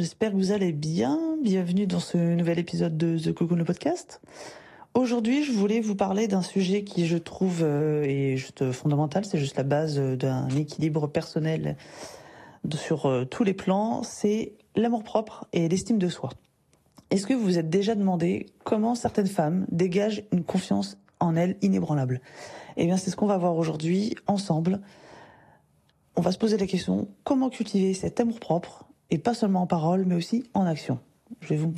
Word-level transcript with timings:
j'espère 0.00 0.30
que 0.30 0.36
vous 0.36 0.50
allez 0.50 0.72
bien. 0.72 1.36
Bienvenue 1.42 1.86
dans 1.86 2.00
ce 2.00 2.16
nouvel 2.16 2.58
épisode 2.58 2.96
de 2.96 3.18
The 3.18 3.34
Cocoon 3.34 3.56
le 3.56 3.66
podcast. 3.66 4.22
Aujourd'hui, 4.94 5.44
je 5.44 5.52
voulais 5.52 5.80
vous 5.80 5.94
parler 5.94 6.26
d'un 6.26 6.40
sujet 6.40 6.84
qui, 6.84 7.06
je 7.06 7.18
trouve, 7.18 7.58
euh, 7.60 8.02
est 8.04 8.38
juste 8.38 8.72
fondamental. 8.72 9.26
C'est 9.26 9.36
juste 9.36 9.58
la 9.58 9.62
base 9.62 10.00
d'un 10.00 10.48
équilibre 10.48 11.06
personnel 11.06 11.76
sur 12.74 13.04
euh, 13.04 13.26
tous 13.26 13.44
les 13.44 13.52
plans. 13.52 14.02
C'est 14.02 14.54
l'amour 14.74 15.04
propre 15.04 15.44
et 15.52 15.68
l'estime 15.68 15.98
de 15.98 16.08
soi. 16.08 16.30
Est-ce 17.10 17.26
que 17.26 17.34
vous 17.34 17.44
vous 17.44 17.58
êtes 17.58 17.68
déjà 17.68 17.94
demandé 17.94 18.46
comment 18.64 18.94
certaines 18.94 19.28
femmes 19.28 19.66
dégagent 19.70 20.22
une 20.32 20.44
confiance 20.44 20.96
en 21.20 21.36
elles 21.36 21.58
inébranlable? 21.60 22.22
Eh 22.78 22.86
bien, 22.86 22.96
c'est 22.96 23.10
ce 23.10 23.16
qu'on 23.16 23.26
va 23.26 23.36
voir 23.36 23.54
aujourd'hui 23.54 24.14
ensemble. 24.26 24.80
On 26.16 26.22
va 26.22 26.32
se 26.32 26.38
poser 26.38 26.56
la 26.56 26.66
question 26.66 27.08
comment 27.22 27.50
cultiver 27.50 27.92
cet 27.92 28.18
amour 28.18 28.40
propre 28.40 28.86
et 29.10 29.18
pas 29.18 29.34
seulement 29.34 29.62
en 29.62 29.66
parole, 29.66 30.04
mais 30.06 30.14
aussi 30.14 30.44
en 30.54 30.66
action. 30.66 30.98
Je 31.40 31.48
vais 31.48 31.56
vous, 31.56 31.72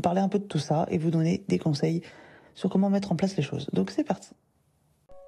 parler 0.00 0.20
un 0.20 0.28
peu 0.28 0.38
de 0.38 0.44
tout 0.44 0.58
ça 0.58 0.86
et 0.90 0.98
vous 0.98 1.10
donner 1.10 1.44
des 1.48 1.58
conseils 1.58 2.02
sur 2.54 2.70
comment 2.70 2.90
mettre 2.90 3.12
en 3.12 3.16
place 3.16 3.36
les 3.36 3.42
choses. 3.42 3.68
Donc 3.72 3.90
c'est 3.90 4.04
parti. 4.04 4.30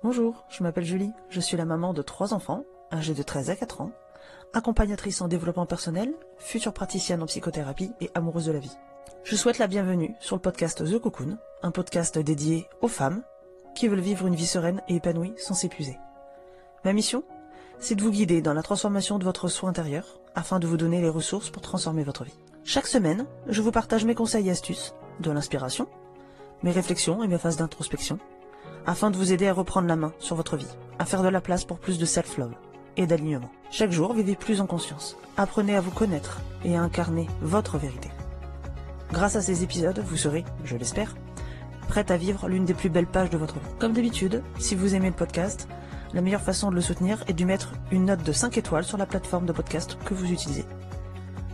Bonjour, 0.03 0.45
je 0.51 0.63
m'appelle 0.63 0.85
Julie, 0.85 1.13
je 1.31 1.41
suis 1.41 1.57
la 1.57 1.65
maman 1.65 1.95
de 1.95 2.03
trois 2.03 2.35
enfants, 2.35 2.65
âgés 2.93 3.15
de 3.15 3.23
13 3.23 3.51
à 3.51 3.57
4 3.57 3.81
ans, 3.81 3.91
accompagnatrice 4.53 5.21
en 5.23 5.29
développement 5.29 5.67
personnel, 5.67 6.13
future 6.37 6.75
praticienne 6.75 7.23
en 7.23 7.27
psychothérapie 7.27 7.93
et 8.01 8.11
amoureuse 8.15 8.47
de 8.47 8.53
la 8.53 8.59
vie. 8.59 8.77
Je 9.23 9.37
souhaite 9.37 9.59
la 9.59 9.67
bienvenue 9.67 10.15
sur 10.21 10.37
le 10.37 10.43
podcast 10.43 10.85
The 10.85 10.99
Cocoon, 10.99 11.39
un 11.63 11.71
podcast 11.71 12.19
dédié 12.19 12.69
aux 12.83 12.89
femmes 12.89 13.23
qui 13.75 13.89
veulent 13.89 14.01
vivre 14.01 14.27
une 14.27 14.35
vie 14.35 14.47
sereine 14.47 14.83
et 14.89 14.97
épanouie 14.97 15.33
sans 15.39 15.55
s'épuiser. 15.55 15.99
Ma 16.85 16.93
mission 16.93 17.25
C'est 17.79 17.95
de 17.95 18.03
vous 18.03 18.11
guider 18.11 18.43
dans 18.43 18.53
la 18.53 18.63
transformation 18.63 19.19
de 19.19 19.25
votre 19.25 19.49
soi 19.49 19.71
intérieur 19.71 20.21
afin 20.35 20.59
de 20.59 20.67
vous 20.67 20.77
donner 20.77 21.01
les 21.01 21.09
ressources 21.09 21.51
pour 21.51 21.63
transformer 21.63 22.03
votre 22.03 22.25
vie. 22.25 22.39
Chaque 22.65 22.87
semaine, 22.87 23.27
je 23.49 23.63
vous 23.63 23.71
partage 23.71 24.05
mes 24.05 24.15
conseils 24.15 24.49
et 24.49 24.51
astuces, 24.51 24.95
de 25.21 25.31
l'inspiration, 25.31 25.87
mes 26.63 26.71
réflexions 26.71 27.23
et 27.23 27.29
mes 27.29 27.39
phases 27.39 27.57
d'introspection, 27.57 28.19
afin 28.87 29.11
de 29.11 29.17
vous 29.17 29.33
aider 29.33 29.49
à 29.49 29.53
reprendre 29.53 29.89
la 29.89 29.97
main 29.97 30.13
sur 30.19 30.37
votre 30.37 30.57
vie, 30.57 30.77
à 30.99 31.05
faire 31.05 31.23
de 31.23 31.29
la 31.29 31.41
place 31.41 31.65
pour 31.65 31.79
plus 31.79 31.99
de 31.99 32.05
self-love 32.05 32.55
et 32.97 33.07
d'alignement. 33.07 33.51
Chaque 33.71 33.93
jour, 33.93 34.15
vivez 34.15 34.37
plus 34.37 34.61
en 34.61 34.67
conscience. 34.67 35.17
Apprenez 35.37 35.77
à 35.77 35.81
vous 35.81 35.91
connaître 35.91 36.41
et 36.65 36.77
à 36.77 36.83
incarner 36.83 37.29
votre 37.41 37.79
vérité. 37.79 38.11
Grâce 39.13 39.37
à 39.37 39.43
ces 39.43 39.63
épisodes, 39.63 40.03
vous 40.07 40.17
serez, 40.17 40.45
je 40.65 40.77
l'espère, 40.77 41.15
prête 41.89 42.11
à 42.11 42.17
vivre 42.17 42.49
l'une 42.49 42.65
des 42.65 42.75
plus 42.75 42.89
belles 42.89 43.07
pages 43.07 43.31
de 43.31 43.39
votre 43.39 43.55
vie. 43.55 43.75
Comme 43.79 43.93
d'habitude, 43.93 44.43
si 44.59 44.75
vous 44.75 44.95
aimez 44.95 45.09
le 45.09 45.15
podcast, 45.15 45.69
la 46.15 46.21
meilleure 46.21 46.41
façon 46.41 46.71
de 46.71 46.77
le 46.77 46.81
soutenir 46.81 47.25
est 47.27 47.33
de 47.33 47.45
mettre 47.45 47.73
une 47.91 48.05
note 48.05 48.23
de 48.23 48.33
5 48.33 48.57
étoiles 48.57 48.85
sur 48.85 48.97
la 48.97 49.05
plateforme 49.05 49.47
de 49.47 49.53
podcast 49.53 49.99
que 50.05 50.15
vous 50.15 50.31
utilisez. 50.31 50.65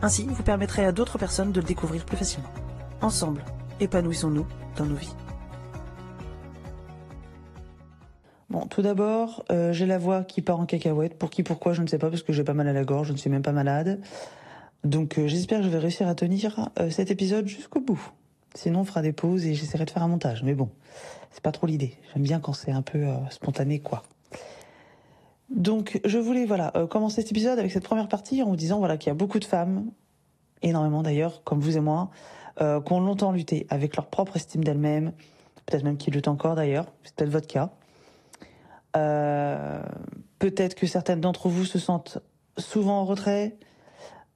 Ainsi, 0.03 0.27
vous 0.28 0.42
permettrez 0.42 0.84
à 0.84 0.92
d'autres 0.92 1.16
personnes 1.16 1.50
de 1.50 1.61
le 1.61 1.66
découvrir 1.66 2.05
plus 2.05 2.19
facilement. 2.19 2.50
Ensemble, 3.00 3.42
épanouissons-nous 3.81 4.47
dans 4.77 4.84
nos 4.84 4.94
vies. 4.94 5.14
Bon, 8.50 8.66
tout 8.66 8.83
d'abord, 8.83 9.44
euh, 9.50 9.72
j'ai 9.72 9.86
la 9.86 9.97
voix 9.97 10.25
qui 10.25 10.42
part 10.42 10.61
en 10.61 10.66
cacahuète. 10.66 11.19
Pour 11.19 11.31
qui, 11.31 11.42
pourquoi, 11.42 11.72
je 11.72 11.81
ne 11.81 11.86
sais 11.86 11.98
pas, 11.98 12.11
parce 12.11 12.22
que 12.22 12.34
j'ai 12.34 12.44
pas 12.44 12.53
mal 12.53 12.69
à 12.69 12.75
la 12.75 12.84
gorge, 12.84 13.08
je 13.08 13.12
ne 13.12 13.19
suis 13.19 13.31
même 13.31 13.42
pas 13.42 13.53
malade. 13.53 14.00
Donc 14.84 15.19
euh, 15.19 15.27
j'espère 15.27 15.61
que 15.61 15.64
je 15.64 15.70
vais 15.70 15.78
réussir 15.78 16.08
à 16.08 16.14
tenir 16.14 16.69
euh, 16.78 16.91
cet 16.91 17.11
épisode 17.11 17.47
jusqu'au 17.47 17.81
bout. 17.81 18.12
Sinon, 18.55 18.81
on 18.81 18.84
fera 18.84 19.00
des 19.00 19.12
pauses 19.12 19.47
et 19.47 19.55
j'essaierai 19.55 19.86
de 19.86 19.91
faire 19.91 20.03
un 20.03 20.09
montage. 20.09 20.43
Mais 20.43 20.54
bon, 20.54 20.69
c'est 21.31 21.43
pas 21.43 21.53
trop 21.53 21.66
l'idée. 21.66 21.94
J'aime 22.12 22.25
bien 22.25 22.41
quand 22.41 22.53
c'est 22.53 22.72
un 22.72 22.82
peu 22.82 23.06
spontané, 23.31 23.78
quoi. 23.78 24.03
Donc, 25.50 26.00
je 26.05 26.19
voulais 26.19 26.47
voilà 26.47 26.72
commencer 26.91 27.22
cet 27.22 27.33
épisode 27.33 27.59
avec 27.59 27.72
cette 27.72 27.84
première 27.84 28.09
partie 28.09 28.43
en 28.43 28.47
vous 28.47 28.56
disant 28.56 28.78
voilà 28.78 28.97
qu'il 28.97 29.09
y 29.09 29.11
a 29.11 29.15
beaucoup 29.15 29.38
de 29.41 29.44
femmes, 29.44 29.91
énormément 30.62 31.03
d'ailleurs, 31.03 31.43
comme 31.43 31.61
vous 31.61 31.77
et 31.77 31.81
moi, 31.81 32.11
euh, 32.61 32.81
qui 32.81 32.93
ont 32.93 33.00
longtemps 33.00 33.33
lutté 33.33 33.66
avec 33.69 33.97
leur 33.97 34.06
propre 34.06 34.37
estime 34.37 34.62
d'elles-mêmes, 34.62 35.12
peut-être 35.66 35.83
même 35.83 35.97
qui 35.97 36.11
luttent 36.11 36.28
encore 36.28 36.55
d'ailleurs, 36.55 36.87
c'est 37.03 37.15
peut-être 37.15 37.31
votre 37.31 37.49
cas. 37.49 37.71
Euh, 38.97 39.83
peut-être 40.38 40.75
que 40.75 40.87
certaines 40.87 41.21
d'entre 41.21 41.49
vous 41.49 41.65
se 41.65 41.78
sentent 41.78 42.19
souvent 42.59 43.00
en 43.00 43.05
retrait, 43.05 43.56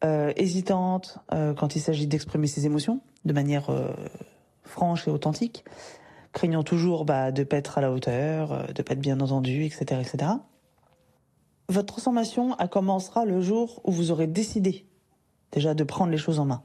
euh, 0.05 0.33
hésitantes 0.37 1.19
euh, 1.33 1.55
quand 1.55 1.77
il 1.77 1.81
s'agit 1.81 2.07
d'exprimer 2.07 2.47
ses 2.47 2.67
émotions 2.67 3.01
de 3.25 3.33
manière 3.33 3.71
euh, 3.71 3.89
franche 4.63 5.09
et 5.09 5.11
authentique, 5.11 5.65
craignant 6.33 6.63
toujours 6.63 7.05
bah, 7.05 7.33
de 7.33 7.43
pas 7.43 7.57
être 7.57 7.79
à 7.79 7.81
la 7.81 7.91
hauteur, 7.91 8.53
euh, 8.53 8.67
de 8.67 8.83
pas 8.83 8.93
être 8.93 9.01
bien 9.01 9.21
entendu, 9.21 9.65
etc., 9.65 10.01
etc. 10.01 10.33
Votre 11.69 11.87
transformation 11.87 12.57
commencera 12.71 13.25
le 13.25 13.41
jour 13.41 13.81
où 13.85 13.93
vous 13.93 14.11
aurez 14.11 14.27
décidé 14.27 14.87
déjà 15.53 15.75
de 15.75 15.85
prendre 15.85 16.11
les 16.11 16.19
choses 16.19 16.39
en 16.39 16.45
main. 16.45 16.63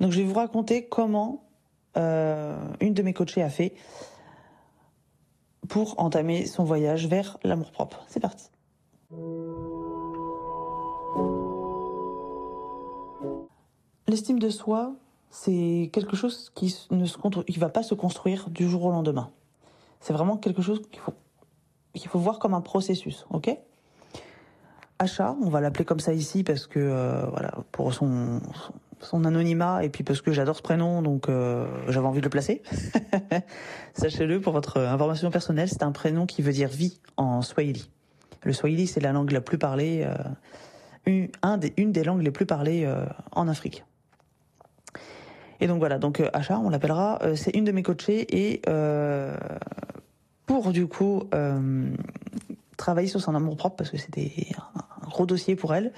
Donc 0.00 0.12
je 0.12 0.18
vais 0.18 0.24
vous 0.24 0.34
raconter 0.34 0.86
comment 0.86 1.44
euh, 1.96 2.56
une 2.80 2.94
de 2.94 3.02
mes 3.02 3.12
coachées 3.12 3.42
a 3.42 3.50
fait 3.50 3.74
pour 5.68 5.98
entamer 5.98 6.46
son 6.46 6.64
voyage 6.64 7.08
vers 7.08 7.38
l'amour 7.42 7.72
propre. 7.72 8.04
C'est 8.08 8.20
parti. 8.20 8.50
L'estime 14.06 14.38
de 14.38 14.50
soi, 14.50 14.94
c'est 15.30 15.90
quelque 15.92 16.14
chose 16.14 16.52
qui 16.54 16.76
ne 16.90 17.58
va 17.58 17.68
pas 17.68 17.82
se 17.82 17.94
construire 17.94 18.48
du 18.50 18.68
jour 18.68 18.84
au 18.84 18.90
lendemain. 18.90 19.30
C'est 20.00 20.12
vraiment 20.12 20.36
quelque 20.36 20.62
chose 20.62 20.82
qu'il 20.90 21.00
faut 21.00 21.14
qu'il 21.94 22.10
faut 22.10 22.18
voir 22.18 22.38
comme 22.38 22.52
un 22.52 22.60
processus, 22.60 23.26
ok? 23.30 23.58
Achat, 24.98 25.36
on 25.42 25.50
va 25.50 25.60
l'appeler 25.60 25.84
comme 25.84 26.00
ça 26.00 26.14
ici 26.14 26.42
parce 26.42 26.66
que 26.66 26.78
euh, 26.78 27.26
voilà 27.26 27.52
pour 27.70 27.92
son, 27.92 28.40
anonymat 29.12 29.84
et 29.84 29.90
puis 29.90 30.04
parce 30.04 30.22
que 30.22 30.32
j'adore 30.32 30.56
ce 30.56 30.62
prénom, 30.62 31.02
donc 31.02 31.28
euh, 31.28 31.66
j'avais 31.88 32.06
envie 32.06 32.20
de 32.20 32.24
le 32.24 32.30
placer. 32.30 32.62
Sachez-le 33.94 34.40
pour 34.40 34.54
votre 34.54 34.80
information 34.80 35.30
personnelle, 35.30 35.68
c'est 35.68 35.82
un 35.82 35.92
prénom 35.92 36.24
qui 36.24 36.40
veut 36.40 36.52
dire 36.52 36.68
vie 36.68 36.98
en 37.18 37.42
Swahili. 37.42 37.90
Le 38.44 38.54
Swahili, 38.54 38.86
c'est 38.86 39.00
la 39.00 39.12
langue 39.12 39.32
la 39.32 39.42
plus 39.42 39.58
parlée, 39.58 40.06
euh, 40.06 40.14
une, 41.04 41.28
un 41.42 41.58
des, 41.58 41.74
une 41.76 41.92
des 41.92 42.02
langues 42.02 42.22
les 42.22 42.30
plus 42.30 42.46
parlées 42.46 42.90
en 43.32 43.48
Afrique. 43.48 43.84
Et 45.60 45.66
donc 45.66 45.78
voilà, 45.78 45.98
donc 45.98 46.20
euh, 46.20 46.30
Acha, 46.32 46.58
on 46.58 46.70
l'appellera, 46.70 47.20
c'est 47.34 47.54
une 47.54 47.64
de 47.64 47.72
mes 47.72 47.82
coachées 47.82 48.26
et 48.34 48.62
pour 50.46 50.72
du 50.72 50.86
coup 50.86 51.24
travailler 52.76 53.08
sur 53.08 53.20
son 53.20 53.34
amour 53.34 53.56
propre 53.56 53.76
parce 53.76 53.90
que 53.90 53.98
c'était 53.98 54.32
un 54.74 55.08
gros 55.08 55.26
dossier 55.26 55.56
pour 55.56 55.74
elle 55.74 55.92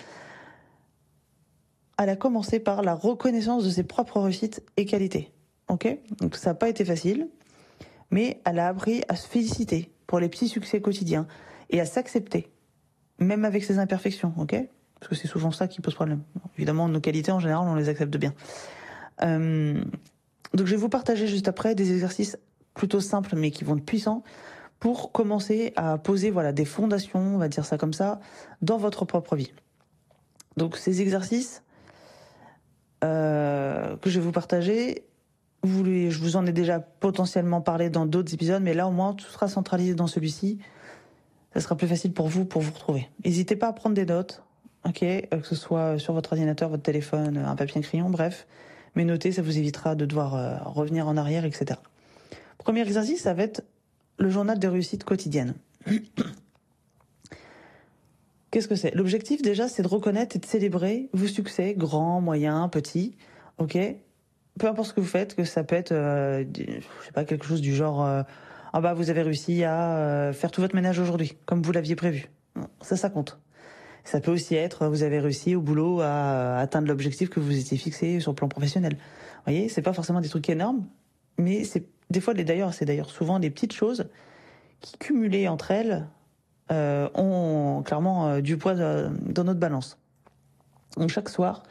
elle 1.98 2.08
a 2.08 2.16
commencé 2.16 2.60
par 2.60 2.82
la 2.82 2.94
reconnaissance 2.94 3.64
de 3.64 3.70
ses 3.70 3.82
propres 3.82 4.20
réussites 4.20 4.62
et 4.76 4.86
qualités. 4.86 5.32
Ok? 5.68 5.98
Donc 6.20 6.36
ça 6.36 6.50
n'a 6.50 6.54
pas 6.54 6.68
été 6.68 6.84
facile, 6.84 7.28
mais 8.10 8.40
elle 8.44 8.60
a 8.60 8.68
appris 8.68 9.02
à 9.08 9.16
se 9.16 9.26
féliciter 9.26 9.92
pour 10.06 10.20
les 10.20 10.28
petits 10.28 10.48
succès 10.48 10.80
quotidiens 10.80 11.26
et 11.70 11.80
à 11.80 11.84
s'accepter, 11.84 12.50
même 13.18 13.44
avec 13.44 13.64
ses 13.64 13.78
imperfections. 13.78 14.32
Ok? 14.38 14.56
Parce 15.00 15.10
que 15.10 15.14
c'est 15.16 15.28
souvent 15.28 15.50
ça 15.50 15.68
qui 15.68 15.80
pose 15.80 15.94
problème. 15.94 16.22
Évidemment, 16.56 16.88
nos 16.88 17.00
qualités 17.00 17.32
en 17.32 17.40
général, 17.40 17.66
on 17.68 17.74
les 17.74 17.88
accepte 17.88 18.16
bien. 18.16 18.32
Euh, 19.22 19.82
donc 20.54 20.66
je 20.66 20.70
vais 20.70 20.80
vous 20.80 20.88
partager 20.88 21.26
juste 21.26 21.48
après 21.48 21.74
des 21.74 21.92
exercices 21.92 22.38
plutôt 22.74 23.00
simples 23.00 23.34
mais 23.34 23.50
qui 23.50 23.64
vont 23.64 23.76
être 23.76 23.84
puissants 23.84 24.22
pour 24.80 25.12
commencer 25.12 25.72
à 25.76 25.98
poser 25.98 26.30
voilà 26.30 26.52
des 26.52 26.64
fondations, 26.64 27.20
on 27.20 27.38
va 27.38 27.48
dire 27.48 27.64
ça 27.64 27.78
comme 27.78 27.92
ça, 27.92 28.20
dans 28.62 28.76
votre 28.76 29.04
propre 29.04 29.36
vie. 29.36 29.52
Donc 30.56 30.76
ces 30.76 31.00
exercices, 31.00 31.62
euh, 33.04 33.96
que 33.96 34.10
je 34.10 34.18
vais 34.18 34.24
vous 34.24 34.32
partager. 34.32 35.04
Vous, 35.62 35.84
je 35.84 36.18
vous 36.18 36.36
en 36.36 36.46
ai 36.46 36.52
déjà 36.52 36.78
potentiellement 36.78 37.60
parlé 37.60 37.90
dans 37.90 38.06
d'autres 38.06 38.32
épisodes, 38.32 38.62
mais 38.62 38.74
là 38.74 38.86
au 38.86 38.92
moins 38.92 39.14
tout 39.14 39.26
sera 39.26 39.48
centralisé 39.48 39.94
dans 39.94 40.06
celui-ci. 40.06 40.58
Ça 41.54 41.60
sera 41.60 41.76
plus 41.76 41.88
facile 41.88 42.12
pour 42.12 42.28
vous 42.28 42.44
pour 42.44 42.62
vous 42.62 42.72
retrouver. 42.72 43.08
N'hésitez 43.24 43.56
pas 43.56 43.68
à 43.68 43.72
prendre 43.72 43.94
des 43.94 44.04
notes, 44.04 44.42
ok, 44.84 45.02
euh, 45.02 45.22
que 45.22 45.46
ce 45.46 45.56
soit 45.56 45.98
sur 45.98 46.12
votre 46.12 46.32
ordinateur, 46.32 46.68
votre 46.68 46.82
téléphone, 46.82 47.38
un 47.38 47.56
papier, 47.56 47.78
un 47.78 47.82
crayon, 47.82 48.10
bref. 48.10 48.46
Mais 48.94 49.04
notez, 49.04 49.32
ça 49.32 49.42
vous 49.42 49.58
évitera 49.58 49.94
de 49.94 50.06
devoir 50.06 50.34
euh, 50.34 50.56
revenir 50.64 51.08
en 51.08 51.16
arrière, 51.16 51.44
etc. 51.44 51.80
Premier 52.58 52.82
exercice, 52.82 53.22
ça 53.22 53.34
va 53.34 53.44
être 53.44 53.62
le 54.18 54.30
journal 54.30 54.58
de 54.58 54.68
réussite 54.68 55.04
quotidienne. 55.04 55.54
Qu'est-ce 58.50 58.68
que 58.68 58.76
c'est? 58.76 58.94
L'objectif 58.94 59.42
déjà, 59.42 59.68
c'est 59.68 59.82
de 59.82 59.88
reconnaître 59.88 60.36
et 60.36 60.38
de 60.38 60.46
célébrer 60.46 61.10
vos 61.12 61.26
succès, 61.26 61.74
grands, 61.74 62.20
moyens, 62.20 62.70
petits. 62.70 63.14
Ok? 63.58 63.76
Peu 64.58 64.66
importe 64.66 64.88
ce 64.88 64.94
que 64.94 65.00
vous 65.00 65.06
faites, 65.06 65.34
que 65.34 65.44
ça 65.44 65.64
peut 65.64 65.76
être, 65.76 65.92
euh, 65.92 66.44
je 66.56 67.04
sais 67.04 67.12
pas, 67.12 67.24
quelque 67.24 67.44
chose 67.44 67.60
du 67.60 67.74
genre, 67.74 68.04
euh, 68.04 68.22
ah 68.72 68.80
bah 68.80 68.94
vous 68.94 69.10
avez 69.10 69.22
réussi 69.22 69.64
à 69.64 69.96
euh, 69.98 70.32
faire 70.32 70.50
tout 70.50 70.60
votre 70.60 70.74
ménage 70.74 70.98
aujourd'hui, 70.98 71.36
comme 71.44 71.62
vous 71.62 71.72
l'aviez 71.72 71.94
prévu. 71.94 72.30
Ça, 72.80 72.96
ça 72.96 73.10
compte. 73.10 73.38
Ça 74.02 74.20
peut 74.20 74.32
aussi 74.32 74.54
être, 74.54 74.86
vous 74.88 75.02
avez 75.02 75.20
réussi 75.20 75.54
au 75.54 75.60
boulot 75.60 76.00
à 76.00 76.56
atteindre 76.58 76.88
l'objectif 76.88 77.28
que 77.28 77.40
vous 77.40 77.58
étiez 77.58 77.76
fixé 77.76 78.20
sur 78.20 78.32
le 78.32 78.36
plan 78.36 78.48
professionnel. 78.48 78.94
Vous 78.94 79.52
voyez, 79.52 79.68
c'est 79.68 79.82
pas 79.82 79.92
forcément 79.92 80.22
des 80.22 80.30
trucs 80.30 80.48
énormes, 80.48 80.86
mais 81.36 81.64
c'est 81.64 81.86
des 82.10 82.20
fois, 82.20 82.34
d'ailleurs, 82.34 82.74
c'est 82.74 82.84
d'ailleurs 82.84 83.10
souvent 83.10 83.38
des 83.38 83.50
petites 83.50 83.72
choses 83.72 84.08
qui 84.80 84.96
cumulées 84.98 85.48
entre 85.48 85.70
elles 85.70 86.08
euh, 86.70 87.08
ont 87.14 87.82
clairement 87.84 88.28
euh, 88.28 88.40
du 88.40 88.56
poids 88.56 88.76
euh, 88.76 89.10
dans 89.22 89.44
notre 89.44 89.60
balance. 89.60 89.98
Donc 90.96 91.10
chaque 91.10 91.28
soir, 91.28 91.62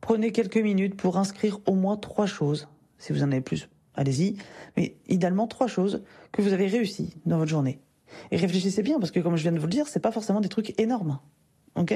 Prenez 0.00 0.32
quelques 0.32 0.58
minutes 0.58 0.96
pour 0.96 1.18
inscrire 1.18 1.58
au 1.66 1.74
moins 1.74 1.96
trois 1.96 2.26
choses. 2.26 2.68
Si 2.98 3.12
vous 3.12 3.22
en 3.22 3.32
avez 3.32 3.40
plus, 3.40 3.68
allez-y. 3.94 4.36
Mais 4.76 4.96
idéalement, 5.08 5.46
trois 5.46 5.66
choses 5.66 6.04
que 6.32 6.42
vous 6.42 6.52
avez 6.52 6.66
réussi 6.66 7.14
dans 7.26 7.38
votre 7.38 7.50
journée. 7.50 7.80
Et 8.30 8.36
réfléchissez 8.36 8.82
bien, 8.82 8.98
parce 8.98 9.10
que 9.10 9.20
comme 9.20 9.36
je 9.36 9.42
viens 9.42 9.52
de 9.52 9.58
vous 9.58 9.66
le 9.66 9.72
dire, 9.72 9.88
c'est 9.88 10.00
pas 10.00 10.12
forcément 10.12 10.40
des 10.40 10.48
trucs 10.48 10.78
énormes. 10.78 11.18
Ok? 11.74 11.94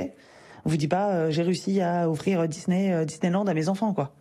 On 0.64 0.70
vous 0.70 0.76
dit 0.76 0.88
pas, 0.88 1.12
euh, 1.12 1.30
j'ai 1.30 1.42
réussi 1.42 1.80
à 1.80 2.10
offrir 2.10 2.46
Disney, 2.48 3.06
Disneyland 3.06 3.46
à 3.46 3.54
mes 3.54 3.68
enfants, 3.68 3.94
quoi. 3.94 4.14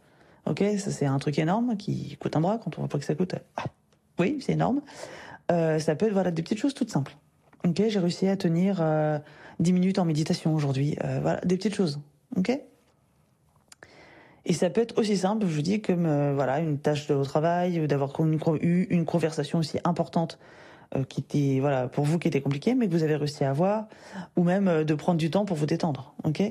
Ok 0.46 0.64
Ça, 0.78 0.92
c'est 0.92 1.06
un 1.06 1.20
truc 1.20 1.38
énorme 1.40 1.78
qui 1.78 2.18
coûte 2.18 2.36
un 2.36 2.42
bras 2.42 2.58
quand 2.58 2.78
on 2.78 2.82
voit 2.82 2.90
pas 2.90 3.00
que 3.00 3.06
ça 3.06 3.16
coûte. 3.16 3.36
Ah, 3.58 3.66
oui, 4.20 4.38
c'est 4.42 4.54
énorme. 4.54 4.82
Euh, 5.52 5.80
ça 5.80 5.96
peut 5.96 6.06
être 6.06 6.14
voilà 6.14 6.32
des 6.32 6.44
petites 6.44 6.60
choses 6.60 6.74
toutes 6.74 6.92
simples. 6.92 7.16
Ok, 7.68 7.82
j'ai 7.88 8.00
réussi 8.00 8.28
à 8.28 8.38
tenir 8.38 8.80
euh, 8.82 9.20
10 9.60 9.74
minutes 9.74 10.00
en 10.00 10.06
méditation 10.06 10.54
aujourd'hui. 10.54 10.98
Euh, 11.04 11.20
voilà, 11.22 11.42
des 11.42 11.58
petites 11.58 11.76
choses. 11.76 12.00
Ok? 12.38 12.58
Et 14.46 14.54
ça 14.54 14.70
peut 14.70 14.82
être 14.82 14.98
aussi 14.98 15.18
simple, 15.18 15.46
je 15.46 15.54
vous 15.54 15.62
dis, 15.62 15.82
comme 15.82 16.06
euh, 16.06 16.34
voilà 16.34 16.60
une 16.60 16.80
tâche 16.80 17.08
de 17.08 17.24
travail, 17.24 17.80
ou 17.82 17.88
d'avoir 17.88 18.14
eu 18.62 18.88
une 18.90 19.06
conversation 19.06 19.60
aussi 19.60 19.80
importante 19.84 20.40
qui 21.08 21.22
était 21.22 21.60
voilà 21.60 21.88
pour 21.88 22.04
vous 22.04 22.18
qui 22.18 22.28
était 22.28 22.42
compliquée, 22.42 22.74
mais 22.74 22.88
que 22.88 22.92
vous 22.92 23.04
avez 23.04 23.16
réussi 23.16 23.44
à 23.44 23.52
avoir, 23.52 23.86
ou 24.36 24.44
même 24.44 24.84
de 24.84 24.96
prendre 24.96 25.20
du 25.20 25.30
temps 25.30 25.46
pour 25.46 25.56
vous 25.56 25.68
détendre. 25.68 26.16
Ok? 26.24 26.42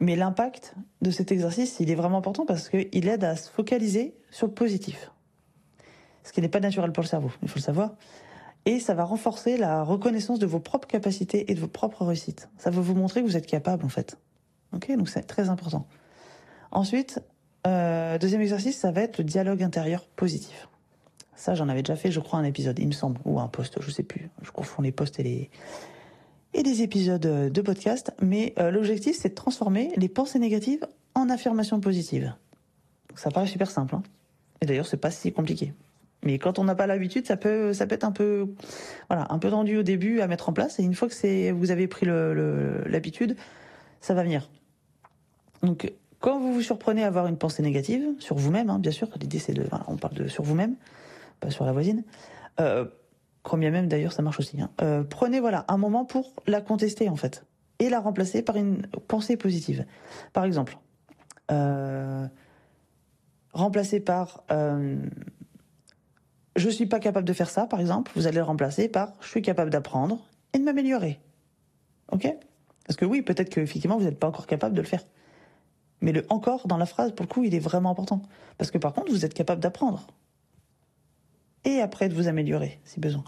Mais 0.00 0.16
l'impact 0.16 0.74
de 1.02 1.10
cet 1.10 1.32
exercice, 1.32 1.80
il 1.80 1.90
est 1.90 1.94
vraiment 1.94 2.18
important 2.18 2.46
parce 2.46 2.68
qu'il 2.68 3.08
aide 3.08 3.24
à 3.24 3.36
se 3.36 3.50
focaliser 3.50 4.14
sur 4.30 4.46
le 4.46 4.52
positif 4.52 5.10
ce 6.28 6.32
qui 6.32 6.42
n'est 6.42 6.48
pas 6.48 6.60
naturel 6.60 6.92
pour 6.92 7.02
le 7.02 7.08
cerveau, 7.08 7.32
il 7.42 7.48
faut 7.48 7.56
le 7.58 7.62
savoir. 7.62 7.94
Et 8.66 8.80
ça 8.80 8.92
va 8.92 9.04
renforcer 9.04 9.56
la 9.56 9.82
reconnaissance 9.82 10.38
de 10.38 10.46
vos 10.46 10.60
propres 10.60 10.86
capacités 10.86 11.50
et 11.50 11.54
de 11.54 11.60
vos 11.60 11.68
propres 11.68 12.04
réussites. 12.04 12.50
Ça 12.58 12.70
va 12.70 12.82
vous 12.82 12.94
montrer 12.94 13.22
que 13.22 13.26
vous 13.26 13.36
êtes 13.36 13.46
capable, 13.46 13.84
en 13.86 13.88
fait. 13.88 14.18
Ok, 14.74 14.94
donc 14.94 15.08
c'est 15.08 15.22
très 15.22 15.48
important. 15.48 15.86
Ensuite, 16.70 17.22
euh, 17.66 18.18
deuxième 18.18 18.42
exercice, 18.42 18.78
ça 18.78 18.92
va 18.92 19.00
être 19.00 19.16
le 19.16 19.24
dialogue 19.24 19.62
intérieur 19.62 20.04
positif. 20.04 20.68
Ça, 21.34 21.54
j'en 21.54 21.70
avais 21.70 21.82
déjà 21.82 21.96
fait, 21.96 22.10
je 22.10 22.20
crois, 22.20 22.38
un 22.38 22.44
épisode, 22.44 22.78
il 22.78 22.88
me 22.88 22.92
semble, 22.92 23.18
ou 23.24 23.40
un 23.40 23.48
post, 23.48 23.80
je 23.80 23.90
sais 23.90 24.02
plus. 24.02 24.28
Je 24.42 24.50
confonds 24.50 24.82
les 24.82 24.92
posts 24.92 25.18
et 25.20 25.22
les 25.22 25.50
et 26.58 26.62
les 26.64 26.82
épisodes 26.82 27.20
de 27.20 27.62
podcast. 27.62 28.12
Mais 28.20 28.52
euh, 28.58 28.72
l'objectif, 28.72 29.16
c'est 29.16 29.28
de 29.30 29.34
transformer 29.34 29.92
les 29.96 30.08
pensées 30.08 30.40
négatives 30.40 30.84
en 31.14 31.30
affirmations 31.30 31.78
positives. 31.78 32.34
Ça 33.14 33.30
paraît 33.30 33.46
super 33.46 33.70
simple. 33.70 33.94
Hein 33.94 34.02
et 34.60 34.66
d'ailleurs, 34.66 34.86
c'est 34.86 34.96
pas 34.96 35.12
si 35.12 35.32
compliqué. 35.32 35.72
Mais 36.24 36.38
quand 36.38 36.58
on 36.58 36.64
n'a 36.64 36.74
pas 36.74 36.88
l'habitude, 36.88 37.26
ça 37.26 37.36
peut, 37.36 37.72
ça 37.72 37.86
peut 37.86 37.94
être 37.94 38.02
un 38.02 38.10
peu, 38.10 38.48
voilà, 39.08 39.28
un 39.30 39.38
peu 39.38 39.50
tendu 39.50 39.76
au 39.76 39.84
début 39.84 40.20
à 40.20 40.26
mettre 40.26 40.48
en 40.48 40.52
place. 40.52 40.80
Et 40.80 40.82
une 40.82 40.94
fois 40.94 41.06
que 41.06 41.14
c'est, 41.14 41.52
vous 41.52 41.70
avez 41.70 41.86
pris 41.86 42.06
l'habitude, 42.06 43.36
ça 44.00 44.14
va 44.14 44.24
venir. 44.24 44.50
Donc, 45.62 45.92
quand 46.18 46.40
vous 46.40 46.52
vous 46.52 46.62
surprenez 46.62 47.04
à 47.04 47.06
avoir 47.06 47.28
une 47.28 47.38
pensée 47.38 47.62
négative 47.62 48.04
sur 48.18 48.34
vous-même, 48.34 48.68
hein, 48.68 48.80
bien 48.80 48.90
sûr, 48.90 49.08
l'idée 49.20 49.38
c'est 49.38 49.54
de, 49.54 49.64
on 49.86 49.96
parle 49.96 50.14
de 50.14 50.26
sur 50.26 50.42
vous-même, 50.42 50.74
pas 51.38 51.50
sur 51.50 51.64
la 51.64 51.72
voisine. 51.72 52.02
Euh, 52.58 52.84
bien 53.56 53.70
même 53.70 53.88
d'ailleurs, 53.88 54.12
ça 54.12 54.22
marche 54.22 54.40
aussi. 54.40 54.60
Hein. 54.60 54.70
Euh, 54.82 55.04
prenez 55.04 55.40
voilà 55.40 55.64
un 55.68 55.76
moment 55.76 56.04
pour 56.04 56.32
la 56.46 56.60
contester 56.60 57.08
en 57.08 57.16
fait 57.16 57.44
et 57.78 57.88
la 57.88 58.00
remplacer 58.00 58.42
par 58.42 58.56
une 58.56 58.82
pensée 59.06 59.36
positive. 59.36 59.86
Par 60.32 60.44
exemple, 60.44 60.78
euh, 61.50 62.26
remplacer 63.52 64.00
par 64.00 64.44
euh, 64.50 64.96
je 66.56 66.68
suis 66.68 66.86
pas 66.86 66.98
capable 66.98 67.26
de 67.26 67.32
faire 67.32 67.50
ça, 67.50 67.66
par 67.66 67.80
exemple, 67.80 68.10
vous 68.16 68.26
allez 68.26 68.38
le 68.38 68.42
remplacer 68.42 68.88
par 68.88 69.12
je 69.20 69.28
suis 69.28 69.42
capable 69.42 69.70
d'apprendre 69.70 70.18
et 70.52 70.58
de 70.58 70.64
m'améliorer. 70.64 71.20
Ok? 72.10 72.28
Parce 72.86 72.96
que 72.96 73.04
oui, 73.04 73.22
peut-être 73.22 73.50
que 73.50 73.60
effectivement 73.60 73.96
vous 73.96 74.04
n'êtes 74.04 74.18
pas 74.18 74.28
encore 74.28 74.46
capable 74.46 74.74
de 74.74 74.80
le 74.80 74.86
faire. 74.86 75.04
Mais 76.00 76.12
le 76.12 76.24
encore 76.28 76.66
dans 76.66 76.76
la 76.76 76.86
phrase, 76.86 77.12
pour 77.12 77.24
le 77.24 77.28
coup, 77.28 77.44
il 77.44 77.54
est 77.54 77.60
vraiment 77.60 77.90
important. 77.90 78.22
Parce 78.56 78.70
que 78.70 78.78
par 78.78 78.92
contre, 78.92 79.10
vous 79.10 79.24
êtes 79.24 79.34
capable 79.34 79.60
d'apprendre. 79.60 80.06
Et 81.64 81.80
après 81.80 82.08
de 82.08 82.14
vous 82.14 82.28
améliorer, 82.28 82.80
si 82.84 83.00
besoin. 83.00 83.24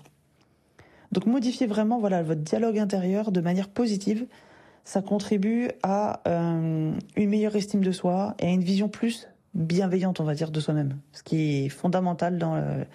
Donc 1.12 1.26
modifiez 1.26 1.66
vraiment 1.66 1.98
voilà, 1.98 2.22
votre 2.22 2.40
dialogue 2.40 2.78
intérieur 2.78 3.32
de 3.32 3.40
manière 3.40 3.68
positive. 3.68 4.26
Ça 4.84 5.02
contribue 5.02 5.68
à 5.82 6.20
euh, 6.28 6.92
une 7.16 7.28
meilleure 7.28 7.56
estime 7.56 7.82
de 7.82 7.92
soi 7.92 8.34
et 8.38 8.46
à 8.46 8.50
une 8.50 8.62
vision 8.62 8.88
plus 8.88 9.28
bienveillante, 9.54 10.20
on 10.20 10.24
va 10.24 10.34
dire, 10.34 10.50
de 10.50 10.60
soi-même. 10.60 10.98
Ce 11.12 11.22
qui 11.22 11.64
est 11.64 11.68
fondamental 11.68 12.38
dans 12.38 12.54
le, 12.54 12.86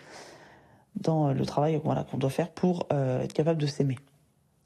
dans 0.96 1.34
le 1.34 1.46
travail 1.46 1.80
voilà, 1.84 2.04
qu'on 2.04 2.18
doit 2.18 2.30
faire 2.30 2.50
pour 2.50 2.88
euh, 2.94 3.22
être 3.22 3.34
capable 3.34 3.60
de 3.60 3.68
s'aimer. 3.68 3.98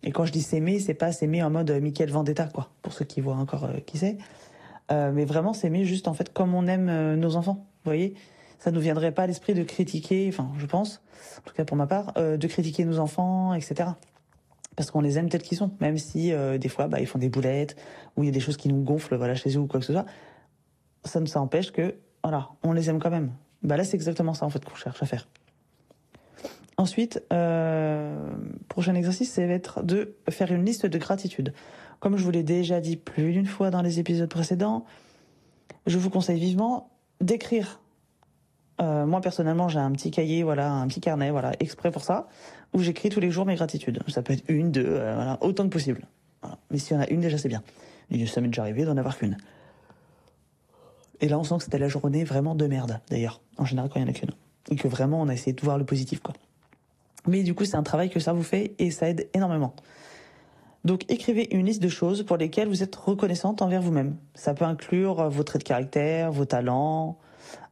Et 0.03 0.11
quand 0.11 0.25
je 0.25 0.31
dis 0.31 0.41
s'aimer, 0.41 0.79
c'est 0.79 0.93
pas 0.93 1.11
s'aimer 1.11 1.43
en 1.43 1.49
mode 1.49 1.71
Michael 1.71 2.09
Vendetta, 2.09 2.45
quoi, 2.45 2.69
pour 2.81 2.93
ceux 2.93 3.05
qui 3.05 3.21
voient 3.21 3.35
encore 3.35 3.65
euh, 3.65 3.79
qui 3.85 3.97
c'est. 3.97 4.17
Euh, 4.91 5.11
mais 5.11 5.25
vraiment 5.25 5.53
s'aimer 5.53 5.85
juste 5.85 6.07
en 6.07 6.13
fait 6.13 6.33
comme 6.33 6.55
on 6.55 6.67
aime 6.67 7.15
nos 7.15 7.35
enfants. 7.35 7.65
Vous 7.83 7.91
voyez, 7.91 8.15
ça 8.59 8.71
nous 8.71 8.79
viendrait 8.79 9.11
pas 9.11 9.23
à 9.23 9.27
l'esprit 9.27 9.53
de 9.53 9.63
critiquer, 9.63 10.27
enfin, 10.29 10.51
je 10.57 10.65
pense, 10.65 11.01
en 11.39 11.49
tout 11.49 11.55
cas 11.55 11.65
pour 11.65 11.77
ma 11.77 11.87
part, 11.87 12.13
de 12.13 12.47
critiquer 12.47 12.85
nos 12.85 12.99
enfants, 12.99 13.53
etc. 13.53 13.89
Parce 14.75 14.91
qu'on 14.91 15.01
les 15.01 15.17
aime 15.17 15.29
tels 15.29 15.41
qu'ils 15.41 15.57
sont, 15.57 15.71
même 15.79 15.97
si 15.97 16.31
des 16.59 16.69
fois, 16.69 16.87
bah, 16.87 16.99
ils 16.99 17.07
font 17.07 17.19
des 17.19 17.29
boulettes 17.29 17.75
ou 18.15 18.23
il 18.23 18.27
y 18.27 18.29
a 18.29 18.31
des 18.31 18.39
choses 18.39 18.57
qui 18.57 18.67
nous 18.69 18.83
gonflent, 18.83 19.15
voilà, 19.15 19.35
chez 19.35 19.55
eux 19.55 19.59
ou 19.59 19.67
quoi 19.67 19.79
que 19.79 19.85
ce 19.85 19.93
soit 19.93 20.05
ça 21.05 21.19
ne 21.19 21.25
s'empêche 21.25 21.71
que, 21.71 21.95
voilà, 22.23 22.49
on 22.63 22.73
les 22.73 22.89
aime 22.89 22.99
quand 22.99 23.09
même. 23.09 23.31
Bah 23.63 23.77
là, 23.77 23.83
c'est 23.83 23.95
exactement 23.95 24.33
ça 24.33 24.45
en 24.45 24.49
fait 24.49 24.63
qu'on 24.63 24.75
cherche 24.75 25.01
à 25.01 25.05
faire. 25.05 25.27
Ensuite, 26.77 27.21
euh, 27.33 28.29
prochain 28.69 28.95
exercice, 28.95 29.33
ça 29.33 29.45
va 29.45 29.53
être 29.53 29.83
de 29.83 30.15
faire 30.29 30.51
une 30.51 30.63
liste 30.63 30.85
de 30.85 30.97
gratitude. 30.97 31.53
Comme 31.99 32.15
je 32.15 32.23
vous 32.23 32.31
l'ai 32.31 32.43
déjà 32.43 32.79
dit 32.79 32.95
plus 32.95 33.33
d'une 33.33 33.45
fois 33.45 33.69
dans 33.69 33.81
les 33.81 33.99
épisodes 33.99 34.29
précédents, 34.29 34.85
je 35.87 35.97
vous 35.97 36.09
conseille 36.09 36.39
vivement 36.39 36.89
d'écrire. 37.19 37.81
Euh, 38.81 39.05
moi 39.05 39.21
personnellement, 39.21 39.67
j'ai 39.67 39.79
un 39.79 39.91
petit 39.91 40.11
cahier, 40.11 40.43
voilà, 40.43 40.71
un 40.71 40.87
petit 40.87 41.01
carnet, 41.01 41.31
voilà, 41.31 41.51
exprès 41.59 41.91
pour 41.91 42.03
ça, 42.03 42.27
où 42.73 42.79
j'écris 42.79 43.09
tous 43.09 43.19
les 43.19 43.31
jours 43.31 43.45
mes 43.45 43.55
gratitudes. 43.55 44.01
Ça 44.07 44.21
peut 44.21 44.33
être 44.33 44.43
une, 44.47 44.71
deux, 44.71 44.85
euh, 44.85 45.13
voilà, 45.15 45.37
autant 45.41 45.63
que 45.65 45.69
possible. 45.69 46.05
Mais 46.71 46.77
s'il 46.77 46.95
y 46.95 46.99
en 46.99 47.03
a 47.03 47.09
une 47.09 47.19
déjà, 47.19 47.37
c'est 47.37 47.49
bien. 47.49 47.63
Et 48.11 48.25
ça 48.25 48.41
m'est 48.41 48.47
déjà 48.47 48.61
arrivé 48.61 48.85
d'en 48.85 48.97
avoir 48.97 49.17
qu'une. 49.17 49.37
Et 51.21 51.27
là, 51.27 51.37
on 51.37 51.43
sent 51.43 51.57
que 51.57 51.63
c'était 51.65 51.79
la 51.79 51.89
journée 51.89 52.23
vraiment 52.23 52.55
de 52.55 52.65
merde, 52.65 53.01
d'ailleurs. 53.09 53.41
En 53.57 53.65
général, 53.65 53.89
quand 53.89 53.99
il 53.99 54.03
y 54.03 54.05
en 54.05 54.09
a 54.09 54.13
qu'une. 54.13 54.31
Et 54.71 54.75
que 54.75 54.87
vraiment, 54.87 55.21
on 55.21 55.27
a 55.27 55.33
essayé 55.33 55.51
de 55.51 55.61
voir 55.61 55.77
le 55.77 55.83
positif, 55.83 56.21
quoi. 56.21 56.33
Mais 57.27 57.43
du 57.43 57.53
coup, 57.53 57.65
c'est 57.65 57.75
un 57.75 57.83
travail 57.83 58.09
que 58.09 58.21
ça 58.21 58.31
vous 58.31 58.43
fait 58.43 58.73
et 58.79 58.91
ça 58.91 59.09
aide 59.09 59.27
énormément. 59.33 59.73
Donc, 60.85 61.03
écrivez 61.09 61.53
une 61.53 61.65
liste 61.65 61.83
de 61.83 61.89
choses 61.89 62.23
pour 62.23 62.37
lesquelles 62.37 62.69
vous 62.69 62.81
êtes 62.83 62.95
reconnaissante 62.95 63.61
envers 63.61 63.81
vous-même. 63.81 64.15
Ça 64.33 64.53
peut 64.53 64.63
inclure 64.63 65.29
vos 65.29 65.43
traits 65.43 65.63
de 65.63 65.67
caractère, 65.67 66.31
vos 66.31 66.45
talents, 66.45 67.17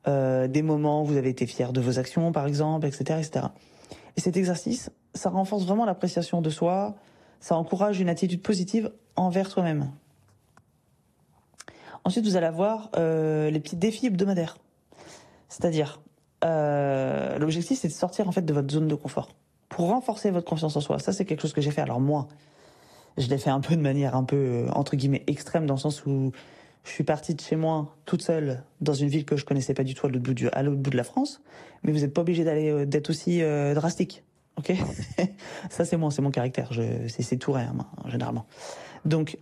euh, 0.08 0.48
des 0.48 0.62
moments 0.62 1.02
où 1.02 1.06
vous 1.06 1.18
avez 1.18 1.30
été 1.30 1.46
fier 1.46 1.74
de 1.74 1.82
vos 1.82 2.00
actions, 2.00 2.32
par 2.32 2.48
exemple, 2.48 2.86
etc., 2.86 3.20
etc. 3.20 3.48
Et 4.16 4.22
cet 4.22 4.38
exercice, 4.38 4.90
ça 5.14 5.30
renforce 5.30 5.66
vraiment 5.66 5.86
l'appréciation 5.86 6.42
de 6.42 6.50
soi, 6.50 6.96
ça 7.40 7.56
encourage 7.56 8.00
une 8.00 8.10
attitude 8.10 8.42
positive 8.42 8.92
envers 9.16 9.50
soi-même. 9.50 9.92
Ensuite, 12.04 12.26
vous 12.26 12.38
allez 12.38 12.46
avoir 12.46 12.90
euh, 12.96 13.50
les 13.50 13.60
petits 13.60 13.76
défis 13.76 14.08
hebdomadaires. 14.08 14.58
C'est-à-dire, 15.50 16.02
euh, 16.46 17.38
l'objectif, 17.38 17.80
c'est 17.80 17.90
de 17.90 17.94
sortir 17.94 18.28
en 18.28 18.32
fait 18.32 18.44
de 18.44 18.54
votre 18.54 18.72
zone 18.72 18.88
de 18.88 18.96
confort 18.96 19.30
pour 19.70 19.90
renforcer 19.90 20.32
votre 20.32 20.48
confiance 20.48 20.76
en 20.78 20.82
soi. 20.82 21.00
Ça, 21.00 21.12
c'est 21.12 21.26
quelque 21.26 21.42
chose 21.42 21.54
que 21.54 21.62
j'ai 21.62 21.72
fait. 21.72 21.82
Alors 21.82 22.00
moi, 22.00 22.28
je 23.18 23.28
l'ai 23.28 23.38
fait 23.38 23.50
un 23.50 23.60
peu 23.60 23.76
de 23.76 23.82
manière 23.82 24.16
un 24.16 24.24
peu 24.24 24.68
entre 24.72 24.96
guillemets 24.96 25.24
extrême 25.28 25.66
dans 25.66 25.74
le 25.74 25.80
sens 25.80 26.06
où 26.06 26.32
je 26.88 26.94
suis 26.94 27.04
partie 27.04 27.36
de 27.36 27.42
chez 27.42 27.56
moi 27.56 27.96
toute 28.06 28.22
seule 28.22 28.64
dans 28.82 28.94
une 28.94 29.10
ville 29.10 29.26
que 29.26 29.36
je 29.36 29.46
connaissais 29.46 29.74
pas 29.74 29.84
du 29.84 29.94
tout 29.94 30.08
à 30.08 30.10
l'autre 30.10 30.24
bout, 30.78 30.90
de 30.90 30.98
la 30.98 31.04
France. 31.04 31.42
Mais 31.84 31.92
vous 31.92 32.00
n'êtes 32.00 32.14
pas 32.14 32.22
obligé 32.22 32.44
d'aller 32.44 32.86
d'être 32.86 33.10
aussi 33.10 33.42
drastique, 33.76 34.24
ok? 34.58 34.74
Ça 35.70 35.86
c'est 35.86 35.98
moi, 35.98 36.12
c'est 36.12 36.22
mon 36.22 36.32
caractère. 36.32 36.72
C'est, 37.08 37.38
tout 37.38 37.52
rien, 37.52 37.76
généralement. 38.08 38.46
Donc 39.06 39.38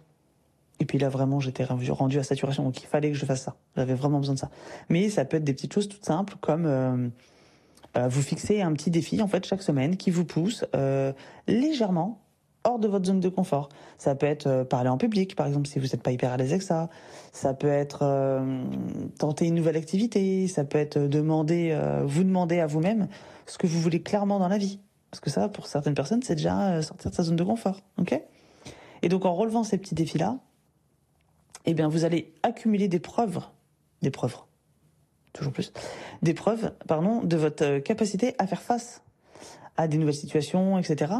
et 0.79 0.85
puis 0.85 0.97
là, 0.97 1.09
vraiment, 1.09 1.39
j'étais 1.39 1.63
rendu 1.63 2.19
à 2.19 2.23
saturation, 2.23 2.63
donc 2.63 2.81
il 2.81 2.87
fallait 2.87 3.11
que 3.11 3.17
je 3.17 3.25
fasse 3.25 3.43
ça. 3.43 3.55
J'avais 3.77 3.93
vraiment 3.93 4.19
besoin 4.19 4.35
de 4.35 4.39
ça. 4.39 4.49
Mais 4.89 5.09
ça 5.09 5.23
peut 5.23 5.37
être 5.37 5.43
des 5.43 5.53
petites 5.53 5.73
choses 5.73 5.87
toutes 5.87 6.03
simples, 6.03 6.35
comme 6.41 6.65
euh, 6.65 7.07
euh, 7.97 8.07
vous 8.09 8.21
fixez 8.21 8.61
un 8.61 8.73
petit 8.73 8.91
défi, 8.91 9.21
en 9.21 9.27
fait, 9.27 9.45
chaque 9.45 9.61
semaine, 9.61 9.95
qui 9.95 10.11
vous 10.11 10.25
pousse 10.25 10.65
euh, 10.75 11.13
légèrement 11.47 12.21
hors 12.65 12.79
de 12.79 12.87
votre 12.87 13.05
zone 13.05 13.21
de 13.21 13.29
confort. 13.29 13.69
Ça 13.97 14.15
peut 14.15 14.25
être 14.25 14.63
parler 14.63 14.89
en 14.89 14.97
public, 14.97 15.35
par 15.35 15.47
exemple, 15.47 15.67
si 15.67 15.79
vous 15.79 15.85
n'êtes 15.85 16.03
pas 16.03 16.11
hyper 16.11 16.33
à 16.33 16.37
l'aise 16.37 16.51
avec 16.51 16.61
ça. 16.61 16.89
Ça 17.31 17.53
peut 17.53 17.69
être 17.69 18.03
tenter 19.17 19.47
une 19.47 19.55
nouvelle 19.55 19.77
activité. 19.77 20.47
Ça 20.47 20.65
peut 20.65 20.77
être 20.77 20.99
demander, 20.99 21.77
vous 22.05 22.23
demander 22.23 22.59
à 22.59 22.67
vous-même 22.67 23.07
ce 23.45 23.57
que 23.57 23.67
vous 23.67 23.79
voulez 23.79 24.01
clairement 24.01 24.39
dans 24.39 24.47
la 24.47 24.57
vie. 24.57 24.79
Parce 25.11 25.21
que 25.21 25.29
ça, 25.29 25.47
pour 25.47 25.67
certaines 25.67 25.93
personnes, 25.93 26.21
c'est 26.23 26.35
déjà 26.35 26.81
sortir 26.81 27.11
de 27.11 27.15
sa 27.15 27.23
zone 27.23 27.37
de 27.37 27.43
confort. 27.43 27.79
Ok? 27.97 28.19
Et 29.01 29.09
donc, 29.09 29.25
en 29.25 29.33
relevant 29.33 29.63
ces 29.63 29.77
petits 29.77 29.95
défis-là, 29.95 30.39
eh 31.65 31.73
bien, 31.73 31.87
vous 31.87 32.05
allez 32.05 32.33
accumuler 32.43 32.87
des 32.87 32.99
preuves, 32.99 33.39
des 34.01 34.11
preuves, 34.11 34.37
toujours 35.33 35.53
plus, 35.53 35.71
des 36.21 36.33
preuves, 36.33 36.73
pardon, 36.87 37.21
de 37.23 37.37
votre 37.37 37.63
euh, 37.63 37.79
capacité 37.79 38.35
à 38.37 38.47
faire 38.47 38.61
face 38.61 39.03
à 39.77 39.87
des 39.87 39.97
nouvelles 39.97 40.15
situations, 40.15 40.77
etc. 40.79 41.13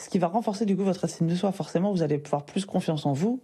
Ce 0.00 0.08
qui 0.08 0.18
va 0.18 0.28
renforcer 0.28 0.64
du 0.64 0.76
coup 0.76 0.82
votre 0.82 1.04
estime 1.04 1.26
de 1.26 1.34
soi. 1.34 1.52
Forcément, 1.52 1.92
vous 1.92 2.02
allez 2.02 2.20
avoir 2.24 2.46
plus 2.46 2.64
confiance 2.64 3.04
en 3.04 3.12
vous, 3.12 3.42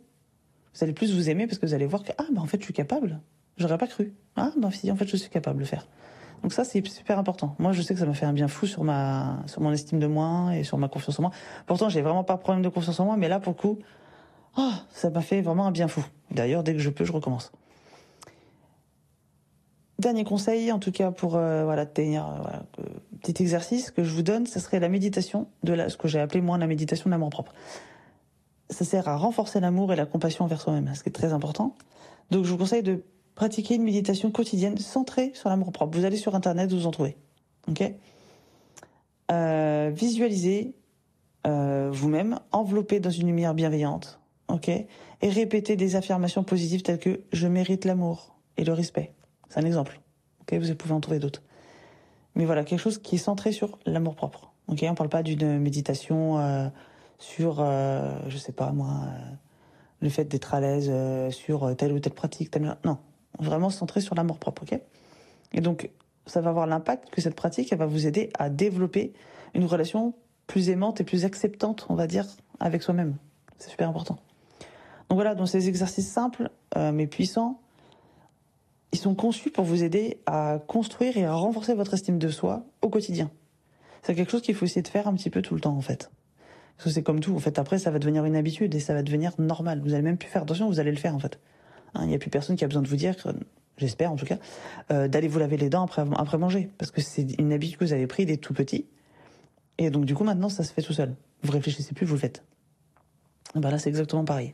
Vous 0.74 0.84
allez 0.84 0.94
plus 0.94 1.14
vous 1.14 1.28
aimer 1.28 1.46
parce 1.46 1.58
que 1.58 1.66
vous 1.66 1.74
allez 1.74 1.84
voir 1.84 2.02
que, 2.02 2.12
ah, 2.16 2.24
bah, 2.32 2.40
en 2.40 2.46
fait, 2.46 2.58
je 2.58 2.64
suis 2.64 2.72
capable. 2.72 3.20
J'aurais 3.58 3.76
pas 3.76 3.86
cru. 3.86 4.14
Ah, 4.36 4.52
bah, 4.56 4.70
si, 4.72 4.90
en 4.90 4.96
fait, 4.96 5.06
je 5.06 5.16
suis 5.16 5.28
capable 5.28 5.56
de 5.56 5.60
le 5.60 5.66
faire. 5.66 5.86
Donc 6.42 6.54
ça, 6.54 6.64
c'est 6.64 6.86
super 6.86 7.18
important. 7.18 7.56
Moi, 7.58 7.72
je 7.72 7.82
sais 7.82 7.92
que 7.92 8.00
ça 8.00 8.06
m'a 8.06 8.14
fait 8.14 8.24
un 8.24 8.32
bien 8.32 8.48
fou 8.48 8.66
sur 8.66 8.84
ma, 8.84 9.42
sur 9.46 9.60
mon 9.60 9.70
estime 9.70 9.98
de 9.98 10.06
moi 10.06 10.56
et 10.56 10.64
sur 10.64 10.78
ma 10.78 10.88
confiance 10.88 11.18
en 11.18 11.24
moi. 11.24 11.30
Pourtant, 11.66 11.90
j'ai 11.90 12.00
vraiment 12.00 12.24
pas 12.24 12.36
de 12.36 12.40
problème 12.40 12.62
de 12.62 12.70
confiance 12.70 12.98
en 13.00 13.04
moi, 13.04 13.18
mais 13.18 13.28
là, 13.28 13.38
pour 13.38 13.52
le 13.52 13.58
coup, 13.58 13.78
oh, 14.56 14.72
ça 14.90 15.10
m'a 15.10 15.20
fait 15.20 15.42
vraiment 15.42 15.66
un 15.66 15.72
bien 15.72 15.88
fou. 15.88 16.04
D'ailleurs, 16.30 16.62
dès 16.62 16.72
que 16.72 16.78
je 16.78 16.88
peux, 16.88 17.04
je 17.04 17.12
recommence. 17.12 17.52
Dernier 19.98 20.24
conseil, 20.24 20.72
en 20.72 20.78
tout 20.78 20.92
cas 20.92 21.10
pour 21.10 21.36
euh, 21.36 21.64
voilà 21.64 21.86
tenir 21.86 22.26
euh, 22.26 22.82
petit 23.22 23.42
exercice 23.42 23.90
que 23.90 24.04
je 24.04 24.12
vous 24.12 24.22
donne, 24.22 24.46
ce 24.46 24.60
serait 24.60 24.80
la 24.80 24.88
méditation 24.88 25.48
de 25.62 25.72
la, 25.72 25.88
ce 25.88 25.96
que 25.96 26.08
j'ai 26.08 26.20
appelé 26.20 26.40
moi 26.40 26.58
la 26.58 26.66
méditation 26.66 27.04
de 27.06 27.10
l'amour 27.10 27.30
propre. 27.30 27.52
Ça 28.70 28.84
sert 28.84 29.08
à 29.08 29.16
renforcer 29.16 29.60
l'amour 29.60 29.92
et 29.92 29.96
la 29.96 30.06
compassion 30.06 30.44
envers 30.44 30.60
soi-même, 30.60 30.92
ce 30.94 31.02
qui 31.02 31.08
est 31.08 31.12
très 31.12 31.32
important. 31.32 31.76
Donc 32.30 32.44
je 32.44 32.50
vous 32.50 32.58
conseille 32.58 32.82
de 32.82 33.04
pratiquer 33.34 33.76
une 33.76 33.84
méditation 33.84 34.30
quotidienne 34.30 34.76
centrée 34.78 35.30
sur 35.34 35.48
l'amour 35.48 35.72
propre. 35.72 35.96
Vous 35.96 36.04
allez 36.04 36.16
sur 36.16 36.34
internet, 36.34 36.72
vous 36.72 36.86
en 36.86 36.90
trouvez. 36.90 37.16
Ok? 37.68 37.92
Euh, 39.30 39.90
Visualisez 39.94 40.74
euh, 41.46 41.90
vous-même, 41.92 42.40
enveloppé 42.50 42.98
dans 42.98 43.10
une 43.10 43.26
lumière 43.28 43.54
bienveillante. 43.54 44.20
Ok? 44.48 44.68
Et 44.68 45.28
répétez 45.28 45.76
des 45.76 45.96
affirmations 45.96 46.44
positives 46.44 46.82
telles 46.82 46.98
que 46.98 47.20
je 47.32 47.46
mérite 47.46 47.84
l'amour 47.84 48.36
et 48.56 48.64
le 48.64 48.72
respect. 48.72 49.12
C'est 49.48 49.60
un 49.60 49.64
exemple. 49.64 50.00
Ok, 50.40 50.54
vous 50.54 50.74
pouvez 50.74 50.94
en 50.94 51.00
trouver 51.00 51.18
d'autres. 51.18 51.42
Mais 52.36 52.44
voilà, 52.44 52.64
quelque 52.64 52.78
chose 52.78 52.98
qui 52.98 53.16
est 53.16 53.18
centré 53.18 53.50
sur 53.50 53.78
l'amour 53.86 54.14
propre. 54.14 54.52
Ok, 54.68 54.84
on 54.88 54.94
parle 54.94 55.08
pas 55.08 55.22
d'une 55.22 55.58
méditation 55.58 56.38
euh, 56.38 56.68
sur, 57.18 57.60
euh, 57.60 58.18
je 58.28 58.36
sais 58.36 58.52
pas 58.52 58.72
moi, 58.72 58.88
euh, 58.88 59.34
le 60.00 60.08
fait 60.08 60.24
d'être 60.24 60.54
à 60.54 60.60
l'aise 60.60 60.88
euh, 60.90 61.30
sur 61.30 61.74
telle 61.76 61.92
ou 61.92 61.98
telle 61.98 62.12
pratique. 62.12 62.54
Non, 62.84 62.98
vraiment 63.38 63.70
centré 63.70 64.00
sur 64.00 64.14
l'amour 64.14 64.38
propre. 64.38 64.62
Ok? 64.62 64.78
Et 65.52 65.60
donc, 65.60 65.90
ça 66.26 66.40
va 66.40 66.50
avoir 66.50 66.66
l'impact 66.66 67.10
que 67.10 67.20
cette 67.20 67.34
pratique, 67.34 67.72
va 67.72 67.86
vous 67.86 68.06
aider 68.06 68.30
à 68.38 68.50
développer 68.50 69.14
une 69.54 69.64
relation 69.64 70.14
plus 70.46 70.68
aimante 70.68 71.00
et 71.00 71.04
plus 71.04 71.24
acceptante, 71.24 71.86
on 71.88 71.94
va 71.94 72.06
dire, 72.06 72.26
avec 72.60 72.82
soi-même. 72.82 73.16
C'est 73.58 73.70
super 73.70 73.88
important. 73.88 74.18
Donc 75.08 75.16
voilà, 75.16 75.34
dans 75.34 75.46
ces 75.46 75.68
exercices 75.68 76.10
simples 76.10 76.50
mais 76.74 77.06
puissants, 77.06 77.60
ils 78.96 78.98
sont 78.98 79.14
conçus 79.14 79.50
pour 79.50 79.64
vous 79.64 79.84
aider 79.84 80.20
à 80.24 80.58
construire 80.66 81.18
et 81.18 81.26
à 81.26 81.34
renforcer 81.34 81.74
votre 81.74 81.92
estime 81.92 82.18
de 82.18 82.30
soi 82.30 82.64
au 82.80 82.88
quotidien. 82.88 83.30
C'est 84.00 84.14
quelque 84.14 84.30
chose 84.30 84.40
qu'il 84.40 84.54
faut 84.54 84.64
essayer 84.64 84.80
de 84.80 84.88
faire 84.88 85.06
un 85.06 85.12
petit 85.12 85.28
peu 85.28 85.42
tout 85.42 85.54
le 85.54 85.60
temps 85.60 85.76
en 85.76 85.82
fait. 85.82 86.10
Parce 86.76 86.88
que 86.88 86.90
c'est 86.94 87.02
comme 87.02 87.20
tout, 87.20 87.34
en 87.34 87.38
fait 87.38 87.58
après 87.58 87.78
ça 87.78 87.90
va 87.90 87.98
devenir 87.98 88.24
une 88.24 88.36
habitude 88.36 88.74
et 88.74 88.80
ça 88.80 88.94
va 88.94 89.02
devenir 89.02 89.32
normal. 89.38 89.82
Vous 89.84 89.92
allez 89.92 90.02
même 90.02 90.16
plus 90.16 90.30
faire 90.30 90.44
attention, 90.44 90.66
vous 90.66 90.80
allez 90.80 90.92
le 90.92 90.96
faire 90.96 91.14
en 91.14 91.18
fait. 91.18 91.38
Hein, 91.92 92.04
il 92.04 92.08
n'y 92.08 92.14
a 92.14 92.18
plus 92.18 92.30
personne 92.30 92.56
qui 92.56 92.64
a 92.64 92.68
besoin 92.68 92.80
de 92.80 92.88
vous 92.88 92.96
dire, 92.96 93.14
j'espère 93.76 94.10
en 94.10 94.16
tout 94.16 94.24
cas, 94.24 94.38
euh, 94.90 95.08
d'aller 95.08 95.28
vous 95.28 95.40
laver 95.40 95.58
les 95.58 95.68
dents 95.68 95.84
après, 95.84 96.02
après 96.16 96.38
manger. 96.38 96.70
Parce 96.78 96.90
que 96.90 97.02
c'est 97.02 97.38
une 97.38 97.52
habitude 97.52 97.76
que 97.76 97.84
vous 97.84 97.92
avez 97.92 98.06
pris 98.06 98.24
dès 98.24 98.38
tout 98.38 98.54
petit. 98.54 98.86
Et 99.76 99.90
donc 99.90 100.06
du 100.06 100.14
coup 100.14 100.24
maintenant 100.24 100.48
ça 100.48 100.64
se 100.64 100.72
fait 100.72 100.80
tout 100.80 100.94
seul. 100.94 101.14
Vous 101.42 101.52
réfléchissez 101.52 101.92
plus, 101.92 102.06
vous 102.06 102.14
le 102.14 102.20
faites. 102.20 102.44
Ben 103.54 103.70
là 103.70 103.78
c'est 103.78 103.90
exactement 103.90 104.24
pareil. 104.24 104.52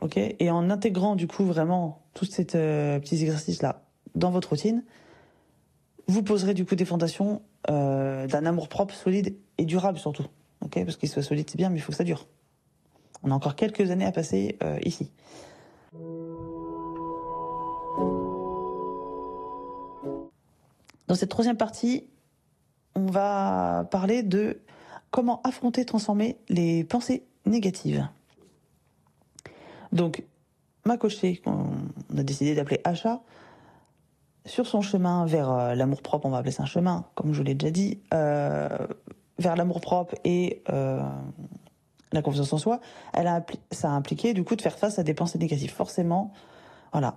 Ok? 0.00 0.16
Et 0.16 0.50
en 0.50 0.70
intégrant 0.70 1.16
du 1.16 1.26
coup 1.26 1.44
vraiment 1.44 2.01
tous 2.14 2.26
ces 2.26 2.46
euh, 2.54 2.98
petits 3.00 3.22
exercices 3.22 3.62
là 3.62 3.82
dans 4.14 4.30
votre 4.30 4.50
routine, 4.50 4.84
vous 6.06 6.22
poserez 6.22 6.54
du 6.54 6.64
coup 6.64 6.74
des 6.74 6.84
fondations 6.84 7.42
euh, 7.70 8.26
d'un 8.26 8.44
amour 8.44 8.68
propre, 8.68 8.94
solide 8.94 9.36
et 9.58 9.64
durable 9.64 9.98
surtout. 9.98 10.26
Parce 10.70 10.96
qu'il 10.96 11.08
soit 11.08 11.22
solide 11.22 11.48
c'est 11.50 11.56
bien, 11.56 11.70
mais 11.70 11.78
il 11.78 11.80
faut 11.80 11.92
que 11.92 11.98
ça 11.98 12.04
dure. 12.04 12.26
On 13.22 13.30
a 13.30 13.34
encore 13.34 13.56
quelques 13.56 13.90
années 13.90 14.06
à 14.06 14.12
passer 14.12 14.56
euh, 14.62 14.78
ici. 14.84 15.10
Dans 21.08 21.14
cette 21.14 21.28
troisième 21.28 21.56
partie, 21.56 22.08
on 22.94 23.06
va 23.06 23.86
parler 23.90 24.22
de 24.22 24.60
comment 25.10 25.40
affronter, 25.42 25.84
transformer 25.84 26.38
les 26.48 26.84
pensées 26.84 27.24
négatives. 27.44 28.08
Donc, 29.92 30.24
ma 30.84 30.96
coachée, 30.96 31.36
qu'on 31.36 31.70
a 32.16 32.22
décidé 32.22 32.54
d'appeler 32.54 32.80
Achat, 32.84 33.22
sur 34.46 34.66
son 34.66 34.82
chemin 34.82 35.24
vers 35.26 35.50
euh, 35.50 35.74
l'amour 35.74 36.02
propre, 36.02 36.26
on 36.26 36.30
va 36.30 36.38
appeler 36.38 36.52
ça 36.52 36.64
un 36.64 36.66
chemin, 36.66 37.04
comme 37.14 37.32
je 37.32 37.38
vous 37.38 37.44
l'ai 37.44 37.54
déjà 37.54 37.70
dit, 37.70 38.00
euh, 38.12 38.68
vers 39.38 39.56
l'amour 39.56 39.80
propre 39.80 40.14
et 40.24 40.62
euh, 40.70 41.00
la 42.12 42.22
confiance 42.22 42.52
en 42.52 42.58
soi, 42.58 42.80
elle 43.14 43.26
a, 43.26 43.44
ça 43.70 43.90
a 43.90 43.92
impliqué 43.92 44.34
du 44.34 44.44
coup 44.44 44.56
de 44.56 44.62
faire 44.62 44.78
face 44.78 44.98
à 44.98 45.02
des 45.02 45.14
pensées 45.14 45.38
négatives. 45.38 45.72
Forcément, 45.72 46.32
voilà, 46.92 47.14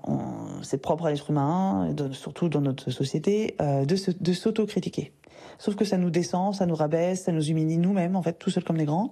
c'est 0.61 0.77
propre 0.77 1.07
à 1.07 1.11
l'être 1.11 1.31
humain, 1.31 1.93
surtout 2.13 2.47
dans 2.47 2.61
notre 2.61 2.91
société, 2.91 3.57
de, 3.59 4.33
s'auto-critiquer. 4.33 5.11
Sauf 5.57 5.75
que 5.75 5.83
ça 5.83 5.97
nous 5.97 6.09
descend, 6.09 6.55
ça 6.55 6.65
nous 6.65 6.75
rabaisse, 6.75 7.23
ça 7.23 7.33
nous 7.33 7.49
humilie 7.49 7.77
nous-mêmes, 7.77 8.15
en 8.15 8.21
fait, 8.21 8.39
tout 8.39 8.49
seul 8.49 8.63
comme 8.63 8.77
des 8.77 8.85
grands, 8.85 9.11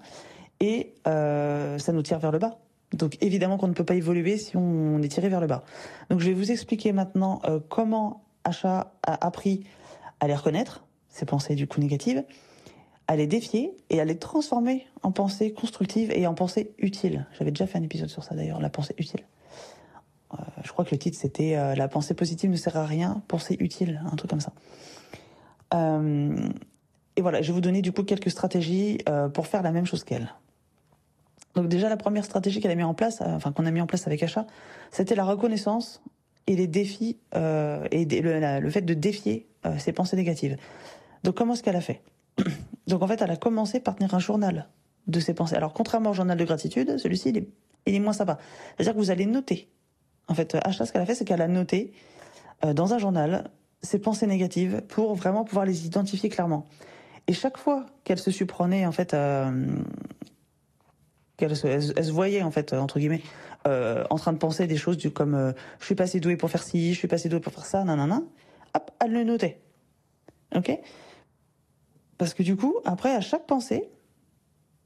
et 0.62 0.94
ça 1.04 1.92
nous 1.92 2.02
tire 2.02 2.20
vers 2.20 2.32
le 2.32 2.40
bas. 2.40 2.60
Donc 2.94 3.18
évidemment 3.22 3.58
qu'on 3.58 3.68
ne 3.68 3.74
peut 3.74 3.84
pas 3.84 3.96
évoluer 3.96 4.38
si 4.38 4.56
on 4.56 5.02
est 5.02 5.08
tiré 5.08 5.30
vers 5.30 5.42
le 5.42 5.48
bas. 5.48 5.64
Donc 6.10 6.20
je 6.20 6.28
vais 6.28 6.34
vous 6.34 6.52
expliquer 6.52 6.94
maintenant 6.94 7.42
euh, 7.46 7.60
comment 7.70 8.24
Achat 8.44 8.94
a 9.04 9.26
appris 9.26 9.66
à 10.20 10.28
les 10.28 10.36
reconnaître, 10.36 10.84
ces 11.10 11.26
pensées 11.26 11.56
du 11.56 11.68
coup 11.68 11.80
négatives, 11.80 12.24
à 13.08 13.16
les 13.16 13.28
défier 13.28 13.76
et 13.90 14.00
à 14.00 14.06
les 14.06 14.18
transformer 14.18 14.86
en 15.02 15.12
pensées 15.12 15.54
constructives 15.54 16.12
et 16.12 16.28
en 16.28 16.34
pensées 16.34 16.74
utiles. 16.78 17.26
J'avais 17.38 17.52
déjà 17.52 17.68
fait 17.68 17.78
un 17.78 17.84
épisode 17.84 18.10
sur 18.10 18.24
ça 18.24 18.36
d'ailleurs, 18.36 18.62
la 18.62 18.70
pensée 18.70 18.96
utile. 18.98 19.22
Euh, 20.34 20.38
je 20.64 20.72
crois 20.72 20.86
que 20.86 20.92
le 20.92 20.98
titre 20.98 21.18
c'était 21.20 21.56
euh, 21.56 21.76
La 21.76 21.88
pensée 21.88 22.14
positive 22.14 22.50
ne 22.50 22.56
sert 22.56 22.78
à 22.78 22.86
rien, 22.86 23.22
pensée 23.28 23.56
utile, 23.60 24.02
un 24.12 24.16
truc 24.16 24.30
comme 24.30 24.42
ça. 24.42 24.54
Et 27.16 27.22
voilà, 27.22 27.42
je 27.42 27.48
vais 27.48 27.54
vous 27.54 27.62
donner 27.62 27.82
du 27.82 27.92
coup 27.92 28.04
quelques 28.04 28.30
stratégies 28.30 29.00
pour 29.34 29.48
faire 29.48 29.64
la 29.64 29.72
même 29.72 29.88
chose 29.88 30.04
qu'elle. 30.04 30.32
Donc 31.56 31.68
déjà 31.68 31.90
la 31.90 31.98
première 31.98 32.26
stratégie 32.26 32.60
qu'elle 32.62 32.72
a 32.72 32.76
mis 32.76 32.84
en 32.84 32.94
place, 32.94 33.22
euh, 33.22 33.26
enfin 33.36 33.52
qu'on 33.52 33.66
a 33.66 33.72
mis 33.72 33.82
en 33.82 33.88
place 33.88 34.08
avec 34.08 34.24
Achat, 34.24 34.48
c'était 34.92 35.16
la 35.16 35.24
reconnaissance 35.24 36.02
et 36.48 36.56
les 36.56 36.68
défis 36.68 37.18
euh, 37.36 37.86
et 37.92 38.06
le, 38.06 38.70
fait 38.70 38.82
de 38.82 38.94
défier 38.94 39.48
euh, 39.66 39.78
ses 39.78 39.94
pensées 39.94 40.16
négatives. 40.16 40.58
Donc 41.24 41.36
comment 41.36 41.54
est-ce 41.54 41.64
qu'elle 41.64 41.76
a 41.76 41.82
fait? 41.82 42.02
Donc 42.88 43.02
en 43.02 43.08
fait 43.08 43.22
elle 43.22 43.32
a 43.32 43.38
commencé 43.38 43.80
par 43.80 43.96
tenir 43.96 44.14
un 44.14 44.20
journal 44.20 44.68
de 45.08 45.20
ses 45.20 45.34
pensées. 45.34 45.56
Alors 45.56 45.74
contrairement 45.74 46.12
au 46.12 46.14
journal 46.14 46.38
de 46.38 46.46
gratitude, 46.46 46.98
celui-ci 46.98 47.30
il 47.30 47.38
est, 47.38 47.48
est 47.86 48.00
moins 48.00 48.14
sympa. 48.14 48.38
C'est-à-dire 48.76 48.94
que 48.94 49.00
vous 49.00 49.12
allez 49.12 49.26
noter. 49.26 49.70
En 50.28 50.34
fait 50.34 50.58
Achat 50.64 50.86
ce 50.86 50.92
qu'elle 50.92 51.02
a 51.02 51.06
fait 51.06 51.16
c'est 51.16 51.26
qu'elle 51.26 51.42
a 51.42 51.48
noté 51.48 51.94
euh, 52.66 52.74
dans 52.74 52.94
un 52.94 52.98
journal 52.98 53.50
ses 53.82 54.00
pensées 54.00 54.28
négatives 54.28 54.82
pour 54.88 55.14
vraiment 55.14 55.44
pouvoir 55.44 55.66
les 55.66 55.86
identifier 55.86 56.30
clairement. 56.30 56.66
Et 57.28 57.34
chaque 57.34 57.58
fois 57.58 57.86
qu'elle 58.04 58.20
se 58.20 58.32
surprenait 58.32 58.86
en 58.86 58.92
fait 58.92 59.14
euh, 59.14 59.68
qu'elle 61.38 61.56
se, 61.56 61.68
elle, 61.68 62.06
se 62.06 62.12
voyait 62.12 62.44
en 62.44 62.52
fait 62.52 62.74
entre 62.74 63.00
guillemets 63.00 63.22
euh, 63.68 64.04
en 64.10 64.18
train 64.18 64.34
de 64.34 64.38
penser 64.38 64.68
des 64.68 64.78
choses 64.78 64.98
comme 65.14 65.36
euh, 65.36 65.52
je 65.80 65.86
suis 65.86 65.96
pas 65.96 66.04
assez 66.04 66.20
douée 66.20 66.38
pour 66.38 66.50
faire 66.50 66.64
ci, 66.64 66.94
je 66.94 67.00
suis 67.00 67.08
pas 67.08 67.16
assez 67.16 67.30
douée 67.30 67.40
pour 67.40 67.54
faire 67.54 67.66
ça, 67.66 67.84
nanana. 67.84 68.22
Hop, 68.76 68.92
elle 69.04 69.14
le 69.14 69.24
notait. 69.24 69.62
Ok? 70.56 70.72
Parce 72.18 72.34
que 72.34 72.44
du 72.44 72.56
coup, 72.56 72.76
après 72.86 73.14
à 73.14 73.22
chaque 73.22 73.46
pensée 73.46 73.90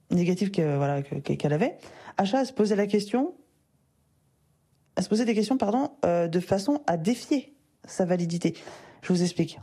négative 0.09 0.51
que 0.51 0.77
voilà 0.77 1.01
qu'elle 1.01 1.53
avait, 1.53 1.77
elle 2.17 2.27
se 2.27 2.53
posait 2.53 2.75
la 2.75 2.87
question, 2.87 3.35
elle 4.95 5.03
se 5.03 5.09
posait 5.09 5.25
des 5.25 5.35
questions 5.35 5.57
pardon 5.57 5.91
euh, 6.05 6.27
de 6.27 6.39
façon 6.39 6.81
à 6.87 6.97
défier 6.97 7.55
sa 7.85 8.05
validité. 8.05 8.55
Je 9.01 9.13
vous 9.13 9.21
explique. 9.21 9.59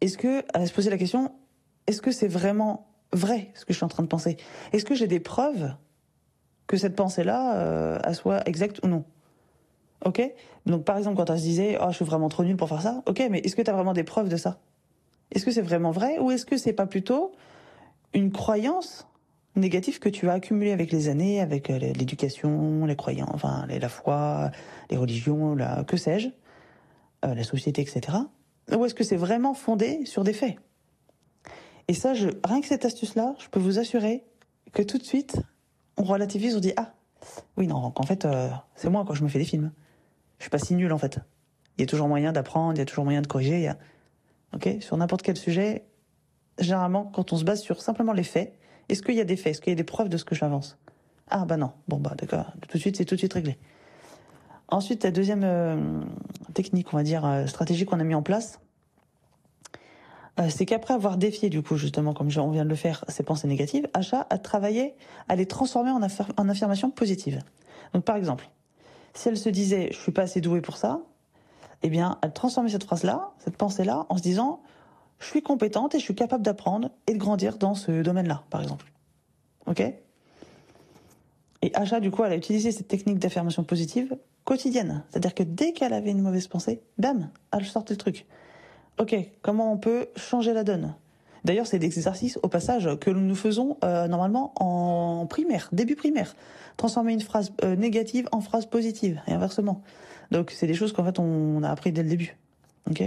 Est-ce 0.00 0.18
que 0.18 0.44
elle 0.54 0.68
se 0.68 0.72
posait 0.72 0.90
la 0.90 0.98
question 0.98 1.32
est-ce 1.86 2.02
que 2.02 2.10
c'est 2.10 2.28
vraiment 2.28 2.88
vrai 3.16 3.50
ce 3.54 3.64
que 3.64 3.72
je 3.72 3.78
suis 3.78 3.84
en 3.84 3.88
train 3.88 4.02
de 4.02 4.08
penser. 4.08 4.36
Est-ce 4.72 4.84
que 4.84 4.94
j'ai 4.94 5.06
des 5.06 5.20
preuves 5.20 5.74
que 6.66 6.76
cette 6.76 6.96
pensée-là, 6.96 7.56
euh, 7.56 8.12
soit 8.12 8.46
exacte 8.48 8.80
ou 8.84 8.88
non? 8.88 9.04
Ok? 10.04 10.22
Donc 10.66 10.84
par 10.84 10.96
exemple, 10.98 11.16
quand 11.16 11.30
elle 11.30 11.38
se 11.38 11.44
disait 11.44 11.78
oh 11.80 11.86
je 11.90 11.96
suis 11.96 12.04
vraiment 12.04 12.28
trop 12.28 12.44
nulle 12.44 12.56
pour 12.56 12.68
faire 12.68 12.82
ça, 12.82 13.02
ok, 13.06 13.26
mais 13.30 13.38
est-ce 13.40 13.56
que 13.56 13.62
tu 13.62 13.70
as 13.70 13.74
vraiment 13.74 13.92
des 13.94 14.04
preuves 14.04 14.28
de 14.28 14.36
ça? 14.36 14.58
Est-ce 15.32 15.44
que 15.44 15.50
c'est 15.50 15.62
vraiment 15.62 15.90
vrai 15.90 16.18
ou 16.18 16.30
est-ce 16.30 16.46
que 16.46 16.56
c'est 16.56 16.72
pas 16.72 16.86
plutôt 16.86 17.32
une 18.14 18.30
croyance 18.30 19.06
négative 19.56 19.98
que 19.98 20.08
tu 20.08 20.28
as 20.28 20.34
accumulée 20.34 20.72
avec 20.72 20.92
les 20.92 21.08
années, 21.08 21.40
avec 21.40 21.70
euh, 21.70 21.78
l'éducation, 21.78 22.84
les 22.84 22.96
croyances, 22.96 23.30
enfin 23.32 23.66
la 23.68 23.88
foi, 23.88 24.50
les 24.90 24.96
religions, 24.96 25.56
que 25.86 25.96
sais-je, 25.96 26.28
euh, 27.24 27.34
la 27.34 27.44
société, 27.44 27.82
etc. 27.82 28.18
Ou 28.76 28.84
est-ce 28.84 28.94
que 28.94 29.04
c'est 29.04 29.16
vraiment 29.16 29.54
fondé 29.54 30.04
sur 30.04 30.24
des 30.24 30.32
faits? 30.32 30.56
Et 31.88 31.94
ça, 31.94 32.14
je, 32.14 32.28
rien 32.44 32.60
que 32.60 32.66
cette 32.66 32.84
astuce-là, 32.84 33.34
je 33.38 33.48
peux 33.48 33.60
vous 33.60 33.78
assurer 33.78 34.24
que 34.72 34.82
tout 34.82 34.98
de 34.98 35.04
suite, 35.04 35.36
on 35.96 36.02
relativise, 36.02 36.56
on 36.56 36.60
dit 36.60 36.72
ah 36.76 36.92
oui 37.56 37.66
non, 37.66 37.92
en 37.94 38.02
fait 38.02 38.24
euh, 38.24 38.48
c'est 38.74 38.90
moi 38.90 39.04
quand 39.06 39.14
je 39.14 39.24
me 39.24 39.28
fais 39.28 39.38
des 39.38 39.44
films. 39.44 39.72
Je 40.38 40.44
suis 40.44 40.50
pas 40.50 40.58
si 40.58 40.74
nul 40.74 40.92
en 40.92 40.98
fait. 40.98 41.18
Il 41.76 41.82
y 41.82 41.84
a 41.84 41.86
toujours 41.86 42.08
moyen 42.08 42.32
d'apprendre, 42.32 42.74
il 42.74 42.78
y 42.78 42.82
a 42.82 42.84
toujours 42.84 43.04
moyen 43.04 43.22
de 43.22 43.26
corriger. 43.26 43.68
A... 43.68 43.78
Ok, 44.54 44.68
sur 44.80 44.96
n'importe 44.96 45.22
quel 45.22 45.36
sujet, 45.36 45.86
généralement 46.58 47.04
quand 47.04 47.32
on 47.32 47.36
se 47.36 47.44
base 47.44 47.60
sur 47.60 47.80
simplement 47.80 48.12
les 48.12 48.22
faits, 48.22 48.54
est-ce 48.88 49.02
qu'il 49.02 49.14
y 49.14 49.20
a 49.20 49.24
des 49.24 49.36
faits, 49.36 49.52
est-ce 49.52 49.60
qu'il 49.60 49.70
y 49.70 49.72
a 49.72 49.76
des 49.76 49.84
preuves 49.84 50.08
de 50.08 50.16
ce 50.16 50.24
que 50.24 50.34
j'avance? 50.34 50.78
Ah 51.28 51.44
bah 51.44 51.56
non, 51.56 51.72
bon 51.88 51.98
bah 51.98 52.14
d'accord, 52.16 52.52
tout 52.68 52.76
de 52.76 52.80
suite 52.80 52.96
c'est 52.96 53.04
tout 53.04 53.14
de 53.14 53.20
suite 53.20 53.32
réglé. 53.32 53.58
Ensuite, 54.68 55.04
la 55.04 55.12
deuxième 55.12 55.44
euh, 55.44 56.00
technique, 56.52 56.92
on 56.92 56.96
va 56.96 57.04
dire, 57.04 57.24
euh, 57.24 57.46
stratégie 57.46 57.84
qu'on 57.84 58.00
a 58.00 58.04
mis 58.04 58.16
en 58.16 58.22
place, 58.22 58.60
c'est 60.48 60.66
qu'après 60.66 60.94
avoir 60.94 61.16
défié, 61.16 61.48
du 61.48 61.62
coup, 61.62 61.76
justement, 61.76 62.12
comme 62.12 62.28
on 62.36 62.50
vient 62.50 62.64
de 62.64 62.70
le 62.70 62.76
faire, 62.76 63.04
ces 63.08 63.22
pensées 63.22 63.48
négatives, 63.48 63.88
Achat 63.94 64.26
a 64.28 64.38
travaillé 64.38 64.94
à 65.28 65.36
les 65.36 65.46
transformer 65.46 65.90
en, 65.90 66.00
en 66.02 66.48
affirmations 66.48 66.90
positives. 66.90 67.40
Donc, 67.94 68.04
par 68.04 68.16
exemple, 68.16 68.50
si 69.14 69.28
elle 69.28 69.38
se 69.38 69.48
disait 69.48 69.88
«je 69.92 69.96
suis 69.96 70.12
pas 70.12 70.22
assez 70.22 70.40
douée 70.42 70.60
pour 70.60 70.76
ça», 70.76 71.00
eh 71.82 71.88
bien, 71.88 72.18
elle 72.22 72.32
transformait 72.32 72.68
cette 72.68 72.84
phrase-là, 72.84 73.32
cette 73.38 73.56
pensée-là, 73.56 74.06
en 74.08 74.18
se 74.18 74.22
disant 74.22 74.60
«je 75.18 75.26
suis 75.26 75.40
compétente 75.40 75.94
et 75.94 75.98
je 75.98 76.04
suis 76.04 76.14
capable 76.14 76.42
d'apprendre 76.42 76.90
et 77.06 77.14
de 77.14 77.18
grandir 77.18 77.56
dans 77.56 77.74
ce 77.74 78.02
domaine-là», 78.02 78.44
par 78.50 78.60
exemple. 78.60 78.92
Ok? 79.66 79.80
Et 81.62 81.74
Achat, 81.74 82.00
du 82.00 82.10
coup, 82.10 82.22
elle 82.24 82.32
a 82.32 82.36
utilisé 82.36 82.72
cette 82.72 82.88
technique 82.88 83.18
d'affirmation 83.18 83.64
positive 83.64 84.18
quotidienne. 84.44 85.02
C'est-à-dire 85.08 85.34
que 85.34 85.42
dès 85.42 85.72
qu'elle 85.72 85.94
avait 85.94 86.10
une 86.10 86.20
mauvaise 86.20 86.46
pensée, 86.46 86.82
bam, 86.98 87.30
elle 87.52 87.64
sortait 87.64 87.94
le 87.94 87.98
truc. 87.98 88.26
Ok, 88.98 89.14
comment 89.42 89.72
on 89.72 89.76
peut 89.76 90.06
changer 90.16 90.54
la 90.54 90.64
donne? 90.64 90.94
D'ailleurs, 91.44 91.66
c'est 91.66 91.78
des 91.78 91.86
exercices, 91.86 92.38
au 92.42 92.48
passage, 92.48 92.88
que 92.98 93.10
nous 93.10 93.34
faisons 93.34 93.76
euh, 93.84 94.08
normalement 94.08 94.52
en 94.56 95.26
primaire, 95.26 95.68
début 95.70 95.94
primaire. 95.94 96.34
Transformer 96.76 97.12
une 97.12 97.20
phrase 97.20 97.52
euh, 97.62 97.76
négative 97.76 98.28
en 98.32 98.40
phrase 98.40 98.66
positive, 98.66 99.20
et 99.28 99.32
inversement. 99.32 99.82
Donc, 100.30 100.50
c'est 100.50 100.66
des 100.66 100.74
choses 100.74 100.92
qu'en 100.92 101.04
fait, 101.04 101.18
on 101.18 101.62
a 101.62 101.70
appris 101.70 101.92
dès 101.92 102.02
le 102.02 102.08
début. 102.08 102.36
Ok? 102.90 103.02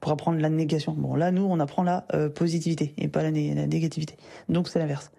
Pour 0.00 0.12
apprendre 0.12 0.38
la 0.38 0.50
négation. 0.50 0.92
Bon, 0.92 1.14
là, 1.14 1.30
nous, 1.30 1.42
on 1.42 1.58
apprend 1.58 1.82
la 1.82 2.06
euh, 2.14 2.28
positivité, 2.28 2.94
et 2.98 3.08
pas 3.08 3.22
la, 3.22 3.30
la 3.30 3.66
négativité. 3.66 4.16
Donc, 4.48 4.68
c'est 4.68 4.78
l'inverse. 4.78 5.10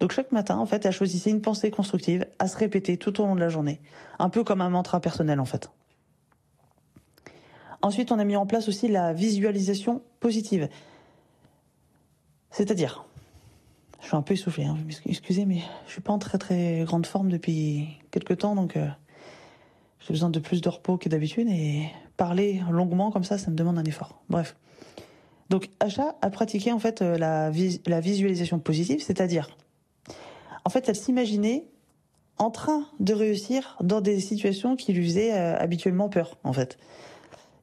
Donc 0.00 0.10
chaque 0.10 0.32
matin, 0.32 0.58
en 0.58 0.66
fait, 0.66 0.84
elle 0.84 0.92
choisissait 0.92 1.30
une 1.30 1.40
pensée 1.40 1.70
constructive 1.70 2.26
à 2.40 2.48
se 2.48 2.56
répéter 2.56 2.96
tout 2.96 3.20
au 3.20 3.24
long 3.24 3.36
de 3.36 3.40
la 3.40 3.48
journée. 3.48 3.80
Un 4.18 4.30
peu 4.30 4.42
comme 4.42 4.60
un 4.60 4.68
mantra 4.68 4.98
personnel, 4.98 5.38
en 5.38 5.44
fait. 5.44 5.70
Ensuite, 7.82 8.12
on 8.12 8.18
a 8.18 8.24
mis 8.24 8.36
en 8.36 8.46
place 8.46 8.68
aussi 8.68 8.88
la 8.88 9.12
visualisation 9.12 10.02
positive. 10.20 10.68
C'est-à-dire, 12.50 13.04
je 14.00 14.06
suis 14.06 14.16
un 14.16 14.22
peu 14.22 14.34
essoufflé, 14.34 14.64
hein, 14.64 14.76
excusez, 15.06 15.44
mais 15.44 15.60
je 15.86 15.92
suis 15.92 16.00
pas 16.00 16.12
en 16.12 16.18
très 16.18 16.38
très 16.38 16.84
grande 16.84 17.06
forme 17.06 17.30
depuis 17.30 17.88
quelques 18.10 18.38
temps, 18.38 18.54
donc 18.54 18.76
euh, 18.76 18.86
j'ai 20.00 20.12
besoin 20.12 20.30
de 20.30 20.38
plus 20.38 20.60
de 20.60 20.68
repos 20.68 20.96
que 20.98 21.08
d'habitude 21.08 21.48
et 21.48 21.88
parler 22.16 22.62
longuement 22.70 23.10
comme 23.10 23.24
ça, 23.24 23.38
ça 23.38 23.50
me 23.50 23.56
demande 23.56 23.78
un 23.78 23.84
effort. 23.84 24.22
Bref. 24.28 24.56
Donc, 25.50 25.70
Achat 25.80 26.14
a 26.20 26.30
pratiqué 26.30 26.72
en 26.72 26.78
fait 26.78 27.02
euh, 27.02 27.18
la 27.18 28.00
visualisation 28.00 28.58
positive, 28.58 29.02
c'est-à-dire 29.02 29.48
en 30.64 30.70
fait, 30.70 30.88
elle 30.88 30.96
s'imaginait 30.96 31.64
en 32.38 32.50
train 32.50 32.86
de 33.00 33.14
réussir 33.14 33.76
dans 33.82 34.00
des 34.00 34.20
situations 34.20 34.76
qui 34.76 34.92
lui 34.92 35.04
faisaient 35.04 35.32
euh, 35.32 35.56
habituellement 35.58 36.08
peur, 36.08 36.38
en 36.44 36.52
fait. 36.52 36.78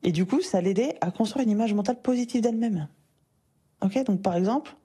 Et 0.03 0.11
du 0.11 0.25
coup, 0.25 0.41
ça 0.41 0.61
l'aidait 0.61 0.97
à 1.01 1.11
construire 1.11 1.43
une 1.43 1.51
image 1.51 1.73
mentale 1.73 2.01
positive 2.01 2.41
d'elle-même. 2.41 2.87
Ok, 3.81 4.03
donc 4.05 4.21
par 4.21 4.35
exemple, 4.35 4.75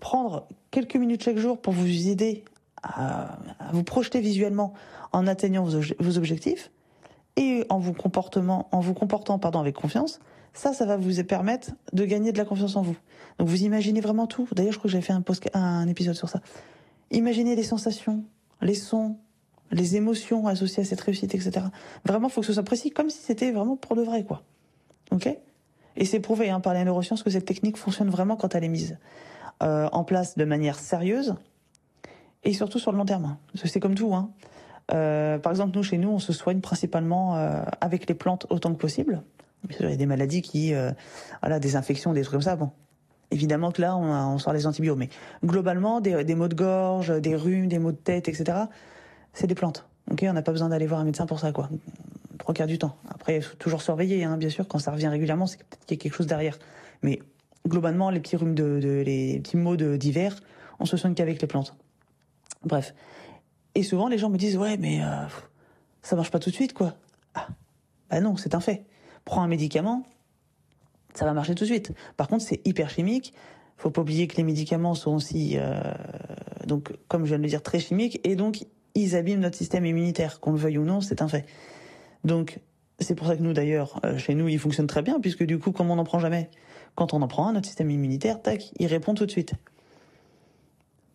prendre 0.00 0.46
quelques 0.70 0.96
minutes 0.96 1.22
chaque 1.22 1.38
jour 1.38 1.60
pour 1.60 1.72
vous 1.72 2.08
aider 2.08 2.44
à, 2.82 3.38
vous 3.72 3.84
projeter 3.84 4.20
visuellement 4.20 4.72
en 5.12 5.26
atteignant 5.26 5.64
vos, 5.64 6.18
objectifs 6.18 6.70
et 7.36 7.64
en 7.68 7.78
vous 7.78 7.92
comportant, 7.92 8.68
en 8.70 8.80
vous 8.80 8.94
comportant 8.94 9.38
pardon, 9.38 9.60
avec 9.60 9.74
confiance, 9.74 10.20
ça, 10.52 10.72
ça 10.72 10.84
va 10.84 10.96
vous 10.96 11.22
permettre 11.24 11.72
de 11.92 12.04
gagner 12.04 12.32
de 12.32 12.38
la 12.38 12.44
confiance 12.44 12.76
en 12.76 12.82
vous. 12.82 12.96
Donc 13.38 13.48
vous 13.48 13.62
imaginez 13.62 14.00
vraiment 14.00 14.26
tout. 14.26 14.48
D'ailleurs, 14.52 14.72
je 14.72 14.78
crois 14.78 14.88
que 14.88 14.92
j'avais 14.92 15.04
fait 15.04 15.12
un, 15.12 15.22
un 15.54 15.88
épisode 15.88 16.14
sur 16.14 16.28
ça. 16.28 16.40
Imaginez 17.10 17.54
les 17.56 17.62
sensations, 17.62 18.24
les 18.60 18.74
sons, 18.74 19.16
les 19.70 19.96
émotions 19.96 20.46
associées 20.46 20.82
à 20.82 20.86
cette 20.86 21.00
réussite, 21.00 21.34
etc. 21.34 21.66
Vraiment, 22.04 22.28
faut 22.28 22.40
que 22.40 22.46
ce 22.46 22.52
soit 22.52 22.62
précis, 22.62 22.90
comme 22.90 23.10
si 23.10 23.18
c'était 23.18 23.52
vraiment 23.52 23.76
pour 23.76 23.96
de 23.96 24.02
vrai, 24.02 24.24
quoi. 24.24 24.42
Ok? 25.12 25.28
Et 25.96 26.04
c'est 26.04 26.20
prouvé 26.20 26.50
hein, 26.50 26.60
par 26.60 26.74
les 26.74 26.84
neurosciences 26.84 27.22
que 27.22 27.30
cette 27.30 27.44
technique 27.44 27.76
fonctionne 27.76 28.10
vraiment 28.10 28.36
quand 28.36 28.54
elle 28.54 28.64
est 28.64 28.68
mise 28.68 28.98
euh, 29.62 29.88
en 29.92 30.04
place 30.04 30.36
de 30.36 30.44
manière 30.44 30.78
sérieuse 30.78 31.34
et 32.44 32.52
surtout 32.52 32.78
sur 32.78 32.92
le 32.92 32.98
long 32.98 33.04
terme. 33.04 33.36
Parce 33.52 33.62
que 33.62 33.68
c'est 33.68 33.80
comme 33.80 33.94
tout. 33.94 34.14
Hein. 34.14 34.30
Euh, 34.92 35.38
par 35.38 35.52
exemple, 35.52 35.76
nous, 35.76 35.82
chez 35.82 35.98
nous, 35.98 36.10
on 36.10 36.18
se 36.18 36.32
soigne 36.32 36.60
principalement 36.60 37.36
euh, 37.36 37.62
avec 37.80 38.08
les 38.08 38.14
plantes 38.14 38.46
autant 38.50 38.72
que 38.72 38.78
possible. 38.78 39.22
il 39.68 39.88
y 39.88 39.92
a 39.92 39.96
des 39.96 40.06
maladies 40.06 40.42
qui, 40.42 40.74
euh, 40.74 40.90
voilà, 41.42 41.60
des 41.60 41.76
infections, 41.76 42.12
des 42.12 42.22
trucs 42.22 42.32
comme 42.32 42.42
ça. 42.42 42.56
Bon, 42.56 42.70
évidemment 43.30 43.70
que 43.72 43.82
là, 43.82 43.96
on, 43.96 44.34
on 44.34 44.38
sort 44.38 44.52
les 44.52 44.66
antibiotiques. 44.66 45.12
Mais 45.42 45.48
globalement, 45.48 46.00
des, 46.00 46.24
des 46.24 46.34
maux 46.34 46.48
de 46.48 46.54
gorge, 46.54 47.20
des 47.20 47.36
rhumes, 47.36 47.68
des 47.68 47.78
maux 47.78 47.92
de 47.92 47.96
tête, 47.96 48.28
etc., 48.28 48.64
c'est 49.32 49.46
des 49.46 49.54
plantes. 49.54 49.86
Ok, 50.10 50.24
on 50.28 50.32
n'a 50.32 50.42
pas 50.42 50.52
besoin 50.52 50.68
d'aller 50.68 50.86
voir 50.86 51.00
un 51.00 51.04
médecin 51.04 51.26
pour 51.26 51.38
ça, 51.38 51.52
quoi. 51.52 51.68
Trois 52.38 52.54
quarts 52.54 52.66
du 52.66 52.78
temps. 52.78 52.96
Après, 53.08 53.40
toujours 53.58 53.82
surveiller, 53.82 54.24
hein, 54.24 54.36
bien 54.36 54.48
sûr. 54.48 54.66
Quand 54.66 54.78
ça 54.78 54.90
revient 54.90 55.08
régulièrement, 55.08 55.46
c'est 55.46 55.58
peut-être 55.58 55.86
qu'il 55.86 55.96
y 55.96 56.00
a 56.00 56.02
quelque 56.02 56.14
chose 56.14 56.26
derrière. 56.26 56.58
Mais 57.02 57.20
globalement, 57.68 58.10
les 58.10 58.20
petits 58.20 58.36
rhumes 58.36 58.54
de 58.54 59.02
les 59.04 59.40
petits 59.40 59.56
maux 59.56 59.76
d'hiver, 59.76 60.36
on 60.80 60.84
se 60.84 60.96
soigne 60.96 61.14
qu'avec 61.14 61.40
les 61.40 61.46
plantes. 61.46 61.76
Bref. 62.64 62.94
Et 63.74 63.82
souvent, 63.82 64.08
les 64.08 64.18
gens 64.18 64.30
me 64.30 64.36
disent, 64.36 64.56
ouais, 64.56 64.76
mais 64.76 65.02
euh, 65.02 65.26
ça 66.02 66.16
marche 66.16 66.30
pas 66.30 66.38
tout 66.38 66.50
de 66.50 66.54
suite, 66.54 66.74
quoi. 66.74 66.94
Ah, 67.34 67.46
bah 68.10 68.20
non, 68.20 68.36
c'est 68.36 68.54
un 68.54 68.60
fait. 68.60 68.84
Prends 69.24 69.42
un 69.42 69.48
médicament, 69.48 70.04
ça 71.14 71.24
va 71.24 71.32
marcher 71.32 71.54
tout 71.54 71.64
de 71.64 71.68
suite. 71.68 71.92
Par 72.16 72.26
contre, 72.28 72.44
c'est 72.44 72.66
hyper 72.66 72.90
chimique. 72.90 73.32
Faut 73.76 73.90
pas 73.90 74.02
oublier 74.02 74.26
que 74.26 74.36
les 74.36 74.42
médicaments 74.42 74.94
sont 74.94 75.14
aussi, 75.14 75.56
euh, 75.56 75.80
donc, 76.66 76.92
comme 77.08 77.24
je 77.24 77.28
viens 77.28 77.38
de 77.38 77.42
le 77.42 77.48
dire, 77.48 77.62
très 77.62 77.78
chimiques, 77.78 78.20
et 78.24 78.36
donc 78.36 78.66
ils 78.94 79.16
abîment 79.16 79.40
notre 79.40 79.56
système 79.56 79.84
immunitaire, 79.86 80.40
qu'on 80.40 80.52
le 80.52 80.58
veuille 80.58 80.78
ou 80.78 80.84
non, 80.84 81.00
c'est 81.00 81.22
un 81.22 81.28
fait. 81.28 81.46
Donc, 82.24 82.60
c'est 82.98 83.14
pour 83.14 83.26
ça 83.26 83.36
que 83.36 83.42
nous, 83.42 83.52
d'ailleurs, 83.52 84.00
euh, 84.04 84.18
chez 84.18 84.34
nous, 84.34 84.48
il 84.48 84.58
fonctionne 84.58 84.86
très 84.86 85.02
bien, 85.02 85.20
puisque 85.20 85.44
du 85.44 85.58
coup, 85.58 85.72
comme 85.72 85.90
on 85.90 85.96
n'en 85.96 86.04
prend 86.04 86.18
jamais, 86.18 86.50
quand 86.94 87.14
on 87.14 87.22
en 87.22 87.28
prend 87.28 87.48
un, 87.48 87.52
notre 87.52 87.66
système 87.66 87.90
immunitaire, 87.90 88.42
tac, 88.42 88.72
il 88.78 88.86
répond 88.86 89.14
tout 89.14 89.26
de 89.26 89.30
suite. 89.30 89.54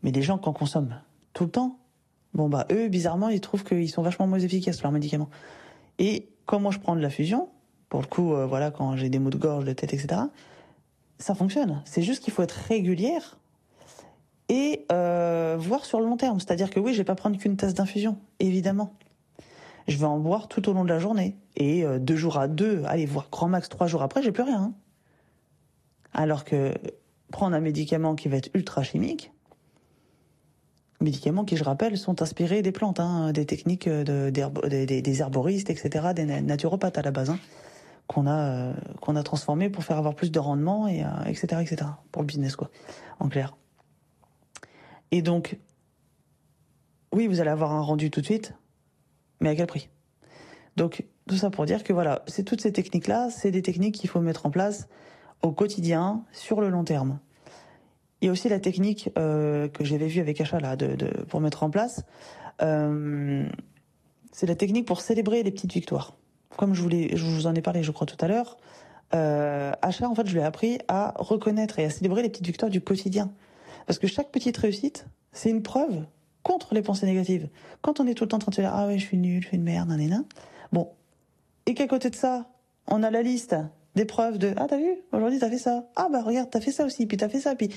Mais 0.03 0.11
les 0.11 0.21
gens, 0.21 0.37
qui 0.37 0.49
en 0.49 0.53
consomment 0.53 1.01
tout 1.33 1.45
le 1.45 1.51
temps, 1.51 1.79
bon 2.33 2.49
bah 2.49 2.65
eux, 2.71 2.87
bizarrement, 2.87 3.29
ils 3.29 3.41
trouvent 3.41 3.63
qu'ils 3.63 3.89
sont 3.89 4.01
vachement 4.01 4.27
moins 4.27 4.39
efficaces 4.39 4.81
leurs 4.81 4.91
médicaments. 4.91 5.29
Et 5.99 6.29
quand 6.45 6.59
moi 6.59 6.71
je 6.71 6.79
prends 6.79 6.95
de 6.95 7.01
la 7.01 7.09
fusion, 7.09 7.49
pour 7.89 8.01
le 8.01 8.07
coup, 8.07 8.33
euh, 8.33 8.45
voilà, 8.45 8.71
quand 8.71 8.95
j'ai 8.95 9.09
des 9.09 9.19
maux 9.19 9.29
de 9.29 9.37
gorge, 9.37 9.65
de 9.65 9.73
tête, 9.73 9.93
etc., 9.93 10.21
ça 11.17 11.35
fonctionne. 11.35 11.81
C'est 11.85 12.01
juste 12.01 12.23
qu'il 12.23 12.33
faut 12.33 12.41
être 12.41 12.57
régulière 12.67 13.37
et 14.49 14.85
euh, 14.91 15.55
voir 15.57 15.85
sur 15.85 15.99
le 15.99 16.05
long 16.05 16.17
terme. 16.17 16.39
C'est-à-dire 16.39 16.69
que 16.69 16.79
oui, 16.79 16.93
je 16.93 16.99
vais 16.99 17.03
pas 17.03 17.15
prendre 17.15 17.37
qu'une 17.37 17.57
tasse 17.57 17.73
d'infusion, 17.73 18.17
évidemment. 18.39 18.93
Je 19.87 19.97
vais 19.97 20.05
en 20.05 20.19
boire 20.19 20.47
tout 20.47 20.67
au 20.69 20.73
long 20.73 20.83
de 20.83 20.89
la 20.89 20.99
journée. 20.99 21.35
Et 21.55 21.85
euh, 21.85 21.99
deux 21.99 22.15
jours 22.15 22.37
à 22.37 22.47
deux, 22.47 22.83
allez, 22.85 23.05
voir 23.05 23.29
grand 23.31 23.47
max 23.47 23.69
trois 23.69 23.87
jours 23.87 24.01
après, 24.01 24.21
j'ai 24.21 24.31
plus 24.31 24.43
rien. 24.43 24.61
Hein. 24.61 24.73
Alors 26.13 26.43
que 26.43 26.73
prendre 27.31 27.55
un 27.55 27.59
médicament 27.59 28.15
qui 28.15 28.27
va 28.27 28.37
être 28.37 28.49
ultra 28.53 28.83
chimique, 28.83 29.31
médicaments 31.01 31.43
qui, 31.43 31.57
je 31.57 31.63
rappelle, 31.63 31.97
sont 31.97 32.21
inspirés 32.21 32.61
des 32.61 32.71
plantes, 32.71 32.99
hein, 32.99 33.31
des 33.31 33.45
techniques 33.45 33.89
de, 33.89 34.29
des, 34.29 35.01
des, 35.01 35.21
herboristes, 35.21 35.69
etc., 35.69 36.13
des 36.15 36.25
naturopathes 36.25 36.97
à 36.97 37.01
la 37.01 37.11
base, 37.11 37.29
hein, 37.29 37.39
qu'on 38.07 38.27
a 38.27 38.37
euh, 38.37 38.73
qu'on 39.01 39.15
a 39.15 39.23
transformé 39.23 39.69
pour 39.69 39.83
faire 39.83 39.97
avoir 39.97 40.15
plus 40.15 40.31
de 40.31 40.39
rendement 40.39 40.87
et 40.87 41.03
etc., 41.25 41.47
euh, 41.53 41.59
etc. 41.59 41.91
pour 42.11 42.21
le 42.21 42.27
business 42.27 42.55
quoi, 42.55 42.69
en 43.19 43.27
clair. 43.27 43.55
Et 45.15 45.21
donc, 45.21 45.57
oui, 47.13 47.27
vous 47.27 47.39
allez 47.39 47.49
avoir 47.49 47.71
un 47.71 47.79
rendu 47.79 48.11
tout 48.11 48.19
de 48.19 48.25
suite, 48.25 48.53
mais 49.39 49.47
à 49.47 49.55
quel 49.55 49.65
prix? 49.65 49.87
Donc, 50.75 51.05
tout 51.25 51.37
ça 51.37 51.49
pour 51.49 51.65
dire 51.65 51.85
que 51.85 51.93
voilà, 51.93 52.23
c'est 52.27 52.43
toutes 52.43 52.59
ces 52.59 52.73
techniques-là, 52.73 53.29
c'est 53.29 53.49
des 53.49 53.61
techniques 53.61 53.95
qu'il 53.95 54.09
faut 54.09 54.19
mettre 54.19 54.45
en 54.45 54.49
place 54.49 54.89
au 55.41 55.53
quotidien, 55.53 56.25
sur 56.33 56.59
le 56.59 56.67
long 56.67 56.83
terme. 56.83 57.19
Il 58.19 58.25
y 58.25 58.27
a 58.27 58.31
aussi 58.33 58.49
la 58.49 58.59
technique 58.59 59.09
euh, 59.17 59.69
que 59.69 59.85
j'avais 59.85 60.07
vue 60.07 60.19
avec 60.19 60.41
Achat 60.41 60.59
là, 60.59 60.75
de, 60.75 61.07
pour 61.29 61.39
mettre 61.39 61.63
en 61.63 61.69
place. 61.69 62.03
Euh, 62.61 63.47
c'est 64.33 64.47
la 64.47 64.55
technique 64.55 64.85
pour 64.85 64.99
célébrer 64.99 65.43
les 65.43 65.51
petites 65.51 65.71
victoires. 65.71 66.17
Comme 66.57 66.73
je, 66.73 66.83
je 67.15 67.25
vous 67.25 67.47
en 67.47 67.55
ai 67.55 67.61
parlé, 67.61 67.83
je 67.83 67.91
crois, 67.91 68.05
tout 68.05 68.17
à 68.19 68.27
l'heure. 68.27 68.57
Euh, 69.13 69.71
en 69.81 70.15
fait, 70.15 70.27
je 70.27 70.33
lui 70.33 70.41
ai 70.41 70.43
appris 70.43 70.79
à 70.89 71.13
reconnaître 71.15 71.79
et 71.79 71.85
à 71.85 71.89
célébrer 71.89 72.21
les 72.21 72.27
petites 72.27 72.47
victoires 72.47 72.69
du 72.69 72.81
quotidien. 72.81 73.31
Parce 73.85 73.99
que 73.99 74.07
chaque 74.07 74.31
petite 74.31 74.57
réussite, 74.57 75.05
c'est 75.31 75.49
une 75.49 75.63
preuve 75.63 76.05
contre 76.43 76.73
les 76.73 76.81
pensées 76.81 77.05
négatives. 77.05 77.49
Quand 77.81 77.99
on 77.99 78.07
est 78.07 78.13
tout 78.13 78.23
le 78.23 78.29
temps 78.29 78.37
en 78.37 78.39
train 78.39 78.49
de 78.51 78.55
se 78.55 78.61
dire 78.61 78.71
ah 78.73 78.87
ouais 78.87 78.97
je 78.97 79.05
suis 79.05 79.17
nul, 79.17 79.41
je 79.41 79.47
suis 79.47 79.57
une 79.57 79.63
merde, 79.63 79.89
nanana. 79.89 80.23
Bon, 80.71 80.89
et 81.65 81.73
qu'à 81.73 81.87
côté 81.87 82.09
de 82.09 82.15
ça, 82.15 82.45
on 82.87 83.03
a 83.03 83.09
la 83.09 83.21
liste 83.21 83.55
des 83.95 84.05
preuves 84.05 84.37
de 84.37 84.53
ah 84.57 84.67
t'as 84.69 84.77
vu 84.77 84.93
aujourd'hui 85.13 85.39
t'as 85.39 85.49
fait 85.49 85.57
ça 85.57 85.85
ah 85.95 86.09
bah 86.11 86.21
regarde 86.21 86.49
t'as 86.51 86.59
fait 86.59 86.71
ça 86.71 86.85
aussi 86.85 87.05
puis 87.05 87.15
t'as 87.15 87.29
fait 87.29 87.39
ça 87.39 87.55
puis 87.55 87.69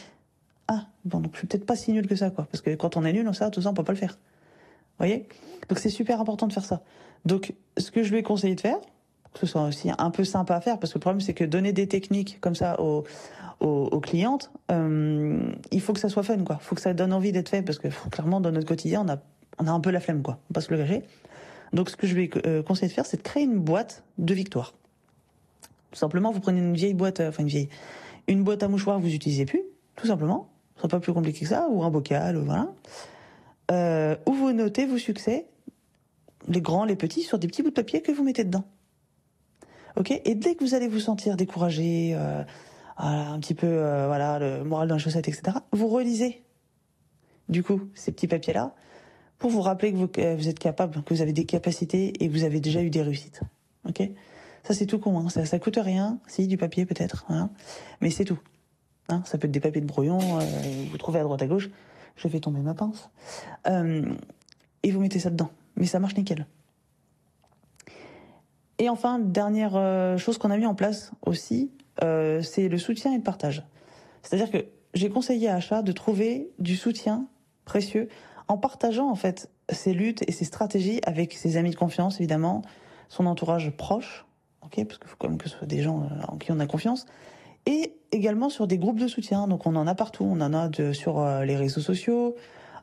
ah 0.66 0.86
bon 1.04 1.20
donc 1.20 1.32
je 1.34 1.38
suis 1.38 1.46
peut-être 1.46 1.64
pas 1.64 1.76
si 1.76 1.92
nul 1.92 2.08
que 2.08 2.16
ça 2.16 2.30
quoi 2.30 2.48
parce 2.50 2.60
que 2.60 2.74
quand 2.74 2.96
on 2.96 3.04
est 3.04 3.12
nul 3.12 3.26
on 3.28 3.32
sait 3.32 3.48
tout 3.50 3.62
ça 3.62 3.70
on 3.70 3.74
peut 3.74 3.84
pas 3.84 3.92
le 3.92 3.98
faire. 3.98 4.18
Vous 4.98 5.06
voyez? 5.06 5.28
Donc 5.68 5.78
c'est 5.78 5.90
super 5.90 6.20
important 6.20 6.48
de 6.48 6.52
faire 6.52 6.64
ça. 6.64 6.82
Donc 7.24 7.54
ce 7.76 7.90
que 7.92 8.02
je 8.02 8.10
lui 8.10 8.18
ai 8.18 8.22
conseillé 8.22 8.56
de 8.56 8.60
faire 8.60 8.78
tout 9.38 9.46
ça 9.46 9.62
aussi 9.62 9.90
un 9.96 10.10
peu 10.10 10.24
sympa 10.24 10.56
à 10.56 10.60
faire 10.60 10.78
parce 10.78 10.92
que 10.92 10.98
le 10.98 11.00
problème 11.00 11.20
c'est 11.20 11.34
que 11.34 11.44
donner 11.44 11.72
des 11.72 11.86
techniques 11.86 12.40
comme 12.40 12.54
ça 12.54 12.80
aux, 12.80 13.04
clientes, 14.00 14.50
euh, 14.70 15.52
il 15.72 15.80
faut 15.80 15.92
que 15.92 16.00
ça 16.00 16.08
soit 16.08 16.22
fun 16.22 16.38
quoi. 16.44 16.58
Il 16.60 16.64
faut 16.64 16.74
que 16.74 16.80
ça 16.80 16.94
donne 16.94 17.12
envie 17.12 17.32
d'être 17.32 17.48
fait 17.48 17.62
parce 17.62 17.78
que 17.78 17.88
clairement 18.10 18.40
dans 18.40 18.52
notre 18.52 18.66
quotidien 18.66 19.04
on 19.06 19.12
a 19.12 19.18
on 19.58 19.66
a 19.66 19.72
un 19.72 19.80
peu 19.80 19.90
la 19.90 20.00
flemme 20.00 20.22
quoi. 20.22 20.34
On 20.34 20.54
va 20.54 20.54
pas 20.54 20.60
se 20.60 20.70
le 20.72 20.78
cacher. 20.78 21.02
Donc 21.72 21.90
ce 21.90 21.96
que 21.96 22.06
je 22.06 22.14
vais 22.14 22.30
euh, 22.46 22.62
conseiller 22.62 22.88
de 22.88 22.92
faire 22.92 23.06
c'est 23.06 23.18
de 23.18 23.22
créer 23.22 23.44
une 23.44 23.58
boîte 23.58 24.02
de 24.18 24.34
victoire. 24.34 24.74
Tout 25.90 25.98
simplement 25.98 26.32
vous 26.32 26.40
prenez 26.40 26.58
une 26.58 26.74
vieille 26.74 26.94
boîte, 26.94 27.20
euh, 27.20 27.28
enfin 27.28 27.42
une 27.42 27.48
vieille, 27.48 27.68
une 28.26 28.44
boîte 28.44 28.62
à 28.62 28.68
mouchoirs 28.68 28.98
vous 28.98 29.12
utilisez 29.14 29.44
plus, 29.44 29.62
tout 29.96 30.06
simplement. 30.06 30.48
Ce 30.74 30.82
sera 30.82 30.88
pas 30.88 31.00
plus 31.00 31.12
compliqué 31.12 31.40
que 31.40 31.48
ça 31.48 31.66
ou 31.70 31.82
un 31.82 31.90
bocal, 31.90 32.36
voilà. 32.36 32.68
Euh, 33.70 34.16
où 34.26 34.32
vous 34.32 34.52
notez 34.52 34.86
vos 34.86 34.96
succès, 34.96 35.46
les 36.46 36.60
grands, 36.60 36.84
les 36.84 36.96
petits, 36.96 37.22
sur 37.22 37.38
des 37.38 37.48
petits 37.48 37.62
bouts 37.62 37.70
de 37.70 37.74
papier 37.74 38.00
que 38.00 38.12
vous 38.12 38.22
mettez 38.22 38.44
dedans. 38.44 38.64
Ok 39.96 40.20
Et 40.24 40.34
dès 40.34 40.54
que 40.54 40.64
vous 40.64 40.74
allez 40.74 40.88
vous 40.88 41.00
sentir 41.00 41.36
découragé, 41.36 42.12
euh, 42.14 42.42
un 42.98 43.38
petit 43.40 43.54
peu, 43.54 43.66
euh, 43.66 44.06
voilà, 44.06 44.38
le 44.38 44.64
moral 44.64 44.88
dans 44.88 44.96
la 44.96 44.98
chaussette, 44.98 45.28
etc., 45.28 45.58
vous 45.72 45.88
relisez, 45.88 46.42
du 47.48 47.62
coup, 47.62 47.82
ces 47.94 48.12
petits 48.12 48.28
papiers-là, 48.28 48.74
pour 49.38 49.50
vous 49.50 49.60
rappeler 49.60 49.92
que 49.92 50.34
vous, 50.34 50.48
êtes 50.48 50.58
capable, 50.58 51.02
que 51.02 51.14
vous 51.14 51.22
avez 51.22 51.32
des 51.32 51.44
capacités 51.44 52.12
et 52.22 52.28
que 52.28 52.32
vous 52.32 52.44
avez 52.44 52.60
déjà 52.60 52.82
eu 52.82 52.90
des 52.90 53.02
réussites. 53.02 53.40
Ok 53.88 54.02
Ça, 54.64 54.74
c'est 54.74 54.86
tout 54.86 54.98
con, 54.98 55.18
hein. 55.18 55.28
ça, 55.28 55.44
ça 55.44 55.58
coûte 55.58 55.78
rien, 55.80 56.18
si, 56.26 56.46
du 56.48 56.56
papier 56.56 56.86
peut-être, 56.86 57.24
hein. 57.28 57.50
mais 58.00 58.10
c'est 58.10 58.24
tout. 58.24 58.38
Hein 59.08 59.22
ça 59.24 59.38
peut 59.38 59.46
être 59.46 59.52
des 59.52 59.60
papiers 59.60 59.80
de 59.80 59.86
brouillon, 59.86 60.18
euh, 60.38 60.44
vous 60.90 60.98
trouvez 60.98 61.20
à 61.20 61.22
droite 61.22 61.40
à 61.40 61.46
gauche, 61.46 61.70
je 62.16 62.28
fais 62.28 62.40
tomber 62.40 62.60
ma 62.60 62.74
pince, 62.74 63.10
et 63.64 64.90
vous 64.90 65.00
mettez 65.00 65.20
ça 65.20 65.30
dedans. 65.30 65.50
Mais 65.76 65.86
ça 65.86 66.00
marche 66.00 66.16
nickel. 66.16 66.46
Et 68.78 68.88
enfin, 68.88 69.18
dernière 69.18 69.76
euh, 69.76 70.16
chose 70.16 70.38
qu'on 70.38 70.50
a 70.50 70.56
mis 70.56 70.66
en 70.66 70.74
place 70.74 71.10
aussi, 71.26 71.70
euh, 72.02 72.42
c'est 72.42 72.68
le 72.68 72.78
soutien 72.78 73.12
et 73.12 73.16
le 73.16 73.22
partage. 73.22 73.64
C'est-à-dire 74.22 74.50
que 74.50 74.66
j'ai 74.94 75.10
conseillé 75.10 75.48
à 75.48 75.56
Achat 75.56 75.82
de 75.82 75.92
trouver 75.92 76.50
du 76.58 76.76
soutien 76.76 77.26
précieux 77.64 78.08
en 78.46 78.56
partageant 78.56 79.10
en 79.10 79.14
fait 79.14 79.50
ses 79.70 79.92
luttes 79.92 80.22
et 80.28 80.32
ses 80.32 80.44
stratégies 80.44 81.00
avec 81.04 81.34
ses 81.34 81.56
amis 81.56 81.70
de 81.70 81.76
confiance, 81.76 82.20
évidemment, 82.20 82.62
son 83.08 83.26
entourage 83.26 83.70
proche, 83.70 84.26
ok, 84.64 84.84
parce 84.84 84.98
qu'il 84.98 85.08
faut 85.08 85.16
quand 85.18 85.28
même 85.28 85.38
que 85.38 85.48
ce 85.48 85.56
soit 85.58 85.66
des 85.66 85.82
gens 85.82 86.02
euh, 86.02 86.24
en 86.28 86.36
qui 86.36 86.52
on 86.52 86.60
a 86.60 86.66
confiance, 86.66 87.06
et 87.66 87.94
également 88.12 88.48
sur 88.48 88.66
des 88.66 88.78
groupes 88.78 88.98
de 88.98 89.08
soutien. 89.08 89.48
Donc 89.48 89.66
on 89.66 89.76
en 89.76 89.86
a 89.86 89.94
partout, 89.94 90.24
on 90.24 90.40
en 90.40 90.54
a 90.54 90.68
de, 90.68 90.92
sur 90.92 91.22
les 91.42 91.56
réseaux 91.56 91.82
sociaux. 91.82 92.36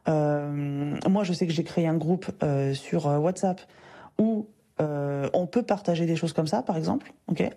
Euh, 0.07 0.97
moi, 1.09 1.23
je 1.23 1.33
sais 1.33 1.47
que 1.47 1.53
j'ai 1.53 1.63
créé 1.63 1.87
un 1.87 1.97
groupe 1.97 2.31
euh, 2.43 2.73
sur 2.73 3.05
WhatsApp 3.05 3.61
où 4.19 4.47
euh, 4.81 5.29
on 5.33 5.47
peut 5.47 5.63
partager 5.63 6.05
des 6.05 6.15
choses 6.15 6.33
comme 6.33 6.47
ça, 6.47 6.61
par 6.61 6.77
exemple. 6.77 7.13
Ok. 7.27 7.49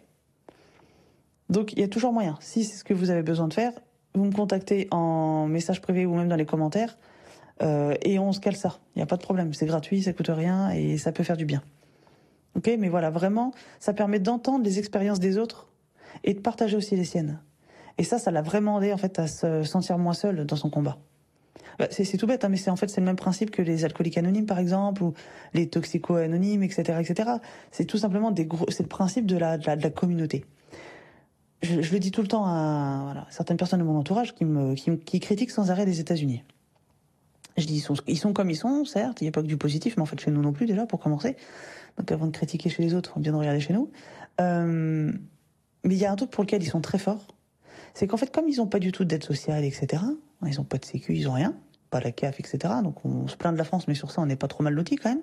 Donc 1.48 1.72
il 1.72 1.81
y 1.81 1.83
a 1.83 1.88
toujours 1.88 2.12
moyen. 2.12 2.37
Si 2.40 2.64
c'est 2.64 2.76
ce 2.76 2.85
que 2.85 2.94
vous 2.94 3.11
avez 3.11 3.22
besoin 3.22 3.48
de 3.48 3.54
faire, 3.54 3.72
vous 4.14 4.24
me 4.24 4.33
contactez 4.33 4.88
en 4.90 5.46
message 5.46 5.81
privé 5.81 6.07
ou 6.07 6.14
même 6.14 6.28
dans 6.28 6.37
les 6.37 6.46
commentaires 6.46 6.98
euh, 7.62 7.96
et 8.02 8.18
on 8.18 8.33
se 8.33 8.40
cale 8.40 8.57
ça. 8.57 8.78
Il 8.94 8.98
n'y 8.98 9.02
a 9.02 9.07
pas 9.07 9.16
de 9.16 9.22
problème. 9.22 9.54
C'est 9.54 9.66
gratuit, 9.66 10.02
ça 10.02 10.12
coûte 10.12 10.28
rien 10.28 10.70
et 10.70 10.98
ça 10.98 11.12
peut 11.12 11.24
faire 11.24 11.37
du 11.37 11.46
bien. 11.46 11.62
Ok. 12.54 12.70
Mais 12.78 12.88
voilà, 12.88 13.11
vraiment, 13.11 13.52
ça 13.81 13.92
permet 13.92 14.18
d'entendre 14.18 14.64
les 14.64 14.78
expériences 14.78 15.20
des 15.20 15.38
autres 15.38 15.68
et 16.24 16.35
de 16.35 16.40
partager 16.40 16.76
aussi 16.76 16.96
les 16.96 17.04
siennes. 17.04 17.40
Et 17.96 18.04
ça, 18.04 18.18
ça 18.18 18.31
l'a 18.31 18.42
vraiment 18.42 18.81
aidé 18.81 18.92
en 18.92 18.96
fait 18.96 19.18
à 19.18 19.26
se 19.26 19.64
sentir 19.64 19.98
moins 19.98 20.14
seul 20.14 20.46
dans 20.46 20.57
son 20.57 20.70
combat. 20.70 20.98
Bah, 21.79 21.87
c'est 21.91 22.17
tout 22.17 22.27
bête, 22.27 22.45
hein, 22.45 22.49
mais 22.49 22.57
c'est 22.57 22.71
en 22.71 22.77
fait 22.77 22.88
c'est 22.88 23.01
le 23.01 23.07
même 23.07 23.17
principe 23.17 23.53
que 23.53 23.62
les 23.62 23.85
alcooliques 23.85 24.19
anonymes 24.19 24.47
par 24.47 24.59
exemple 24.59 25.03
ou 25.05 25.14
les 25.55 25.69
toxico 25.69 26.17
anonymes, 26.17 26.64
etc., 26.64 26.99
etc. 27.01 27.31
C'est 27.71 27.85
tout 27.85 27.99
simplement 27.99 28.33
des 28.33 28.45
le 28.45 28.87
principe 28.87 29.27
de 29.27 29.37
la, 29.37 29.59
communauté. 29.91 30.45
Je, 31.62 31.93
le 31.93 31.99
dis 31.99 32.11
tout 32.11 32.23
le 32.23 32.29
temps 32.29 32.47
à 32.47 33.27
certaines 33.31 33.57
personnes 33.57 33.79
de 33.79 33.85
mon 33.85 33.97
entourage 33.97 34.35
qui 34.35 34.45
me 34.45 34.75
qui, 34.75 35.21
critiquent 35.21 35.51
sans 35.53 35.71
arrêt 35.71 35.87
les 35.87 36.01
États-Unis. 36.01 36.43
Je 37.57 37.67
dis 37.67 37.77
ils 37.77 37.81
sont 37.81 37.95
ils 38.09 38.19
sont 38.19 38.33
comme 38.33 38.51
ils 38.51 38.57
sont, 38.57 38.85
certes, 38.85 39.21
il 39.21 39.25
n'y 39.25 39.29
a 39.29 39.33
pas 39.33 39.43
que 39.43 39.47
du 39.47 39.57
positif, 39.57 39.97
mais 39.97 40.03
en 40.03 40.07
fait 40.07 40.21
chez 40.21 40.33
nous 40.33 40.43
non 40.43 40.53
plus 40.53 40.67
déjà 40.67 40.85
pour 40.85 40.99
commencer. 40.99 41.37
Donc 41.97 42.11
avant 42.11 42.27
de 42.27 42.33
critiquer 42.33 42.71
chez 42.71 42.83
les 42.83 42.95
autres, 42.95 43.12
on 43.17 43.21
vient 43.21 43.33
de 43.33 43.38
regarder 43.38 43.61
chez 43.61 43.73
nous. 43.73 43.91
Euh, 44.41 45.12
mais 45.85 45.95
il 45.95 45.99
y 45.99 46.05
a 46.05 46.11
un 46.11 46.17
truc 46.17 46.31
pour 46.31 46.43
lequel 46.43 46.61
ils 46.61 46.69
sont 46.69 46.81
très 46.81 46.99
forts, 46.99 47.29
c'est 47.95 48.09
qu'en 48.09 48.17
fait 48.17 48.33
comme 48.33 48.49
ils 48.49 48.57
n'ont 48.57 48.67
pas 48.67 48.81
du 48.81 48.91
tout 48.91 49.05
d'aide 49.05 49.23
sociale, 49.23 49.64
etc. 49.64 50.03
Ils 50.45 50.57
n'ont 50.57 50.64
pas 50.64 50.79
de 50.79 50.85
sécu, 50.85 51.17
ils 51.17 51.29
ont 51.29 51.33
rien 51.33 51.55
pas 51.90 52.01
la 52.01 52.12
CAF, 52.12 52.40
etc. 52.40 52.74
Donc 52.83 53.05
on 53.05 53.29
se 53.29 53.37
plaint 53.37 53.53
de 53.53 53.59
la 53.59 53.64
France, 53.64 53.88
mais 53.88 53.94
sur 53.94 54.11
ça, 54.11 54.20
on 54.20 54.27
n'est 54.27 54.37
pas 54.37 54.48
trop 54.48 54.62
mal 54.62 54.74
loti 54.74 54.96
quand 54.96 55.11
même. 55.11 55.22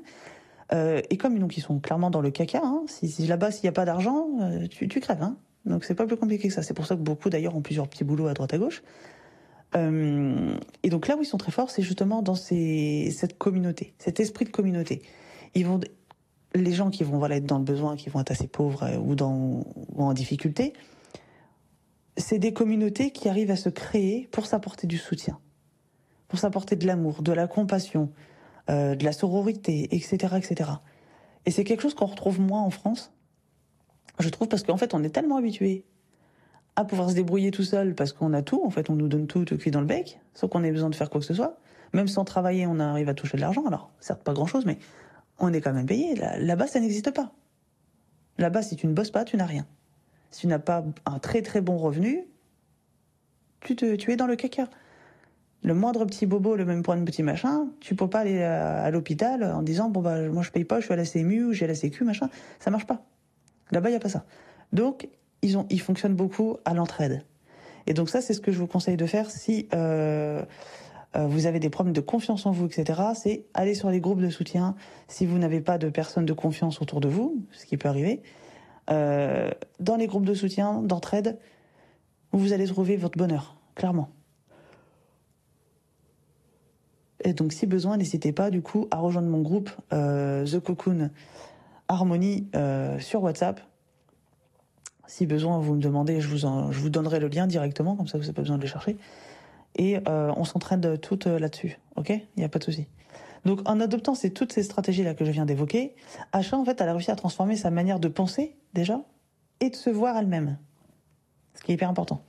Euh, 0.74 1.02
et 1.10 1.18
comme 1.18 1.38
ils 1.38 1.62
sont 1.62 1.80
clairement 1.80 2.10
dans 2.10 2.22
le 2.22 2.32
caca, 2.32 2.62
hein, 2.64 2.84
si, 2.88 3.28
là-bas 3.28 3.52
s'il 3.52 3.64
n'y 3.64 3.70
a 3.70 3.74
pas 3.74 3.86
d'argent, 3.86 4.28
euh, 4.42 4.68
tu, 4.68 4.88
crèves. 4.88 5.22
Hein. 5.22 5.38
Donc 5.66 5.84
c'est 5.84 5.96
pas 5.96 6.06
plus 6.06 6.18
compliqué 6.18 6.48
que 6.48 6.54
ça. 6.54 6.64
C'est 6.64 6.74
pour 6.74 6.86
ça 6.86 6.96
que 6.96 7.02
beaucoup 7.02 7.30
d'ailleurs 7.30 7.56
ont 7.56 7.62
plusieurs 7.62 7.88
petits 7.88 8.04
boulots 8.04 8.28
à 8.28 8.34
droite 8.34 8.54
à 8.54 8.58
gauche. 8.58 8.84
Euh, 9.76 10.56
et 10.84 10.90
donc 10.90 11.08
là 11.08 11.18
où 11.18 11.22
ils 11.22 11.28
sont 11.28 11.38
très 11.38 11.52
forts, 11.52 11.70
c'est 11.70 11.82
justement 11.82 12.22
dans 12.22 12.36
cette 12.36 13.38
communauté, 13.38 13.94
cet 14.00 14.20
esprit 14.20 14.46
de 14.46 14.50
communauté. 14.50 15.02
Ils 15.54 15.66
vont, 15.66 15.80
les 16.54 16.72
gens 16.72 16.90
qui 16.90 17.04
vont 17.04 17.18
voilà, 17.18 17.36
être 17.36 17.46
dans 17.46 17.58
le 17.58 17.64
besoin, 17.64 17.96
qui 17.96 18.10
vont 18.10 18.22
être 18.22 18.32
assez 18.32 18.48
pauvres 18.48 18.90
ou 18.98 20.02
en 20.02 20.14
difficulté, 20.14 20.74
c'est 22.18 22.40
des 22.40 22.54
communautés 22.54 23.12
qui 23.12 23.28
arrivent 23.28 23.52
à 23.52 23.56
se 23.58 23.70
créer 23.70 24.30
pour 24.32 24.46
s'apporter 24.46 24.88
du 24.88 24.98
soutien 24.98 25.40
pour 26.28 26.40
s'apporter 26.40 26.76
de 26.76 26.86
l'amour, 26.88 27.22
de 27.22 27.32
la 27.32 27.48
compassion, 27.48 28.12
euh, 28.70 28.96
de 28.96 29.04
la 29.04 29.12
sororité, 29.12 29.96
etc., 29.96 30.36
etc. 30.38 30.72
Et 31.46 31.52
c'est 31.52 31.64
quelque 31.64 31.82
chose 31.82 31.94
qu'on 31.94 32.06
retrouve 32.06 32.40
moins 32.40 32.62
en 32.62 32.70
France, 32.72 33.14
je 34.20 34.30
trouve, 34.30 34.48
parce 34.48 34.64
qu'en 34.64 34.78
fait, 34.78 34.94
on 34.94 35.04
est 35.04 35.10
tellement 35.10 35.38
habitué 35.38 35.86
à 36.76 36.86
pouvoir 36.86 37.10
se 37.10 37.16
débrouiller 37.16 37.52
tout 37.52 37.64
seul 37.64 37.96
parce 37.96 38.14
qu'on 38.14 38.34
a 38.34 38.42
tout, 38.42 38.64
en 38.66 38.70
fait, 38.70 38.90
on 38.90 38.96
nous 38.96 39.08
donne 39.08 39.28
tout, 39.28 39.46
tout 39.46 39.58
cuit 39.58 39.72
dans 39.72 39.82
le 39.82 39.86
bec, 39.86 40.20
sans 40.34 40.48
qu'on 40.48 40.64
ait 40.64 40.72
besoin 40.72 40.90
de 40.90 40.96
faire 40.96 41.10
quoi 41.10 41.22
que 41.22 41.28
ce 41.28 41.34
soit. 41.34 41.58
Même 41.94 42.08
sans 42.08 42.26
travailler, 42.26 42.68
on 42.68 42.80
arrive 42.80 43.08
à 43.10 43.14
toucher 43.14 43.38
de 43.38 43.42
l'argent. 43.42 43.66
Alors, 43.66 43.92
certes, 44.00 44.24
pas 44.24 44.34
grand 44.34 44.46
chose, 44.46 44.66
mais 44.66 44.78
on 45.40 45.54
est 45.54 45.62
quand 45.62 45.74
même 45.74 45.86
payé. 45.86 46.16
Là-bas, 46.16 46.68
ça 46.68 46.80
n'existe 46.80 47.12
pas. 47.12 47.32
Là-bas, 48.38 48.62
si 48.62 48.76
tu 48.76 48.88
ne 48.88 48.94
bosses 48.94 49.12
pas, 49.12 49.24
tu 49.24 49.38
n'as 49.38 49.46
rien. 49.46 49.66
Si 50.32 50.42
tu 50.42 50.48
n'as 50.48 50.60
pas 50.60 50.84
un 51.06 51.20
très 51.20 51.42
très 51.42 51.62
bon 51.62 51.78
revenu, 51.78 52.28
tu, 53.62 53.76
te, 53.76 53.96
tu 53.96 54.12
es 54.12 54.18
dans 54.18 54.28
le 54.28 54.36
caca 54.36 54.70
le 55.66 55.74
moindre 55.74 56.06
petit 56.06 56.28
bobo, 56.28 56.56
le 56.56 56.64
même 56.64 56.84
point 56.84 56.96
de 56.96 57.04
petit 57.04 57.24
machin, 57.24 57.68
tu 57.80 57.96
peux 57.96 58.08
pas 58.08 58.20
aller 58.20 58.44
à, 58.44 58.90
l'hôpital 58.92 59.44
en 59.44 59.64
disant 59.64 59.90
bon 59.90 60.02
bah 60.02 60.22
moi 60.30 60.44
je 60.44 60.52
paye 60.52 60.64
pas, 60.64 60.80
je 60.80 60.86
suis 60.86 60.94
à 60.94 60.96
la 60.96 61.06
CMU 61.06 61.56
j'ai 61.56 61.66
la 61.66 61.74
Sécu 61.74 62.04
machin, 62.04 62.30
ça 62.60 62.70
marche 62.70 62.86
pas. 62.86 63.04
Là-bas 63.72 63.90
il 63.90 63.94
y 63.94 63.96
a 63.96 64.00
pas 64.00 64.10
ça. 64.10 64.26
Donc 64.74 65.10
ils 65.42 65.58
ont 65.58 65.68
fonctionnent 65.80 66.14
beaucoup 66.14 66.58
à 66.66 66.76
l'entraide. 66.76 67.24
Et 67.88 67.96
donc 67.96 68.10
ça 68.10 68.22
c'est 68.22 68.36
ce 68.36 68.42
que 68.42 68.52
je 68.52 68.60
vous 68.60 68.68
conseille 68.68 68.96
de 68.96 69.08
faire 69.08 69.32
si 69.32 69.68
euh, 69.74 70.46
euh, 71.16 71.26
vous 71.26 71.48
avez 71.48 71.60
des 71.60 71.72
problèmes 71.72 71.96
de 71.96 72.02
confiance 72.02 72.46
en 72.46 72.52
vous, 72.52 72.68
etc. 72.68 73.02
C'est 73.16 73.46
aller 73.56 73.74
sur 73.74 73.90
les 73.90 74.00
groupes 74.00 74.22
de 74.22 74.30
soutien. 74.30 74.76
Si 75.08 75.26
vous 75.26 75.40
n'avez 75.40 75.62
pas 75.62 75.80
de 75.80 75.90
personnes 75.90 76.28
de 76.28 76.34
confiance 76.34 76.80
autour 76.80 77.02
de 77.02 77.08
vous, 77.08 77.44
ce 77.52 77.66
qui 77.66 77.78
peut 77.78 77.90
arriver, 77.90 78.22
euh, 78.92 79.50
dans 79.80 79.96
les 79.96 80.06
groupes 80.06 80.26
de 80.26 80.36
soutien, 80.36 80.84
d'entraide, 80.84 81.40
vous 82.34 82.54
allez 82.54 82.68
trouver 82.68 82.98
votre 82.98 83.18
bonheur, 83.18 83.58
clairement. 83.74 84.10
Et 87.26 87.34
donc, 87.34 87.54
si 87.54 87.66
besoin, 87.66 87.98
n'hésitez 87.98 88.32
pas 88.32 88.52
du 88.52 88.62
coup 88.62 88.88
à 88.92 88.98
rejoindre 88.98 89.28
mon 89.28 89.42
groupe 89.42 89.72
euh, 89.92 90.46
The 90.46 90.60
Cocoon 90.60 91.10
Harmony 91.88 92.48
euh, 92.56 93.00
sur 93.00 93.24
WhatsApp. 93.24 93.60
Si 95.08 95.26
besoin, 95.26 95.58
vous 95.58 95.74
me 95.74 95.82
demandez, 95.82 96.22
je 96.22 96.28
vous, 96.28 96.38
je 96.38 96.80
vous 96.80 96.90
donnerai 96.90 97.20
le 97.20 97.28
lien 97.28 97.48
directement, 97.48 97.96
comme 97.96 98.08
ça 98.08 98.20
vous 98.20 98.24
n'avez 98.24 98.34
pas 98.34 98.44
besoin 98.44 98.58
de 98.58 98.62
le 98.62 98.68
chercher. 98.68 98.98
Et 99.76 99.98
euh, 100.08 100.32
on 100.38 100.44
s'entraîne 100.44 101.00
toutes 101.00 101.26
là-dessus, 101.26 101.80
ok? 101.96 102.10
Il 102.10 102.38
n'y 102.38 102.44
a 102.44 102.50
pas 102.50 102.60
de 102.60 102.64
souci. 102.64 102.88
Donc, 103.44 103.60
en 103.66 103.80
adoptant 103.80 104.14
ces, 104.14 104.32
toutes 104.32 104.54
ces 104.54 104.64
stratégies-là 104.64 105.16
que 105.16 105.26
je 105.26 105.32
viens 105.32 105.46
d'évoquer, 105.46 105.96
Achat, 106.32 106.58
en 106.58 106.64
fait, 106.64 106.80
a 106.80 106.92
réussi 106.92 107.10
à 107.10 107.16
transformer 107.16 107.56
sa 107.56 107.72
manière 107.72 108.00
de 108.00 108.08
penser, 108.08 108.56
déjà, 108.74 109.02
et 109.62 109.72
de 109.72 109.76
se 109.76 109.90
voir 109.90 110.16
elle-même. 110.16 110.58
Ce 111.56 111.64
qui 111.64 111.72
est 111.72 111.76
hyper 111.76 111.90
important. 111.90 112.22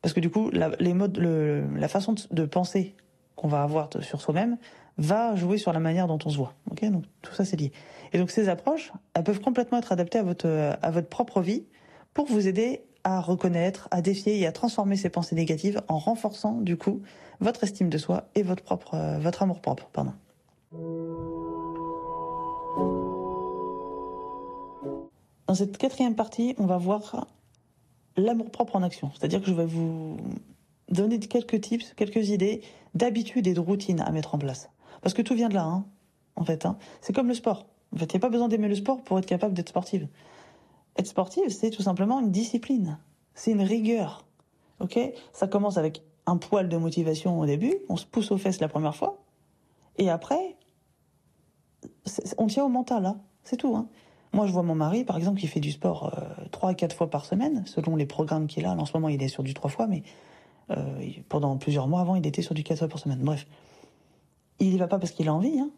Parce 0.00 0.14
que 0.14 0.20
du 0.20 0.30
coup, 0.30 0.50
la, 0.50 0.70
les 0.80 0.94
modes, 0.94 1.18
la 1.18 1.88
façon 1.88 2.14
de 2.30 2.44
penser 2.44 2.94
qu'on 3.36 3.48
va 3.48 3.62
avoir 3.62 3.88
sur 4.00 4.20
soi-même 4.20 4.56
va 4.96 5.34
jouer 5.34 5.58
sur 5.58 5.72
la 5.72 5.80
manière 5.80 6.06
dont 6.06 6.18
on 6.24 6.30
se 6.30 6.36
voit. 6.36 6.54
Donc 6.68 7.04
tout 7.22 7.34
ça 7.34 7.44
c'est 7.44 7.56
lié. 7.56 7.72
Et 8.12 8.18
donc 8.18 8.30
ces 8.30 8.48
approches, 8.48 8.92
elles 9.14 9.24
peuvent 9.24 9.40
complètement 9.40 9.78
être 9.78 9.92
adaptées 9.92 10.18
à 10.18 10.22
votre 10.22 10.76
à 10.80 10.90
votre 10.90 11.08
propre 11.08 11.40
vie 11.40 11.64
pour 12.12 12.26
vous 12.26 12.46
aider 12.46 12.82
à 13.02 13.20
reconnaître, 13.20 13.88
à 13.90 14.00
défier 14.00 14.38
et 14.38 14.46
à 14.46 14.52
transformer 14.52 14.96
ces 14.96 15.10
pensées 15.10 15.34
négatives 15.34 15.82
en 15.88 15.98
renforçant 15.98 16.60
du 16.60 16.76
coup 16.76 17.02
votre 17.40 17.64
estime 17.64 17.90
de 17.90 17.98
soi 17.98 18.28
et 18.34 18.42
votre 18.42 18.62
propre 18.62 18.94
euh, 18.94 19.18
votre 19.18 19.42
amour 19.42 19.60
propre. 19.60 19.88
Pardon. 19.92 20.12
Dans 25.46 25.54
cette 25.54 25.76
quatrième 25.76 26.14
partie, 26.14 26.54
on 26.58 26.66
va 26.66 26.78
voir 26.78 27.26
l'amour 28.16 28.50
propre 28.50 28.76
en 28.76 28.82
action. 28.82 29.10
C'est-à-dire 29.12 29.40
que 29.40 29.46
je 29.46 29.54
vais 29.54 29.66
vous 29.66 30.16
donner 30.90 31.18
quelques 31.18 31.60
tips, 31.60 31.94
quelques 31.94 32.28
idées 32.28 32.62
d'habitudes 32.94 33.46
et 33.46 33.54
de 33.54 33.60
routines 33.60 34.00
à 34.00 34.10
mettre 34.10 34.34
en 34.34 34.38
place. 34.38 34.70
Parce 35.02 35.14
que 35.14 35.22
tout 35.22 35.34
vient 35.34 35.48
de 35.48 35.54
là, 35.54 35.64
hein, 35.64 35.84
en 36.36 36.44
fait. 36.44 36.66
Hein. 36.66 36.78
C'est 37.00 37.14
comme 37.14 37.28
le 37.28 37.34
sport. 37.34 37.66
En 37.94 37.98
fait, 37.98 38.06
il 38.06 38.16
n'y 38.16 38.16
a 38.16 38.20
pas 38.20 38.28
besoin 38.28 38.48
d'aimer 38.48 38.68
le 38.68 38.74
sport 38.74 39.02
pour 39.02 39.18
être 39.18 39.26
capable 39.26 39.54
d'être 39.54 39.68
sportive. 39.68 40.08
Être 40.96 41.06
sportive, 41.06 41.48
c'est 41.50 41.70
tout 41.70 41.82
simplement 41.82 42.20
une 42.20 42.30
discipline. 42.30 42.98
C'est 43.34 43.52
une 43.52 43.62
rigueur. 43.62 44.24
Ok? 44.80 44.98
Ça 45.32 45.46
commence 45.46 45.76
avec 45.76 46.02
un 46.26 46.36
poil 46.36 46.68
de 46.68 46.76
motivation 46.76 47.38
au 47.38 47.46
début, 47.46 47.74
on 47.88 47.96
se 47.96 48.06
pousse 48.06 48.30
aux 48.30 48.38
fesses 48.38 48.60
la 48.60 48.68
première 48.68 48.96
fois, 48.96 49.24
et 49.98 50.10
après, 50.10 50.56
on 52.38 52.46
tient 52.46 52.64
au 52.64 52.68
mental, 52.68 53.06
hein. 53.06 53.20
c'est 53.44 53.56
tout. 53.56 53.76
Hein. 53.76 53.88
Moi, 54.32 54.46
je 54.46 54.52
vois 54.52 54.62
mon 54.62 54.74
mari, 54.74 55.04
par 55.04 55.16
exemple, 55.16 55.38
qui 55.38 55.46
fait 55.46 55.60
du 55.60 55.70
sport 55.70 56.12
euh, 56.18 56.44
trois 56.50 56.70
à 56.70 56.74
quatre 56.74 56.96
fois 56.96 57.08
par 57.08 57.24
semaine, 57.24 57.62
selon 57.66 57.94
les 57.94 58.06
programmes 58.06 58.46
qu'il 58.46 58.64
a. 58.64 58.72
en 58.72 58.84
ce 58.84 58.92
moment, 58.94 59.08
il 59.08 59.22
est 59.22 59.28
sur 59.28 59.42
du 59.42 59.54
trois 59.54 59.70
fois, 59.70 59.86
mais 59.86 60.02
euh, 60.70 61.10
pendant 61.28 61.56
plusieurs 61.56 61.88
mois 61.88 62.00
avant, 62.00 62.16
il 62.16 62.26
était 62.26 62.42
sur 62.42 62.54
du 62.54 62.62
quatre 62.62 62.78
fois 62.78 62.88
par 62.88 62.98
semaine. 62.98 63.20
Bref, 63.20 63.46
il 64.58 64.72
y 64.72 64.78
va 64.78 64.86
pas 64.86 64.98
parce 64.98 65.12
qu'il 65.12 65.28
a 65.28 65.34
envie, 65.34 65.58
hein. 65.58 65.70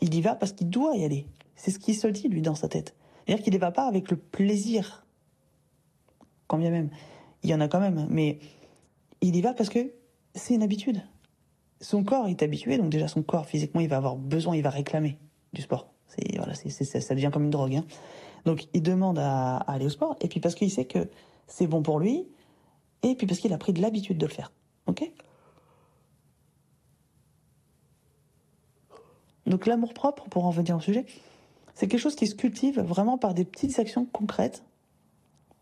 il 0.00 0.14
y 0.14 0.20
va 0.20 0.34
parce 0.34 0.52
qu'il 0.52 0.68
doit 0.68 0.96
y 0.96 1.04
aller. 1.04 1.26
C'est 1.56 1.70
ce 1.70 1.78
qu'il 1.78 1.94
se 1.94 2.08
dit, 2.08 2.28
lui, 2.28 2.42
dans 2.42 2.54
sa 2.54 2.68
tête. 2.68 2.94
C'est-à-dire 3.24 3.44
qu'il 3.44 3.52
n'y 3.52 3.58
va 3.58 3.70
pas 3.70 3.86
avec 3.86 4.10
le 4.10 4.16
plaisir. 4.16 5.06
Quand 6.48 6.58
bien 6.58 6.70
même. 6.70 6.90
Il 7.42 7.50
y 7.50 7.54
en 7.54 7.60
a 7.60 7.68
quand 7.68 7.80
même, 7.80 8.06
mais 8.10 8.38
il 9.20 9.34
y 9.34 9.40
va 9.40 9.54
parce 9.54 9.68
que 9.68 9.92
c'est 10.34 10.54
une 10.54 10.62
habitude. 10.62 11.02
Son 11.80 12.04
corps 12.04 12.28
est 12.28 12.42
habitué, 12.42 12.78
donc 12.78 12.90
déjà 12.90 13.08
son 13.08 13.22
corps 13.22 13.46
physiquement, 13.46 13.80
il 13.80 13.88
va 13.88 13.96
avoir 13.96 14.16
besoin, 14.16 14.54
il 14.54 14.62
va 14.62 14.70
réclamer 14.70 15.18
du 15.52 15.62
sport. 15.62 15.88
Voilà, 16.36 16.54
ça 16.54 17.14
devient 17.14 17.30
comme 17.32 17.44
une 17.44 17.50
drogue. 17.50 17.76
Hein. 17.76 17.84
Donc 18.44 18.66
il 18.74 18.82
demande 18.82 19.18
à, 19.18 19.56
aller 19.56 19.86
au 19.86 19.90
sport, 19.90 20.16
et 20.20 20.28
puis 20.28 20.40
parce 20.40 20.54
qu'il 20.54 20.70
sait 20.70 20.84
que 20.84 21.08
c'est 21.46 21.66
bon 21.66 21.82
pour 21.82 21.98
lui, 21.98 22.26
et 23.02 23.14
puis 23.14 23.26
parce 23.26 23.40
qu'il 23.40 23.52
a 23.52 23.58
pris 23.58 23.72
de 23.72 23.80
l'habitude 23.80 24.18
de 24.18 24.26
le 24.26 24.32
faire. 24.32 24.52
Ok? 24.86 25.10
Donc 29.46 29.66
l'amour 29.66 29.92
propre, 29.92 30.28
pour 30.28 30.46
en 30.46 30.50
venir 30.50 30.76
au 30.76 30.80
sujet, 30.80 31.04
c'est 31.74 31.88
quelque 31.88 32.00
chose 32.00 32.14
qui 32.14 32.26
se 32.26 32.34
cultive 32.34 32.80
vraiment 32.80 33.18
par 33.18 33.34
des 33.34 33.44
petites 33.44 33.78
actions 33.78 34.04
concrètes, 34.04 34.62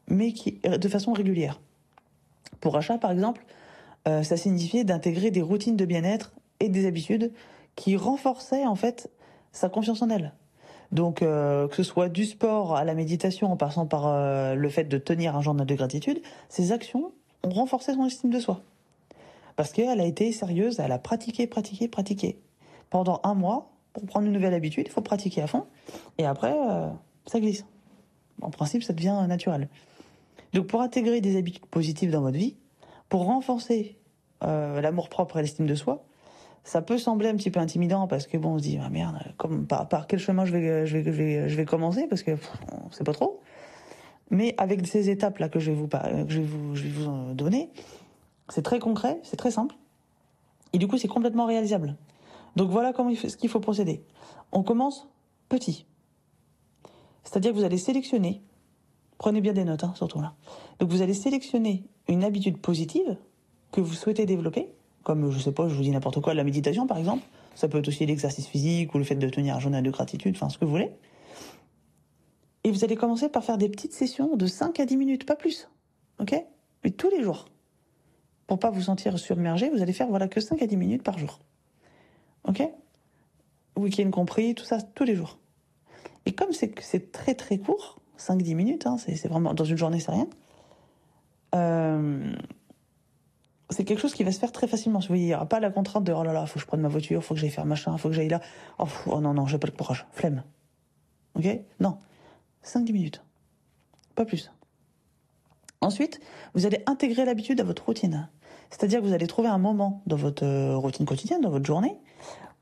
mais 0.09 0.33
qui 0.33 0.61
de 0.63 0.89
façon 0.89 1.13
régulière. 1.13 1.61
Pour 2.61 2.77
achat, 2.77 2.99
par 2.99 3.11
exemple, 3.11 3.45
euh, 4.09 4.23
ça 4.23 4.37
signifiait 4.37 4.85
d'intégrer 4.85 5.31
des 5.31 5.43
routines 5.43 5.77
de 5.77 5.85
bien-être 5.85 6.33
et 6.59 6.69
des 6.69 6.87
habitudes 6.87 7.33
qui 7.77 7.97
renforçaient 7.97 8.67
en 8.67 8.75
fait 8.75 9.11
sa 9.53 9.69
confiance 9.69 10.03
en 10.03 10.11
elle. 10.11 10.35
Donc 10.93 11.23
euh, 11.23 11.69
que 11.69 11.77
ce 11.77 11.83
soit 11.83 12.09
du 12.09 12.25
sport 12.25 12.77
à 12.77 12.85
la 12.85 12.95
méditation 12.95 13.51
en 13.51 13.57
passant 13.57 13.87
par 13.87 14.07
euh, 14.07 14.55
le 14.55 14.69
fait 14.69 14.85
de 14.85 14.99
tenir 14.99 15.37
un 15.37 15.41
journal 15.41 15.67
de 15.67 15.75
gratitude, 15.75 16.21
ces 16.49 16.73
actions 16.73 17.13
ont 17.43 17.51
renforcé 17.51 17.95
son 17.95 18.07
estime 18.07 18.31
de 18.31 18.41
soi. 18.41 18.61
Parce 19.57 19.73
qu'elle 19.73 20.01
a 20.01 20.07
été 20.07 20.33
sérieuse, 20.33 20.81
elle 20.81 20.93
a 20.93 20.99
pratiqué, 20.99 21.47
pratiqué, 21.47 21.89
pratiqué. 21.89 22.39
Pendant 22.89 23.21
un 23.25 23.35
mois, 23.35 23.71
pour 23.93 24.05
prendre 24.07 24.27
une 24.27 24.33
nouvelle 24.33 24.55
habitude, 24.55 24.85
il 24.87 24.93
faut 24.93 25.01
pratiquer 25.01 25.43
à 25.43 25.47
fond. 25.47 25.67
Et 26.19 26.25
après, 26.25 26.55
ça 27.27 27.41
glisse. 27.41 27.65
En 28.43 28.51
principe, 28.51 28.83
ça 28.83 28.93
devient 28.93 29.25
naturel. 29.29 29.69
Donc 30.53 30.67
pour 30.67 30.81
intégrer 30.81 31.21
des 31.21 31.37
habitudes 31.37 31.67
positives 31.67 32.11
dans 32.11 32.23
votre 32.23 32.39
vie, 32.39 32.57
pour 33.09 33.25
renforcer 33.25 33.97
euh, 34.43 34.81
l'amour 34.81 35.09
propre 35.09 35.39
et 35.39 35.43
l'estime 35.43 35.67
de 35.67 35.75
soi, 35.75 36.05
ça 36.65 36.83
peut 36.83 36.99
sembler 36.99 37.29
un 37.29 37.37
petit 37.37 37.51
peu 37.51 37.61
intimidant 37.61 38.07
parce 38.07 38.27
que 38.27 38.37
bon, 38.37 38.55
on 38.55 38.59
se 38.59 38.63
dit 38.63 38.79
ah 38.83 38.91
merde, 38.91 39.17
comme 39.37 39.67
par, 39.67 40.07
quel 40.07 40.19
chemin 40.19 40.45
je 40.45 40.53
vais 40.53 40.87
je 40.87 40.99
vais 40.99 41.49
je 41.49 41.57
vais, 41.57 41.65
commencer? 41.65 42.07
Parce 42.09 42.23
que 42.23 42.33
on 42.73 42.91
sait 42.91 43.05
pas 43.05 43.13
trop. 43.13 43.40
Mais 44.31 44.55
avec 44.59 44.87
ces 44.87 45.11
étapes 45.11 45.39
là 45.39 45.49
que 45.49 45.59
je 45.59 45.73
vais 45.73 45.77
vous 45.77 45.89
que 45.89 46.27
je 46.29 46.41
vais 46.41 46.47
vous 46.47 46.75
je 46.75 46.83
vais 46.85 46.91
vous 46.91 47.35
donner, 47.35 47.71
c'est 48.49 48.63
très 48.63 48.79
concret, 48.79 49.19
c'est 49.23 49.37
très 49.37 49.51
simple. 49.51 49.75
Et 50.73 50.79
du 50.79 50.87
coup, 50.87 50.99
c'est 50.99 51.09
complètement 51.09 51.47
réalisable. 51.47 51.97
Donc 52.57 52.71
voilà 52.71 52.93
comment 52.93 53.13
ce 53.15 53.37
qu'il 53.37 53.51
faut 53.51 53.61
procéder. 53.61 54.05
On 54.53 54.63
commence 54.63 55.09
petit. 55.49 55.87
C'est-à-dire 57.25 57.53
que 57.53 57.57
vous 57.57 57.65
allez 57.65 57.79
sélectionner 57.79 58.43
Prenez 59.21 59.43
bien 59.43 59.53
des 59.53 59.65
notes, 59.65 59.85
hein, 59.85 59.93
surtout 59.97 60.23
là. 60.23 60.33
Donc 60.79 60.89
vous 60.89 61.03
allez 61.03 61.13
sélectionner 61.13 61.85
une 62.09 62.25
habitude 62.25 62.57
positive 62.57 63.19
que 63.71 63.83
vous 63.83 63.93
souhaitez 63.93 64.25
développer, 64.25 64.69
comme 65.03 65.31
je 65.31 65.39
sais 65.39 65.53
pas, 65.53 65.69
je 65.69 65.75
vous 65.75 65.83
dis 65.83 65.91
n'importe 65.91 66.23
quoi, 66.23 66.33
la 66.33 66.43
méditation 66.43 66.87
par 66.87 66.97
exemple. 66.97 67.23
Ça 67.55 67.69
peut 67.69 67.77
être 67.77 67.89
aussi 67.89 68.07
l'exercice 68.07 68.47
physique 68.47 68.95
ou 68.95 68.99
le 68.99 69.05
fait 69.05 69.17
de 69.17 69.29
tenir 69.29 69.57
un 69.57 69.61
journal 69.61 69.83
de 69.83 69.91
gratitude, 69.91 70.35
enfin 70.37 70.49
ce 70.49 70.57
que 70.57 70.65
vous 70.65 70.71
voulez. 70.71 70.91
Et 72.65 72.71
vous 72.71 72.85
allez 72.85 72.97
commencer 72.97 73.29
par 73.29 73.45
faire 73.45 73.59
des 73.59 73.69
petites 73.69 73.93
sessions 73.93 74.37
de 74.37 74.47
5 74.47 74.79
à 74.81 74.87
10 74.87 74.97
minutes, 74.97 75.27
pas 75.27 75.37
plus. 75.37 75.69
OK? 76.19 76.35
Mais 76.85 76.91
tous 76.91 77.11
les 77.11 77.23
jours. 77.23 77.47
Pour 78.47 78.59
pas 78.59 78.71
vous 78.71 78.83
sentir 78.83 79.19
submergé, 79.19 79.71
vous 79.71 79.81
allez 79.81 79.93
faire 79.93 80.09
voilà 80.09 80.29
que 80.29 80.41
5 80.41 80.61
à 80.61 80.67
10 80.67 80.77
minutes 80.77 81.03
par 81.03 81.19
jour. 81.19 81.41
OK? 82.45 82.63
Week-end 83.77 84.11
compris, 84.11 84.55
tout 84.55 84.65
ça, 84.65 84.83
tous 84.83 85.05
les 85.05 85.15
jours. 85.15 85.39
Et 86.27 86.33
comme 86.33 86.53
c'est 86.53 87.13
très 87.13 87.35
très 87.35 87.59
court, 87.59 88.01
5-10 88.19 88.55
minutes, 88.55 88.87
hein, 88.87 88.97
c'est 88.99 89.29
vraiment 89.29 89.55
dans 89.55 89.65
une 89.65 89.79
journée, 89.79 90.01
c'est 90.01 90.13
rien. 90.13 90.29
Euh, 91.55 92.33
c'est 93.71 93.85
quelque 93.85 94.01
chose 94.01 94.15
qui 94.15 94.25
va 94.25 94.33
se 94.33 94.39
faire 94.39 94.53
très 94.53 94.67
facilement. 94.67 95.01
il 95.09 95.15
n'y 95.17 95.35
aura 95.35 95.47
pas 95.47 95.61
la 95.61 95.71
contrainte 95.71 96.05
de 96.05 96.13
oh 96.13 96.23
là 96.23 96.33
là, 96.33 96.47
faut 96.47 96.55
que 96.55 96.61
je 96.61 96.67
prenne 96.67 96.81
ma 96.81 96.89
voiture, 96.89 97.25
faut 97.25 97.35
que 97.35 97.41
j'aille 97.41 97.51
faire 97.51 97.67
machin, 97.67 97.97
faut 97.97 98.09
que 98.09 98.15
j'aille 98.15 98.29
là. 98.29 98.41
Oh, 98.79 98.87
oh, 99.07 99.21
non, 99.21 99.33
non, 99.33 99.47
j'ai 99.47 99.59
pas 99.59 99.69
le 99.69 99.73
courage, 99.73 100.07
flemme. 100.13 100.43
Ok? 101.35 101.47
Non. 101.79 101.99
5-10 102.65 102.93
minutes. 102.93 103.25
Pas 104.15 104.25
plus. 104.25 104.51
Ensuite, 105.81 106.21
vous 106.55 106.67
allez 106.67 106.83
intégrer 106.87 107.25
l'habitude 107.25 107.61
à 107.61 107.65
votre 107.65 107.85
routine. 107.87 108.29
C'est-à-dire 108.71 109.01
que 109.01 109.07
vous 109.07 109.15
allez 109.15 109.27
trouver 109.27 109.49
un 109.49 109.59
moment 109.59 110.03
dans 110.07 110.17
votre 110.17 110.45
euh, 110.45 110.77
routine 110.77 111.07
quotidienne, 111.07 111.41
dans 111.41 111.51
votre 111.51 111.65
journée, 111.65 111.97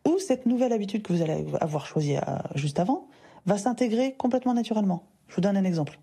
où 0.06 0.18
cette 0.18 0.46
nouvelle 0.46 0.72
habitude 0.72 1.02
que 1.02 1.12
vous 1.12 1.22
allez 1.22 1.44
avoir 1.60 1.86
choisie 1.86 2.16
euh, 2.16 2.20
juste 2.54 2.78
avant 2.78 3.08
va 3.44 3.58
s'intégrer 3.58 4.14
complètement 4.14 4.54
naturellement. 4.54 5.04
Je 5.28 5.34
vous 5.34 5.40
donne 5.40 5.56
un 5.56 5.64
exemple. 5.64 5.98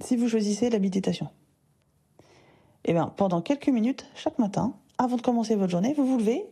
Si 0.00 0.16
vous 0.16 0.28
choisissez 0.28 0.70
la 0.70 0.78
méditation, 0.78 1.28
eh 2.84 2.92
bien, 2.92 3.06
pendant 3.16 3.42
quelques 3.42 3.68
minutes, 3.68 4.06
chaque 4.14 4.38
matin, 4.38 4.74
avant 4.98 5.16
de 5.16 5.22
commencer 5.22 5.56
votre 5.56 5.70
journée, 5.70 5.94
vous 5.94 6.06
vous 6.06 6.18
levez, 6.18 6.46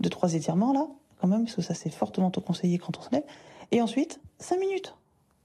deux, 0.00 0.10
trois 0.10 0.34
étirements 0.34 0.72
là, 0.72 0.86
quand 1.20 1.28
même, 1.28 1.44
parce 1.44 1.56
que 1.56 1.62
ça 1.62 1.74
c'est 1.74 1.90
fortement 1.90 2.30
conseillé 2.30 2.78
quand 2.78 2.96
on 2.96 3.02
se 3.02 3.10
lève, 3.10 3.24
et 3.72 3.82
ensuite, 3.82 4.20
cinq 4.38 4.60
minutes. 4.60 4.94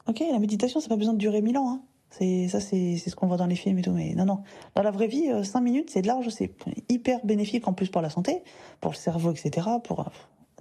Ok, 0.07 0.23
la 0.31 0.39
méditation, 0.39 0.79
ça 0.79 0.87
n'a 0.87 0.89
pas 0.89 0.97
besoin 0.97 1.13
de 1.13 1.19
durer 1.19 1.41
mille 1.41 1.57
ans, 1.57 1.69
hein. 1.69 1.81
C'est 2.09 2.47
ça, 2.47 2.59
c'est 2.59 2.97
ce 2.97 3.15
qu'on 3.15 3.25
voit 3.25 3.37
dans 3.37 3.47
les 3.47 3.55
films 3.55 3.79
et 3.79 3.81
tout, 3.81 3.91
mais 3.91 4.13
non, 4.13 4.25
non. 4.25 4.43
Dans 4.75 4.83
la 4.83 4.91
vraie 4.91 5.07
vie, 5.07 5.31
euh, 5.31 5.43
cinq 5.43 5.61
minutes, 5.61 5.89
c'est 5.89 6.05
large, 6.05 6.29
c'est 6.29 6.53
hyper 6.87 7.25
bénéfique 7.25 7.67
en 7.67 7.73
plus 7.73 7.89
pour 7.89 8.01
la 8.01 8.11
santé, 8.11 8.43
pour 8.81 8.91
le 8.91 8.97
cerveau, 8.97 9.31
etc., 9.31 9.67
pour 9.83 10.01
euh, 10.01 10.03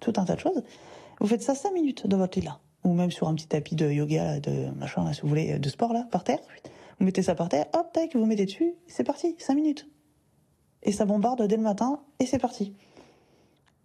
tout 0.00 0.14
un 0.16 0.24
tas 0.24 0.34
de 0.34 0.40
choses. 0.40 0.62
Vous 1.20 1.26
faites 1.26 1.42
ça 1.42 1.54
cinq 1.54 1.72
minutes 1.74 2.06
dans 2.06 2.16
votre 2.16 2.38
lit 2.38 2.46
là 2.46 2.58
ou 2.84 2.94
même 2.94 3.10
sur 3.10 3.28
un 3.28 3.34
petit 3.34 3.46
tapis 3.46 3.76
de 3.76 3.90
yoga, 3.90 4.40
de 4.40 4.70
machin, 4.70 5.12
si 5.12 5.20
vous 5.22 5.28
voulez, 5.28 5.58
de 5.58 5.68
sport 5.68 5.92
là, 5.92 6.06
par 6.10 6.24
terre. 6.24 6.40
Vous 6.98 7.06
mettez 7.06 7.22
ça 7.22 7.34
par 7.34 7.48
terre, 7.48 7.66
hop, 7.74 7.92
tac, 7.92 8.14
vous 8.14 8.26
mettez 8.26 8.46
dessus, 8.46 8.74
c'est 8.86 9.04
parti, 9.04 9.34
5 9.38 9.54
minutes. 9.54 9.88
Et 10.82 10.92
ça 10.92 11.04
bombarde 11.04 11.46
dès 11.46 11.56
le 11.56 11.62
matin, 11.62 12.00
et 12.18 12.26
c'est 12.26 12.38
parti. 12.38 12.74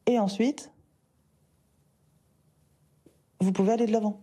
Et 0.07 0.19
ensuite, 0.19 0.71
vous 3.39 3.51
pouvez 3.51 3.73
aller 3.73 3.85
de 3.85 3.91
l'avant. 3.91 4.21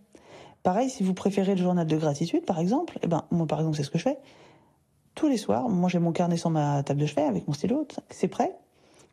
Pareil, 0.65 0.89
si 0.89 1.03
vous 1.03 1.13
préférez 1.13 1.53
le 1.53 1.61
journal 1.61 1.85
de 1.85 1.95
gratitude, 1.95 2.43
par 2.43 2.57
exemple, 2.57 2.97
eh 3.03 3.07
ben, 3.07 3.25
moi, 3.29 3.45
par 3.45 3.59
exemple, 3.59 3.77
c'est 3.77 3.83
ce 3.83 3.91
que 3.91 3.99
je 3.99 4.03
fais. 4.03 4.17
Tous 5.13 5.27
les 5.27 5.37
soirs, 5.37 5.69
moi, 5.69 5.89
j'ai 5.89 5.99
mon 5.99 6.11
carnet 6.11 6.37
sur 6.37 6.49
ma 6.49 6.81
table 6.81 7.01
de 7.01 7.05
chevet 7.05 7.21
avec 7.21 7.47
mon 7.47 7.53
stylo, 7.53 7.87
c'est 8.09 8.27
prêt. 8.27 8.57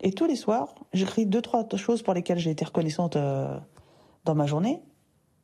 Et 0.00 0.12
tous 0.12 0.24
les 0.24 0.34
soirs, 0.34 0.74
j'écris 0.94 1.26
deux, 1.26 1.42
trois 1.42 1.68
choses 1.76 2.00
pour 2.00 2.14
lesquelles 2.14 2.38
j'ai 2.38 2.50
été 2.50 2.64
reconnaissante 2.64 3.16
euh, 3.16 3.60
dans 4.24 4.34
ma 4.34 4.46
journée. 4.46 4.80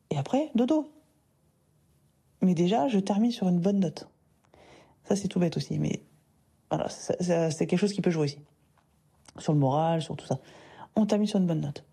Et 0.09 0.17
après, 0.17 0.51
dodo. 0.55 0.91
Mais 2.41 2.55
déjà, 2.55 2.89
je 2.89 3.01
termine 3.01 3.31
sur 3.31 3.47
une 3.47 3.61
bonne 3.61 3.79
note. 3.79 4.09
Ça, 5.05 5.15
c'est 5.15 5.29
tout 5.29 5.41
bête 5.41 5.59
aussi, 5.59 5.79
mais 5.79 6.01
voilà, 6.71 6.89
c'est 6.89 7.67
quelque 7.67 7.77
chose 7.77 7.93
qui 7.93 8.01
peut 8.01 8.11
jouer 8.11 8.25
aussi. 8.25 8.39
Sur 9.37 9.53
le 9.53 9.59
moral, 9.59 10.01
sur 10.01 10.17
tout 10.17 10.27
ça. 10.27 10.39
On 10.97 11.05
termine 11.05 11.27
sur 11.27 11.39
une 11.39 11.47
bonne 11.47 11.61
note. 11.61 11.85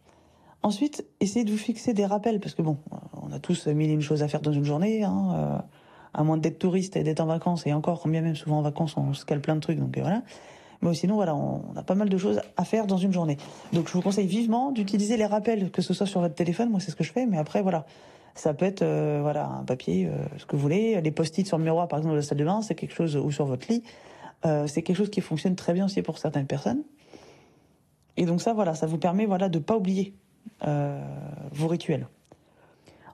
Ensuite, 0.65 1.06
essayez 1.19 1.45
de 1.45 1.51
vous 1.51 1.60
fixer 1.60 1.93
des 1.93 2.08
rappels, 2.08 2.39
parce 2.39 2.56
que 2.56 2.63
bon, 2.63 2.80
on 3.21 3.32
a 3.32 3.38
tous 3.38 3.67
mille 3.67 3.91
et 3.91 3.93
une 3.93 4.01
choses 4.01 4.23
à 4.23 4.28
faire 4.28 4.41
dans 4.41 4.51
une 4.51 4.63
journée, 4.63 5.04
hein, 5.04 5.28
euh, 5.36 5.58
à 6.15 6.23
moins 6.23 6.38
d'être 6.38 6.58
touriste 6.58 6.95
et 6.95 7.04
d'être 7.04 7.19
en 7.19 7.28
vacances, 7.28 7.67
et 7.67 7.73
encore, 7.73 8.01
combien 8.01 8.21
même 8.21 8.34
souvent 8.34 8.58
en 8.58 8.62
vacances, 8.63 8.97
on 8.97 9.13
se 9.13 9.25
cale 9.25 9.41
plein 9.41 9.54
de 9.54 9.60
trucs, 9.60 9.78
donc 9.78 9.95
euh, 9.95 10.01
voilà. 10.01 10.23
Mais 10.82 10.91
sinon, 10.95 11.13
voilà, 11.13 11.36
on, 11.36 11.62
a 11.75 11.84
pas 11.84 11.93
mal 11.93 12.10
de 12.10 12.17
choses 12.17 12.41
à 12.58 12.65
faire 12.65 12.88
dans 12.88 12.97
une 12.97 13.13
journée. 13.13 13.38
Donc, 13.73 13.89
je 13.89 13.93
vous 13.93 14.01
conseille 14.01 14.25
vivement 14.25 14.71
d'utiliser 14.71 15.17
les 15.17 15.28
rappels, 15.28 15.69
que 15.69 15.84
ce 15.84 15.93
soit 15.93 16.08
sur 16.08 16.19
votre 16.19 16.34
téléphone. 16.34 16.71
Moi, 16.71 16.80
c'est 16.80 16.89
ce 16.89 16.95
que 16.95 17.04
je 17.04 17.12
fais. 17.12 17.28
Mais 17.28 17.38
après, 17.38 17.62
voilà, 17.62 17.86
ça 18.34 18.56
peut 18.56 18.65
être, 18.65 18.82
euh, 18.82 19.19
voilà, 19.21 19.47
un 19.47 19.65
papier, 19.65 20.10
ce 20.39 20.47
que 20.47 20.56
vous 20.56 20.63
voulez. 20.63 20.99
Les 20.99 21.12
post-it 21.12 21.45
sur 21.45 21.60
le 21.60 21.63
miroir, 21.63 21.88
par 21.88 21.99
exemple, 21.99 22.15
de 22.15 22.21
la 22.21 22.25
salle 22.25 22.39
de 22.39 22.43
bain, 22.43 22.63
c'est 22.63 22.73
quelque 22.73 22.95
chose, 22.95 23.15
ou 23.15 23.30
sur 23.32 23.45
votre 23.45 23.67
lit. 23.71 23.84
C'est 24.65 24.82
quelque 24.82 24.97
chose 24.97 25.12
qui 25.12 25.21
fonctionne 25.21 25.56
très 25.56 25.73
bien 25.73 25.86
aussi 25.86 26.01
pour 26.01 26.17
certaines 26.17 26.47
personnes. 26.47 26.82
Et 28.17 28.25
donc 28.25 28.41
ça, 28.41 28.54
voilà, 28.54 28.73
ça 28.73 28.88
vous 28.88 28.97
permet, 28.97 29.28
voilà, 29.28 29.47
de 29.47 29.60
pas 29.60 29.78
oublier 29.78 30.15
vos 30.61 31.67
rituels. 31.67 32.07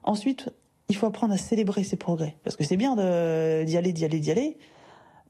Ensuite, 0.03 0.49
il 0.89 0.95
faut 0.95 1.05
apprendre 1.05 1.33
à 1.33 1.37
célébrer 1.37 1.83
ses 1.83 1.95
progrès, 1.95 2.37
parce 2.43 2.55
que 2.55 2.63
c'est 2.63 2.77
bien 2.77 2.95
d'y 2.95 3.77
aller, 3.77 3.93
d'y 3.93 4.05
aller, 4.05 4.19
d'y 4.19 4.31
aller, 4.31 4.57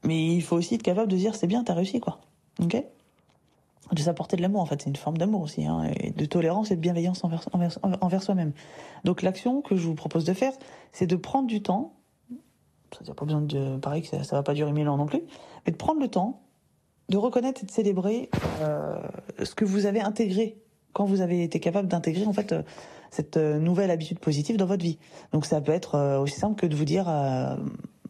mais 0.04 0.34
il 0.34 0.42
faut 0.42 0.56
aussi 0.56 0.74
être 0.74 0.82
capable 0.82 1.10
de 1.10 1.16
dire 1.16 1.34
c'est 1.34 1.46
bien, 1.46 1.62
t'as 1.64 1.74
réussi, 1.74 2.00
quoi. 2.00 2.20
Ok? 2.60 2.82
De 3.92 4.00
s'apporter 4.00 4.36
de 4.36 4.42
l'amour 4.42 4.62
en 4.62 4.66
fait 4.66 4.80
c'est 4.80 4.88
une 4.88 4.96
forme 4.96 5.18
d'amour 5.18 5.42
aussi 5.42 5.66
hein, 5.66 5.90
et 6.00 6.12
de 6.12 6.24
tolérance 6.24 6.70
et 6.70 6.76
de 6.76 6.80
bienveillance 6.80 7.22
envers 7.24 8.22
soi-même 8.22 8.52
donc 9.04 9.20
l'action 9.20 9.60
que 9.60 9.76
je 9.76 9.82
vous 9.82 9.94
propose 9.94 10.24
de 10.24 10.32
faire 10.32 10.52
c'est 10.92 11.06
de 11.06 11.16
prendre 11.16 11.46
du 11.46 11.62
temps 11.62 11.92
ça 12.92 13.04
n'a 13.06 13.12
pas 13.12 13.26
besoin 13.26 13.42
de 13.42 13.76
pareil 13.76 14.00
que 14.00 14.08
ça, 14.08 14.22
ça 14.22 14.36
va 14.36 14.42
pas 14.42 14.54
durer 14.54 14.72
mille 14.72 14.88
ans 14.88 14.96
non 14.96 15.04
plus 15.04 15.20
mais 15.66 15.72
de 15.72 15.76
prendre 15.76 16.00
le 16.00 16.08
temps 16.08 16.40
de 17.10 17.18
reconnaître 17.18 17.64
et 17.64 17.66
de 17.66 17.70
célébrer 17.70 18.30
euh, 18.62 18.96
ce 19.42 19.54
que 19.54 19.66
vous 19.66 19.84
avez 19.84 20.00
intégré 20.00 20.61
quand 20.92 21.04
vous 21.04 21.20
avez 21.20 21.42
été 21.42 21.60
capable 21.60 21.88
d'intégrer 21.88 22.26
en 22.26 22.32
fait 22.32 22.52
euh, 22.52 22.62
cette 23.10 23.36
euh, 23.36 23.58
nouvelle 23.58 23.90
habitude 23.90 24.18
positive 24.18 24.56
dans 24.56 24.66
votre 24.66 24.82
vie. 24.82 24.98
Donc 25.32 25.46
ça 25.46 25.60
peut 25.60 25.72
être 25.72 25.94
euh, 25.94 26.20
aussi 26.20 26.38
simple 26.38 26.60
que 26.60 26.66
de 26.66 26.74
vous 26.74 26.84
dire 26.84 27.06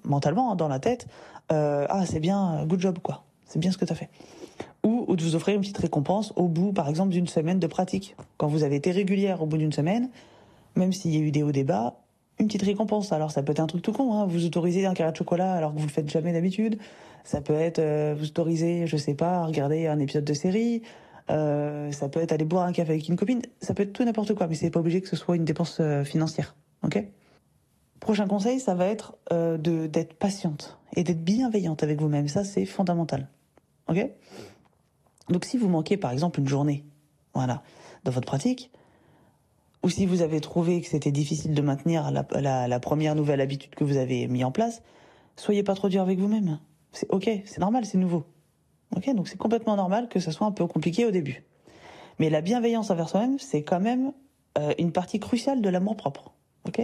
mentalement 0.04 0.52
hein, 0.52 0.56
dans 0.56 0.68
la 0.68 0.78
tête 0.78 1.06
ah 1.48 2.06
c'est 2.06 2.20
bien 2.20 2.64
good 2.64 2.80
job 2.80 2.98
quoi. 3.02 3.24
C'est 3.44 3.58
bien 3.58 3.70
ce 3.70 3.76
que 3.76 3.84
tu 3.84 3.92
as 3.92 3.96
fait. 3.96 4.08
Ou, 4.84 5.14
de 5.14 5.22
vous 5.22 5.36
offrir 5.36 5.54
une 5.54 5.60
petite 5.60 5.76
récompense 5.76 6.32
au 6.34 6.48
bout 6.48 6.72
par 6.72 6.88
exemple 6.88 7.10
d'une 7.10 7.26
semaine 7.26 7.58
de 7.58 7.66
pratique. 7.66 8.16
Quand 8.38 8.46
vous 8.46 8.64
avez 8.64 8.76
été 8.76 8.90
régulière 8.90 9.42
au 9.42 9.46
bout 9.46 9.58
d'une 9.58 9.72
semaine, 9.72 10.08
même 10.76 10.94
s'il 10.94 11.14
y 11.14 11.18
a 11.18 11.20
eu 11.20 11.30
des 11.30 11.42
hauts 11.42 11.52
des 11.52 11.62
bas, 11.62 11.96
une 12.38 12.46
petite 12.46 12.62
récompense. 12.62 13.12
Alors 13.12 13.32
ça 13.32 13.42
peut 13.42 13.52
être 13.52 13.60
un 13.60 13.66
truc 13.66 13.82
tout 13.82 13.92
con, 13.92 14.14
hein. 14.14 14.24
vous 14.24 14.46
autorisez 14.46 14.86
un 14.86 14.94
carré 14.94 15.12
de 15.12 15.16
chocolat 15.18 15.52
alors 15.52 15.74
que 15.74 15.78
vous 15.78 15.86
le 15.86 15.92
faites 15.92 16.08
jamais 16.08 16.32
d'habitude. 16.32 16.78
Ça 17.22 17.42
peut 17.42 17.52
être 17.52 17.82
vous 18.14 18.28
autorisez, 18.28 18.86
je 18.86 18.96
sais 18.96 19.14
pas, 19.14 19.44
regarder 19.44 19.88
un 19.88 19.98
épisode 19.98 20.24
de 20.24 20.32
série. 20.32 20.80
Euh, 21.30 21.92
ça 21.92 22.08
peut 22.08 22.20
être 22.20 22.32
aller 22.32 22.44
boire 22.44 22.66
un 22.66 22.72
café 22.72 22.92
avec 22.92 23.08
une 23.08 23.16
copine. 23.16 23.42
Ça 23.60 23.74
peut 23.74 23.82
être 23.84 23.92
tout 23.92 24.04
n'importe 24.04 24.34
quoi, 24.34 24.46
mais 24.46 24.54
c'est 24.54 24.70
pas 24.70 24.80
obligé 24.80 25.00
que 25.00 25.08
ce 25.08 25.16
soit 25.16 25.36
une 25.36 25.44
dépense 25.44 25.78
euh, 25.80 26.04
financière. 26.04 26.56
Ok? 26.82 27.04
Prochain 28.00 28.26
conseil, 28.26 28.58
ça 28.58 28.74
va 28.74 28.86
être 28.86 29.16
euh, 29.32 29.56
d'être 29.56 30.14
patiente 30.14 30.78
et 30.96 31.04
d'être 31.04 31.22
bienveillante 31.22 31.82
avec 31.82 32.00
vous-même. 32.00 32.28
Ça, 32.28 32.44
c'est 32.44 32.64
fondamental. 32.64 33.28
Ok? 33.88 34.10
Donc 35.28 35.44
si 35.44 35.56
vous 35.56 35.68
manquez 35.68 35.96
par 35.96 36.10
exemple 36.10 36.40
une 36.40 36.48
journée, 36.48 36.84
voilà, 37.34 37.62
dans 38.04 38.10
votre 38.10 38.26
pratique, 38.26 38.70
ou 39.82 39.88
si 39.88 40.06
vous 40.06 40.22
avez 40.22 40.40
trouvé 40.40 40.80
que 40.80 40.86
c'était 40.86 41.10
difficile 41.12 41.54
de 41.54 41.62
maintenir 41.62 42.10
la, 42.10 42.68
la, 42.68 42.80
première 42.80 43.14
nouvelle 43.14 43.40
habitude 43.40 43.74
que 43.74 43.84
vous 43.84 43.96
avez 43.96 44.28
mis 44.28 44.44
en 44.44 44.52
place, 44.52 44.82
soyez 45.36 45.62
pas 45.62 45.74
trop 45.74 45.88
dur 45.88 46.02
avec 46.02 46.18
vous-même. 46.18 46.60
C'est 46.92 47.10
ok, 47.10 47.28
c'est 47.44 47.58
normal, 47.58 47.84
c'est 47.84 47.98
nouveau. 47.98 48.24
Ok, 48.96 49.14
donc 49.14 49.28
c'est 49.28 49.38
complètement 49.38 49.76
normal 49.76 50.08
que 50.08 50.20
ça 50.20 50.32
soit 50.32 50.46
un 50.46 50.52
peu 50.52 50.66
compliqué 50.66 51.06
au 51.06 51.10
début. 51.10 51.44
Mais 52.18 52.30
la 52.30 52.40
bienveillance 52.40 52.90
envers 52.90 53.08
soi-même, 53.08 53.38
c'est 53.38 53.62
quand 53.62 53.80
même 53.80 54.12
euh, 54.58 54.74
une 54.78 54.92
partie 54.92 55.18
cruciale 55.18 55.62
de 55.62 55.68
l'amour 55.68 55.96
propre. 55.96 56.32
Ok, 56.66 56.80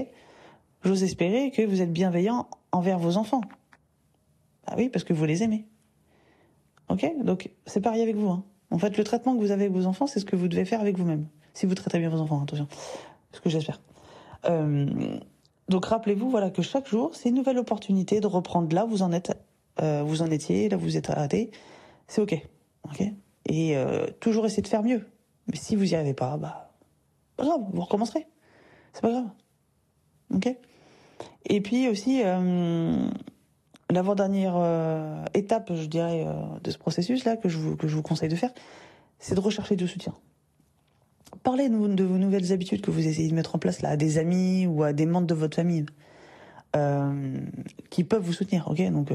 j'ose 0.85 1.03
espérer 1.03 1.51
que 1.51 1.63
vous 1.63 1.83
êtes 1.83 1.93
bienveillant 1.93 2.49
envers 2.73 2.99
vos 2.99 3.17
enfants. 3.17 3.43
Ah 4.67 4.75
oui, 4.77 4.89
parce 4.89 5.05
que 5.05 5.13
vous 5.13 5.25
les 5.25 5.43
aimez. 5.43 5.67
Ok, 6.89 7.07
donc 7.23 7.51
c'est 7.67 7.81
pareil 7.81 8.03
avec 8.03 8.17
vous. 8.17 8.29
Hein. 8.29 8.45
En 8.71 8.79
fait, 8.79 8.97
le 8.97 9.05
traitement 9.05 9.35
que 9.35 9.41
vous 9.41 9.51
avez 9.51 9.65
avec 9.65 9.75
vos 9.75 9.87
enfants, 9.87 10.07
c'est 10.07 10.21
ce 10.21 10.25
que 10.25 10.37
vous 10.37 10.49
devez 10.49 10.65
faire 10.65 10.81
avec 10.81 10.97
vous-même. 10.97 11.27
Si 11.55 11.67
vous 11.67 11.75
traitez 11.75 11.99
bien 11.99 12.09
vos 12.09 12.21
enfants, 12.21 12.43
attention. 12.43 12.69
Ce 13.33 13.41
que 13.41 13.51
j'espère. 13.51 13.81
Euh, 14.47 15.19
donc 15.69 15.87
rappelez-vous, 15.87 16.31
voilà, 16.31 16.51
que 16.51 16.63
chaque 16.63 16.89
jour, 16.89 17.15
c'est 17.15 17.29
une 17.29 17.35
nouvelle 17.35 17.59
opportunité 17.59 18.21
de 18.21 18.27
reprendre 18.27 18.75
là, 18.75 18.85
vous 18.85 19.03
en 19.03 19.13
êtes, 19.13 19.37
euh, 19.83 20.03
vous 20.05 20.23
en 20.23 20.31
étiez, 20.31 20.69
là 20.69 20.77
vous 20.77 20.97
êtes 20.97 21.11
arrêté. 21.11 21.51
C'est 22.09 22.23
ok, 22.23 22.35
ok. 22.85 23.03
Et 23.47 23.77
euh, 23.77 24.07
toujours 24.19 24.47
essayer 24.47 24.63
de 24.63 24.69
faire 24.69 24.83
mieux. 24.83 25.07
Mais 25.47 25.57
si 25.57 25.77
vous 25.77 25.93
y 25.93 25.95
arrivez 25.95 26.15
pas, 26.15 26.37
bah, 26.37 26.73
pas 27.37 27.45
grave, 27.45 27.61
vous 27.73 27.83
recommencerez. 27.83 28.27
C'est 28.93 29.03
pas 29.03 29.11
grave, 29.11 29.29
ok. 30.35 30.57
Et 31.47 31.61
puis 31.61 31.89
aussi, 31.89 32.23
euh, 32.25 33.11
l'avant-dernière 33.91 34.55
euh, 34.57 35.25
étape, 35.35 35.73
je 35.75 35.87
dirais, 35.87 36.27
de 36.63 36.71
ce 36.71 36.79
processus-là 36.79 37.37
que 37.37 37.49
je 37.49 37.59
vous, 37.59 37.77
que 37.77 37.87
je 37.87 37.95
vous 37.95 38.03
conseille 38.03 38.29
de 38.29 38.37
faire, 38.37 38.53
c'est 39.19 39.35
de 39.35 39.41
rechercher 39.41 39.77
du 39.77 39.87
soutien. 39.87 40.15
Parlez 41.43 41.69
de, 41.69 41.77
vos 41.77 42.19
nouvelles 42.19 42.53
habitudes 42.53 42.81
que 42.81 42.91
vous 42.91 43.07
essayez 43.07 43.29
de 43.29 43.35
mettre 43.35 43.55
en 43.55 43.59
place 43.59 43.83
là 43.83 43.91
à 43.91 43.97
des 43.97 44.19
amis 44.19 44.67
ou 44.67 44.83
à 44.83 44.93
des 44.93 45.07
membres 45.07 45.27
de 45.27 45.35
votre 45.35 45.57
famille 45.57 45.87
qui 47.91 48.05
peuvent 48.05 48.23
vous 48.23 48.33
soutenir. 48.33 48.69
Ok, 48.69 48.81
donc 48.91 49.11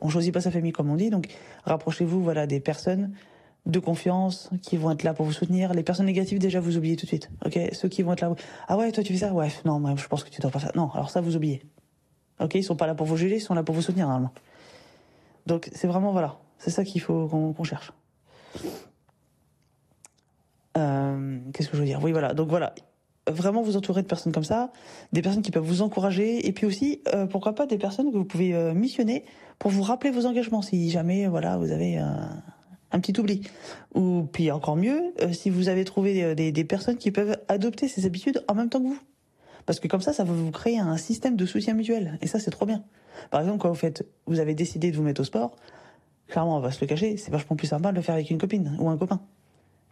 on 0.00 0.08
choisit 0.08 0.32
pas 0.32 0.40
sa 0.40 0.50
famille 0.50 0.72
comme 0.72 0.90
on 0.90 0.96
dit, 0.96 1.10
donc 1.10 1.28
rapprochez-vous 1.64 2.22
voilà 2.22 2.46
des 2.46 2.60
personnes 2.60 3.12
de 3.66 3.78
confiance 3.78 4.50
qui 4.62 4.76
vont 4.76 4.90
être 4.90 5.02
là 5.02 5.14
pour 5.14 5.24
vous 5.24 5.32
soutenir. 5.32 5.72
Les 5.72 5.82
personnes 5.82 6.06
négatives 6.06 6.38
déjà 6.38 6.60
vous 6.60 6.76
oubliez 6.76 6.96
tout 6.96 7.06
de 7.06 7.08
suite. 7.08 7.30
Ok, 7.44 7.58
ceux 7.72 7.88
qui 7.88 8.02
vont 8.02 8.12
être 8.12 8.20
là, 8.20 8.34
ah 8.68 8.76
ouais 8.76 8.92
toi 8.92 9.02
tu 9.02 9.12
fais 9.12 9.20
ça, 9.20 9.32
ouais 9.32 9.48
non 9.64 9.80
moi 9.80 9.94
je 9.96 10.06
pense 10.06 10.22
que 10.24 10.30
tu 10.30 10.40
dois 10.40 10.50
pas 10.50 10.58
faire. 10.58 10.72
Non, 10.74 10.90
alors 10.90 11.10
ça 11.10 11.20
vous 11.20 11.36
oubliez. 11.36 11.62
Ok, 12.40 12.56
ils 12.56 12.64
sont 12.64 12.76
pas 12.76 12.86
là 12.86 12.94
pour 12.94 13.06
vous 13.06 13.16
juger, 13.16 13.36
ils 13.36 13.40
sont 13.40 13.54
là 13.54 13.62
pour 13.62 13.74
vous 13.74 13.82
soutenir 13.82 14.06
normalement. 14.06 14.32
Donc 15.46 15.70
c'est 15.72 15.86
vraiment 15.86 16.12
voilà, 16.12 16.38
c'est 16.58 16.70
ça 16.70 16.84
qu'il 16.84 17.00
faut 17.00 17.26
qu'on 17.28 17.52
qu 17.52 17.64
cherche. 17.64 17.92
Euh, 20.76 21.38
Qu'est-ce 21.52 21.68
que 21.68 21.76
je 21.76 21.82
veux 21.82 21.86
dire? 21.86 22.00
Oui, 22.02 22.12
voilà. 22.12 22.34
Donc 22.34 22.48
voilà, 22.48 22.74
vraiment 23.30 23.62
vous 23.62 23.76
entourer 23.76 24.02
de 24.02 24.06
personnes 24.06 24.32
comme 24.32 24.44
ça, 24.44 24.72
des 25.12 25.22
personnes 25.22 25.42
qui 25.42 25.50
peuvent 25.50 25.64
vous 25.64 25.82
encourager, 25.82 26.46
et 26.46 26.52
puis 26.52 26.66
aussi, 26.66 27.00
euh, 27.14 27.26
pourquoi 27.26 27.54
pas, 27.54 27.66
des 27.66 27.78
personnes 27.78 28.10
que 28.10 28.16
vous 28.16 28.24
pouvez 28.24 28.54
euh, 28.54 28.74
missionner 28.74 29.24
pour 29.58 29.70
vous 29.70 29.82
rappeler 29.82 30.10
vos 30.10 30.26
engagements, 30.26 30.62
si 30.62 30.90
jamais, 30.90 31.26
voilà, 31.26 31.56
vous 31.56 31.70
avez 31.70 31.98
un, 31.98 32.42
petit 33.00 33.18
oubli. 33.18 33.42
Ou 33.94 34.28
puis 34.32 34.50
encore 34.50 34.76
mieux, 34.76 35.12
euh, 35.20 35.32
si 35.32 35.50
vous 35.50 35.68
avez 35.68 35.84
trouvé 35.84 36.34
des, 36.34 36.52
des, 36.52 36.64
personnes 36.64 36.96
qui 36.96 37.10
peuvent 37.10 37.36
adopter 37.48 37.88
ces 37.88 38.06
habitudes 38.06 38.44
en 38.46 38.54
même 38.54 38.68
temps 38.68 38.80
que 38.80 38.86
vous. 38.86 39.00
Parce 39.66 39.80
que 39.80 39.88
comme 39.88 40.00
ça, 40.00 40.12
ça 40.12 40.24
va 40.24 40.32
vous 40.32 40.50
créer 40.50 40.78
un 40.78 40.96
système 40.96 41.36
de 41.36 41.46
soutien 41.46 41.74
mutuel, 41.74 42.18
et 42.20 42.26
ça 42.26 42.38
c'est 42.38 42.50
trop 42.50 42.66
bien. 42.66 42.84
Par 43.30 43.40
exemple, 43.40 43.58
quand 43.58 43.68
vous 43.68 43.74
faites, 43.74 44.06
vous 44.26 44.38
avez 44.40 44.54
décidé 44.54 44.90
de 44.90 44.96
vous 44.96 45.02
mettre 45.02 45.22
au 45.22 45.24
sport, 45.24 45.56
clairement, 46.28 46.56
on 46.56 46.60
va 46.60 46.70
se 46.70 46.80
le 46.80 46.86
cacher, 46.86 47.16
c'est 47.16 47.30
vachement 47.30 47.56
plus 47.56 47.66
sympa 47.66 47.90
de 47.90 47.96
le 47.96 48.02
faire 48.02 48.14
avec 48.14 48.30
une 48.30 48.38
copine 48.38 48.76
ou 48.78 48.88
un 48.88 48.96
copain 48.96 49.20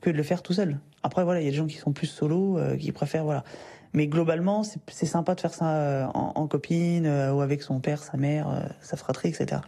que 0.00 0.10
de 0.10 0.16
le 0.16 0.22
faire 0.22 0.42
tout 0.42 0.52
seul. 0.52 0.78
Après 1.02 1.24
voilà, 1.24 1.40
il 1.40 1.44
y 1.44 1.48
a 1.48 1.50
des 1.50 1.56
gens 1.56 1.66
qui 1.66 1.78
sont 1.78 1.92
plus 1.92 2.08
solo, 2.08 2.58
euh, 2.58 2.76
qui 2.76 2.92
préfèrent 2.92 3.24
voilà. 3.24 3.44
Mais 3.92 4.06
globalement, 4.06 4.62
c'est 4.62 5.06
sympa 5.06 5.34
de 5.34 5.40
faire 5.40 5.52
ça 5.52 5.76
euh, 5.76 6.06
en, 6.14 6.46
copine 6.46 7.06
euh, 7.06 7.32
ou 7.32 7.40
avec 7.42 7.62
son 7.62 7.80
père, 7.80 8.02
sa 8.02 8.16
mère, 8.16 8.48
euh, 8.48 8.62
sa 8.80 8.96
fratrie, 8.96 9.28
etc. 9.28 9.60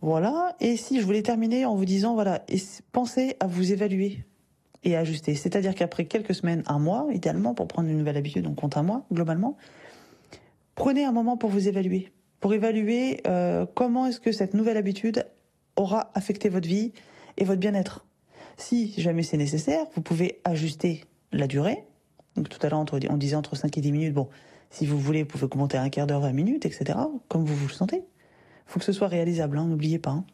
Voilà. 0.00 0.54
Et 0.60 0.76
si 0.76 1.00
je 1.00 1.04
voulais 1.04 1.22
terminer 1.22 1.64
en 1.66 1.74
vous 1.74 1.84
disant 1.84 2.14
voilà, 2.14 2.44
pensez 2.92 3.36
à 3.40 3.46
vous 3.46 3.72
évaluer 3.72 4.24
et 4.84 4.96
ajuster. 4.96 5.34
C'est-à-dire 5.34 5.74
qu'après 5.74 6.04
quelques 6.04 6.34
semaines, 6.34 6.62
un 6.66 6.78
mois, 6.78 7.06
idéalement 7.12 7.54
pour 7.54 7.66
prendre 7.66 7.88
une 7.88 7.98
nouvelle 7.98 8.16
habitude, 8.16 8.46
on 8.46 8.54
compte 8.54 8.76
un 8.76 8.82
mois 8.82 9.04
globalement. 9.12 9.56
Prenez 10.74 11.04
un 11.04 11.12
moment 11.12 11.36
pour 11.36 11.50
vous 11.50 11.66
évaluer, 11.66 12.12
pour 12.40 12.54
évaluer 12.54 13.20
euh, 13.26 13.66
comment 13.74 14.06
est-ce 14.06 14.20
que 14.20 14.30
cette 14.30 14.54
nouvelle 14.54 14.76
habitude 14.76 15.26
aura 15.76 16.10
affecté 16.14 16.48
votre 16.48 16.68
vie 16.68 16.92
et 17.36 17.44
votre 17.44 17.60
bien-être. 17.60 18.06
Si 18.56 18.92
jamais 19.00 19.22
c'est 19.22 19.36
nécessaire, 19.36 19.86
vous 19.94 20.02
pouvez 20.02 20.40
ajuster 20.44 21.04
la 21.32 21.46
durée. 21.46 21.87
Donc 22.38 22.48
tout 22.48 22.64
à 22.64 22.70
l'heure, 22.70 22.84
on 23.10 23.16
disait 23.16 23.34
entre 23.34 23.56
5 23.56 23.76
et 23.76 23.80
10 23.80 23.90
minutes. 23.90 24.14
Bon, 24.14 24.28
si 24.70 24.86
vous 24.86 24.96
voulez, 24.96 25.24
vous 25.24 25.28
pouvez 25.28 25.48
commenter 25.48 25.76
un 25.76 25.88
quart 25.88 26.06
d'heure, 26.06 26.20
20 26.20 26.32
minutes, 26.32 26.66
etc. 26.66 26.96
Comme 27.28 27.44
vous 27.44 27.56
vous 27.56 27.66
le 27.66 27.72
sentez. 27.72 27.96
Il 27.96 28.70
faut 28.70 28.78
que 28.78 28.84
ce 28.84 28.92
soit 28.92 29.08
réalisable, 29.08 29.58
hein, 29.58 29.64
n'oubliez 29.66 29.98
pas. 29.98 30.10
Hein. 30.10 30.24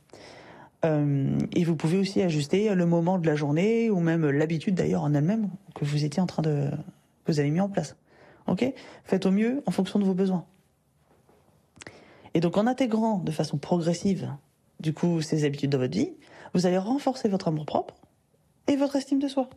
Euh, 0.84 1.38
et 1.52 1.64
vous 1.64 1.76
pouvez 1.76 1.96
aussi 1.96 2.20
ajuster 2.20 2.74
le 2.74 2.84
moment 2.84 3.18
de 3.18 3.26
la 3.26 3.36
journée 3.36 3.88
ou 3.88 4.00
même 4.00 4.28
l'habitude 4.28 4.74
d'ailleurs 4.74 5.02
en 5.02 5.14
elle-même 5.14 5.48
que 5.74 5.86
vous 5.86 6.04
étiez 6.04 6.20
en 6.20 6.26
train 6.26 6.42
de 6.42 6.68
que 7.24 7.32
vous 7.32 7.40
avez 7.40 7.50
mis 7.50 7.60
en 7.60 7.70
place. 7.70 7.96
Ok? 8.48 8.70
Faites 9.04 9.24
au 9.24 9.30
mieux 9.30 9.62
en 9.64 9.70
fonction 9.70 9.98
de 9.98 10.04
vos 10.04 10.12
besoins. 10.12 10.44
Et 12.34 12.40
donc 12.40 12.58
en 12.58 12.66
intégrant 12.66 13.16
de 13.16 13.30
façon 13.30 13.56
progressive 13.56 14.30
du 14.80 14.92
coup 14.92 15.22
ces 15.22 15.46
habitudes 15.46 15.70
dans 15.70 15.78
votre 15.78 15.94
vie, 15.94 16.12
vous 16.52 16.66
allez 16.66 16.76
renforcer 16.76 17.30
votre 17.30 17.48
amour 17.48 17.64
propre 17.64 17.94
et 18.66 18.76
votre 18.76 18.96
estime 18.96 19.20
de 19.20 19.28
soi. 19.28 19.48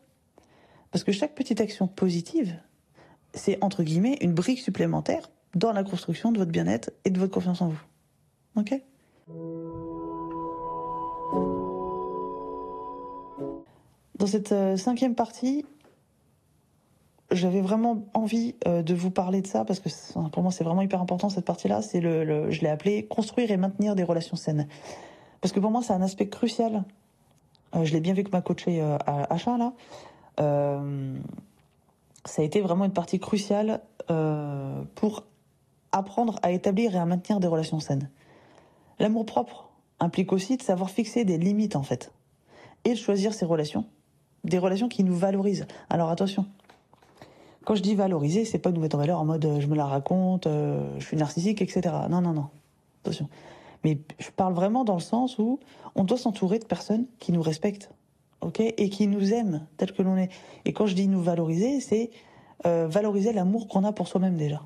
Parce 0.91 1.03
que 1.03 1.11
chaque 1.11 1.35
petite 1.35 1.61
action 1.61 1.87
positive, 1.87 2.57
c'est 3.33 3.57
entre 3.63 3.83
guillemets 3.83 4.17
une 4.21 4.33
brique 4.33 4.59
supplémentaire 4.59 5.29
dans 5.55 5.71
la 5.71 5.83
construction 5.83 6.31
de 6.31 6.37
votre 6.37 6.51
bien-être 6.51 6.91
et 7.05 7.09
de 7.09 7.19
votre 7.19 7.33
confiance 7.33 7.61
en 7.61 7.69
vous. 7.69 7.81
Ok? 8.55 8.81
Dans 14.15 14.25
cette 14.25 14.51
euh, 14.51 14.77
cinquième 14.77 15.13
partie, 15.13 15.65
j'avais 17.31 17.61
vraiment 17.61 18.05
envie 18.13 18.55
euh, 18.67 18.81
de 18.81 18.95
vous 18.95 19.11
parler 19.11 19.41
de 19.41 19.47
ça 19.47 19.65
parce 19.65 19.79
que 19.79 19.89
pour 20.29 20.41
moi 20.41 20.51
c'est 20.51 20.63
vraiment 20.63 20.81
hyper 20.81 21.01
important 21.01 21.29
cette 21.29 21.45
partie-là. 21.45 21.81
C'est 21.81 21.99
le, 21.99 22.49
je 22.49 22.61
l'ai 22.61 22.69
appelé 22.69 23.05
construire 23.05 23.51
et 23.51 23.57
maintenir 23.57 23.95
des 23.95 24.03
relations 24.03 24.37
saines. 24.37 24.67
Parce 25.41 25.53
que 25.53 25.59
pour 25.59 25.69
moi 25.69 25.81
c'est 25.83 25.93
un 25.93 26.01
aspect 26.01 26.29
crucial 26.29 26.83
euh, 27.75 27.83
je 27.83 27.91
l'ai 27.93 27.99
bien 27.99 28.13
vu 28.13 28.23
que 28.23 28.31
ma 28.31 28.41
coachée 28.41 28.81
à 28.81 29.33
Achat, 29.33 29.57
là. 29.57 29.73
Euh, 30.39 31.17
ça 32.25 32.41
a 32.41 32.45
été 32.45 32.61
vraiment 32.61 32.85
une 32.85 32.93
partie 32.93 33.19
cruciale 33.19 33.81
euh, 34.11 34.83
pour 34.95 35.23
apprendre 35.91 36.39
à 36.43 36.51
établir 36.51 36.95
et 36.95 36.97
à 36.97 37.05
maintenir 37.05 37.39
des 37.39 37.47
relations 37.47 37.79
saines. 37.79 38.09
L'amour 38.99 39.25
propre 39.25 39.69
implique 39.99 40.33
aussi 40.33 40.57
de 40.57 40.61
savoir 40.61 40.89
fixer 40.89 41.25
des 41.25 41.37
limites, 41.37 41.75
en 41.75 41.83
fait. 41.83 42.11
Et 42.85 42.91
de 42.91 42.95
choisir 42.95 43.33
ses 43.33 43.45
relations. 43.45 43.85
Des 44.43 44.57
relations 44.57 44.89
qui 44.89 45.03
nous 45.03 45.15
valorisent. 45.15 45.67
Alors 45.89 46.09
attention. 46.09 46.45
Quand 47.65 47.75
je 47.75 47.81
dis 47.81 47.95
valoriser, 47.95 48.45
c'est 48.45 48.59
pas 48.59 48.71
nous 48.71 48.79
mettre 48.79 48.95
en 48.95 48.99
valeur 48.99 49.19
en 49.19 49.25
mode 49.25 49.57
je 49.59 49.67
me 49.67 49.75
la 49.75 49.85
raconte, 49.85 50.47
je 50.47 51.03
suis 51.03 51.17
narcissique, 51.17 51.61
etc. 51.61 51.93
Non, 52.09 52.21
non, 52.21 52.31
non. 52.31 52.47
Attention. 53.03 53.27
Mais 53.83 53.99
je 54.19 54.29
parle 54.31 54.53
vraiment 54.53 54.83
dans 54.83 54.93
le 54.93 55.01
sens 55.01 55.37
où 55.37 55.59
on 55.95 56.03
doit 56.03 56.17
s'entourer 56.17 56.59
de 56.59 56.65
personnes 56.65 57.05
qui 57.19 57.31
nous 57.31 57.41
respectent, 57.41 57.91
ok, 58.41 58.59
et 58.59 58.89
qui 58.89 59.07
nous 59.07 59.33
aiment 59.33 59.65
tel 59.77 59.91
que 59.91 60.01
l'on 60.01 60.17
est. 60.17 60.29
Et 60.65 60.73
quand 60.73 60.85
je 60.85 60.95
dis 60.95 61.07
nous 61.07 61.21
valoriser, 61.21 61.79
c'est 61.79 62.11
euh, 62.65 62.87
valoriser 62.87 63.33
l'amour 63.33 63.67
qu'on 63.67 63.83
a 63.83 63.91
pour 63.91 64.07
soi-même 64.07 64.37
déjà, 64.37 64.63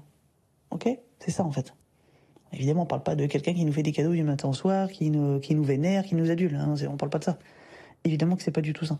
ok? 0.71 0.89
C'est 1.19 1.31
ça 1.31 1.43
en 1.43 1.51
fait. 1.51 1.73
Évidemment, 2.53 2.83
on 2.83 2.85
parle 2.85 3.03
pas 3.03 3.15
de 3.15 3.25
quelqu'un 3.27 3.53
qui 3.53 3.63
nous 3.63 3.71
fait 3.71 3.83
des 3.83 3.93
cadeaux 3.93 4.13
du 4.13 4.23
matin 4.23 4.49
au 4.49 4.53
soir, 4.53 4.89
qui 4.89 5.09
nous, 5.09 5.39
qui 5.39 5.55
nous 5.55 5.63
vénère, 5.63 6.03
qui 6.03 6.15
nous 6.15 6.29
adule. 6.31 6.55
Hein, 6.55 6.75
on 6.89 6.97
parle 6.97 7.09
pas 7.09 7.19
de 7.19 7.23
ça. 7.23 7.39
Évidemment 8.03 8.35
que 8.35 8.43
c'est 8.43 8.51
pas 8.51 8.61
du 8.61 8.73
tout 8.73 8.85
ça. 8.85 8.97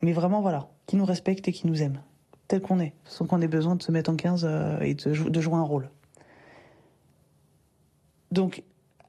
Mais 0.00 0.12
vraiment, 0.12 0.40
voilà, 0.40 0.68
qui 0.86 0.96
nous 0.96 1.04
respecte 1.04 1.46
et 1.48 1.52
qui 1.52 1.66
nous 1.66 1.82
aime, 1.82 2.00
tel 2.48 2.62
qu'on 2.62 2.80
est, 2.80 2.94
sans 3.04 3.26
qu'on 3.26 3.40
ait 3.42 3.48
besoin 3.48 3.76
de 3.76 3.82
se 3.82 3.92
mettre 3.92 4.10
en 4.10 4.16
15 4.16 4.44
euh, 4.44 4.80
et 4.80 4.94
de, 4.94 5.28
de 5.28 5.40
jouer 5.40 5.56
un 5.56 5.62
rôle. 5.62 5.90
Donc, 8.30 8.62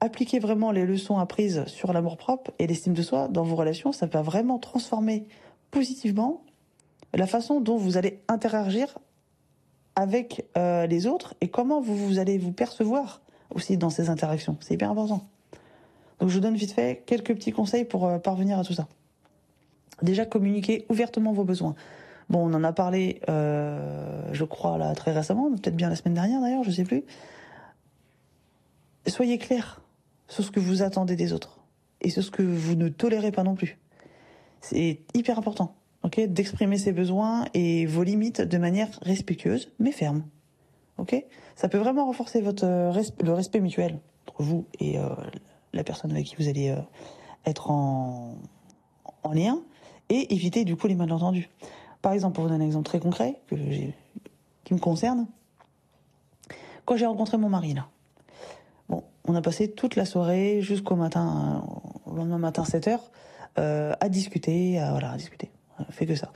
appliquer 0.04 0.38
vraiment 0.38 0.70
les 0.70 0.84
leçons 0.84 1.18
apprises 1.18 1.64
sur 1.66 1.92
l'amour-propre 1.92 2.52
et 2.58 2.66
l'estime 2.66 2.92
de 2.92 3.02
soi 3.02 3.28
dans 3.28 3.42
vos 3.42 3.56
relations, 3.56 3.90
ça 3.90 4.06
va 4.06 4.20
vraiment 4.20 4.58
transformer 4.58 5.26
positivement 5.70 6.42
la 7.14 7.26
façon 7.26 7.60
dont 7.60 7.76
vous 7.76 7.96
allez 7.96 8.20
interagir 8.28 8.98
avec 9.96 10.46
euh, 10.58 10.86
les 10.86 11.06
autres 11.06 11.34
et 11.40 11.48
comment 11.48 11.80
vous, 11.80 11.96
vous 11.96 12.18
allez 12.18 12.36
vous 12.36 12.52
percevoir 12.52 13.22
aussi 13.54 13.78
dans 13.78 13.90
ces 13.90 14.10
interactions. 14.10 14.56
C'est 14.60 14.74
hyper 14.74 14.90
important. 14.90 15.24
Donc 16.20 16.28
je 16.28 16.34
vous 16.34 16.40
donne 16.40 16.56
vite 16.56 16.72
fait 16.72 17.02
quelques 17.06 17.34
petits 17.34 17.52
conseils 17.52 17.84
pour 17.84 18.06
euh, 18.06 18.18
parvenir 18.18 18.58
à 18.58 18.64
tout 18.64 18.74
ça. 18.74 18.88
Déjà, 20.02 20.26
communiquer 20.26 20.84
ouvertement 20.88 21.32
vos 21.32 21.44
besoins. 21.44 21.76
Bon, 22.28 22.40
on 22.40 22.52
en 22.52 22.64
a 22.64 22.72
parlé, 22.72 23.20
euh, 23.28 24.22
je 24.32 24.44
crois, 24.44 24.76
là, 24.76 24.94
très 24.94 25.12
récemment, 25.12 25.50
peut-être 25.50 25.76
bien 25.76 25.88
la 25.88 25.96
semaine 25.96 26.14
dernière 26.14 26.40
d'ailleurs, 26.40 26.64
je 26.64 26.70
sais 26.72 26.84
plus. 26.84 27.04
Soyez 29.06 29.38
clair 29.38 29.83
sur 30.28 30.44
ce 30.44 30.50
que 30.50 30.60
vous 30.60 30.82
attendez 30.82 31.16
des 31.16 31.32
autres 31.32 31.60
et 32.00 32.10
sur 32.10 32.22
ce 32.22 32.30
que 32.30 32.42
vous 32.42 32.74
ne 32.74 32.88
tolérez 32.88 33.32
pas 33.32 33.42
non 33.42 33.54
plus. 33.54 33.78
C'est 34.60 35.00
hyper 35.14 35.38
important, 35.38 35.74
ok, 36.02 36.20
d'exprimer 36.20 36.78
ses 36.78 36.92
besoins 36.92 37.44
et 37.54 37.86
vos 37.86 38.02
limites 38.02 38.40
de 38.40 38.58
manière 38.58 38.88
respectueuse 39.02 39.72
mais 39.78 39.92
ferme. 39.92 40.24
Ok, 40.96 41.24
ça 41.56 41.68
peut 41.68 41.78
vraiment 41.78 42.06
renforcer 42.06 42.40
votre 42.40 42.64
euh, 42.64 43.02
le 43.20 43.32
respect 43.32 43.60
mutuel 43.60 43.98
entre 44.28 44.42
vous 44.42 44.66
et 44.78 44.98
euh, 44.98 45.08
la 45.72 45.82
personne 45.82 46.12
avec 46.12 46.26
qui 46.26 46.36
vous 46.36 46.48
allez 46.48 46.70
euh, 46.70 46.80
être 47.46 47.70
en, 47.70 48.36
en 49.24 49.32
lien 49.32 49.60
et 50.08 50.32
éviter 50.32 50.64
du 50.64 50.76
coup 50.76 50.86
les 50.86 50.94
malentendus. 50.94 51.50
Par 52.00 52.12
exemple, 52.12 52.34
pour 52.34 52.44
vous 52.44 52.50
donner 52.50 52.64
un 52.64 52.66
exemple 52.66 52.86
très 52.86 53.00
concret 53.00 53.40
qui 53.48 54.74
me 54.74 54.78
concerne, 54.78 55.26
quand 56.84 56.96
j'ai 56.96 57.06
rencontré 57.06 57.38
mon 57.38 57.48
mari 57.48 57.74
là, 57.74 57.88
on 59.26 59.34
a 59.34 59.42
passé 59.42 59.70
toute 59.70 59.96
la 59.96 60.04
soirée 60.04 60.60
jusqu'au 60.60 60.96
matin, 60.96 61.64
au 62.06 62.14
lendemain 62.14 62.38
matin 62.38 62.64
7 62.64 62.88
heures, 62.88 63.10
euh, 63.58 63.92
à 64.00 64.08
discuter, 64.08 64.78
à, 64.78 64.90
voilà, 64.90 65.12
à 65.12 65.16
discuter, 65.16 65.50
fait 65.90 66.06
que 66.06 66.14
ça. 66.14 66.32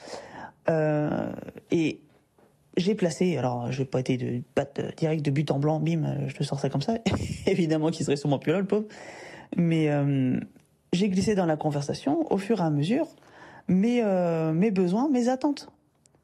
Euh, 0.68 1.32
et 1.70 2.00
j'ai 2.76 2.94
placé, 2.94 3.36
alors 3.36 3.72
je 3.72 3.80
n'ai 3.80 3.86
pas 3.86 4.00
été 4.00 4.16
de 4.16 4.42
patte 4.54 4.80
direct 4.96 5.24
de 5.24 5.30
but 5.30 5.50
en 5.50 5.58
blanc, 5.58 5.80
bim, 5.80 6.28
je 6.28 6.34
te 6.34 6.42
sors 6.42 6.60
ça 6.60 6.68
comme 6.70 6.82
ça. 6.82 6.94
Évidemment 7.46 7.90
qu'il 7.90 8.04
serait 8.04 8.16
sûrement 8.16 8.38
plus 8.38 8.52
là, 8.52 8.60
le 8.60 8.66
pauvre. 8.66 8.86
Mais 9.56 9.90
euh, 9.90 10.38
j'ai 10.92 11.08
glissé 11.08 11.34
dans 11.34 11.46
la 11.46 11.56
conversation 11.56 12.30
au 12.32 12.38
fur 12.38 12.60
et 12.60 12.64
à 12.64 12.70
mesure 12.70 13.06
mes, 13.68 14.02
euh, 14.02 14.52
mes 14.52 14.70
besoins, 14.70 15.08
mes 15.08 15.28
attentes. 15.28 15.68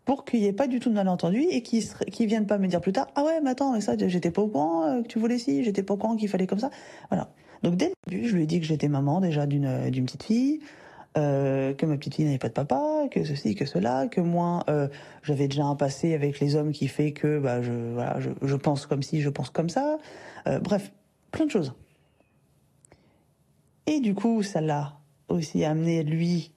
Pour 0.04 0.24
qu'il 0.24 0.40
n'y 0.40 0.46
ait 0.46 0.52
pas 0.52 0.66
du 0.66 0.80
tout 0.80 0.90
de 0.90 0.94
malentendu 0.94 1.40
et 1.50 1.62
qu'ils 1.62 1.84
ne 1.84 2.26
viennent 2.26 2.46
pas 2.46 2.58
me 2.58 2.66
dire 2.66 2.80
plus 2.80 2.92
tard 2.92 3.08
Ah 3.14 3.24
ouais, 3.24 3.40
mais 3.42 3.50
attends, 3.50 3.72
mais 3.72 3.80
ça, 3.80 3.96
j'étais 3.96 4.30
pas 4.30 4.42
au 4.42 4.48
courant 4.48 4.84
euh, 4.84 5.02
que 5.02 5.08
tu 5.08 5.18
voulais 5.18 5.38
ci, 5.38 5.64
j'étais 5.64 5.82
pas 5.82 5.94
au 5.94 5.96
courant 5.96 6.16
qu'il 6.16 6.28
fallait 6.28 6.46
comme 6.46 6.58
ça. 6.58 6.70
Voilà. 7.08 7.30
Donc 7.62 7.76
dès 7.76 7.86
le 7.86 8.10
début, 8.10 8.28
je 8.28 8.36
lui 8.36 8.42
ai 8.42 8.46
dit 8.46 8.60
que 8.60 8.66
j'étais 8.66 8.88
maman 8.88 9.20
déjà 9.20 9.46
d'une 9.46 9.88
d'une 9.88 10.04
petite 10.04 10.24
fille, 10.24 10.60
euh, 11.16 11.72
que 11.74 11.86
ma 11.86 11.96
petite 11.96 12.16
fille 12.16 12.24
n'avait 12.24 12.38
pas 12.38 12.48
de 12.48 12.54
papa, 12.54 13.06
que 13.10 13.24
ceci, 13.24 13.54
que 13.54 13.66
cela, 13.66 14.08
que 14.08 14.20
moi 14.20 14.64
euh, 14.68 14.88
j'avais 15.22 15.46
déjà 15.46 15.64
un 15.64 15.76
passé 15.76 16.12
avec 16.12 16.40
les 16.40 16.56
hommes 16.56 16.72
qui 16.72 16.88
fait 16.88 17.12
que 17.12 17.38
bah 17.38 17.62
je 17.62 17.72
voilà 17.72 18.18
je, 18.18 18.30
je 18.42 18.56
pense 18.56 18.86
comme 18.86 19.02
si 19.02 19.20
je 19.20 19.30
pense 19.30 19.48
comme 19.48 19.68
ça, 19.68 19.98
euh, 20.48 20.58
bref 20.58 20.92
plein 21.30 21.46
de 21.46 21.50
choses. 21.50 21.72
Et 23.86 24.00
du 24.00 24.14
coup 24.14 24.42
ça 24.42 24.60
l'a 24.60 24.98
aussi 25.28 25.64
amené 25.64 26.02
lui 26.02 26.52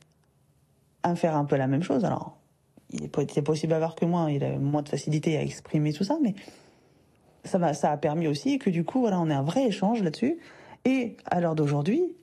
à 1.03 1.15
faire 1.15 1.35
un 1.35 1.45
peu 1.45 1.55
la 1.55 1.67
même 1.67 1.83
chose. 1.83 2.03
Alors 2.03 2.36
il 2.91 3.03
est 3.03 3.07
possible 3.07 3.43
possible 3.43 3.73
avoir 3.73 3.95
que 3.95 4.05
moi, 4.05 4.31
il 4.31 4.43
a 4.43 4.57
moins 4.57 4.81
de 4.81 4.89
facilité 4.89 5.37
à 5.37 5.41
exprimer 5.41 5.93
tout 5.93 6.03
ça, 6.03 6.17
mais 6.21 6.35
ça 7.43 7.57
m'a 7.57 7.73
ça 7.73 7.91
a 7.91 7.97
permis 7.97 8.27
aussi 8.27 8.59
que 8.59 8.69
du 8.69 8.83
coup 8.83 9.01
voilà 9.01 9.19
on 9.19 9.29
ait 9.29 9.33
un 9.33 9.43
vrai 9.43 9.65
échange 9.65 10.03
là-dessus. 10.03 10.37
Et 10.85 11.17
à 11.25 11.41
l'heure 11.41 11.55
d'aujourd'hui, 11.55 12.15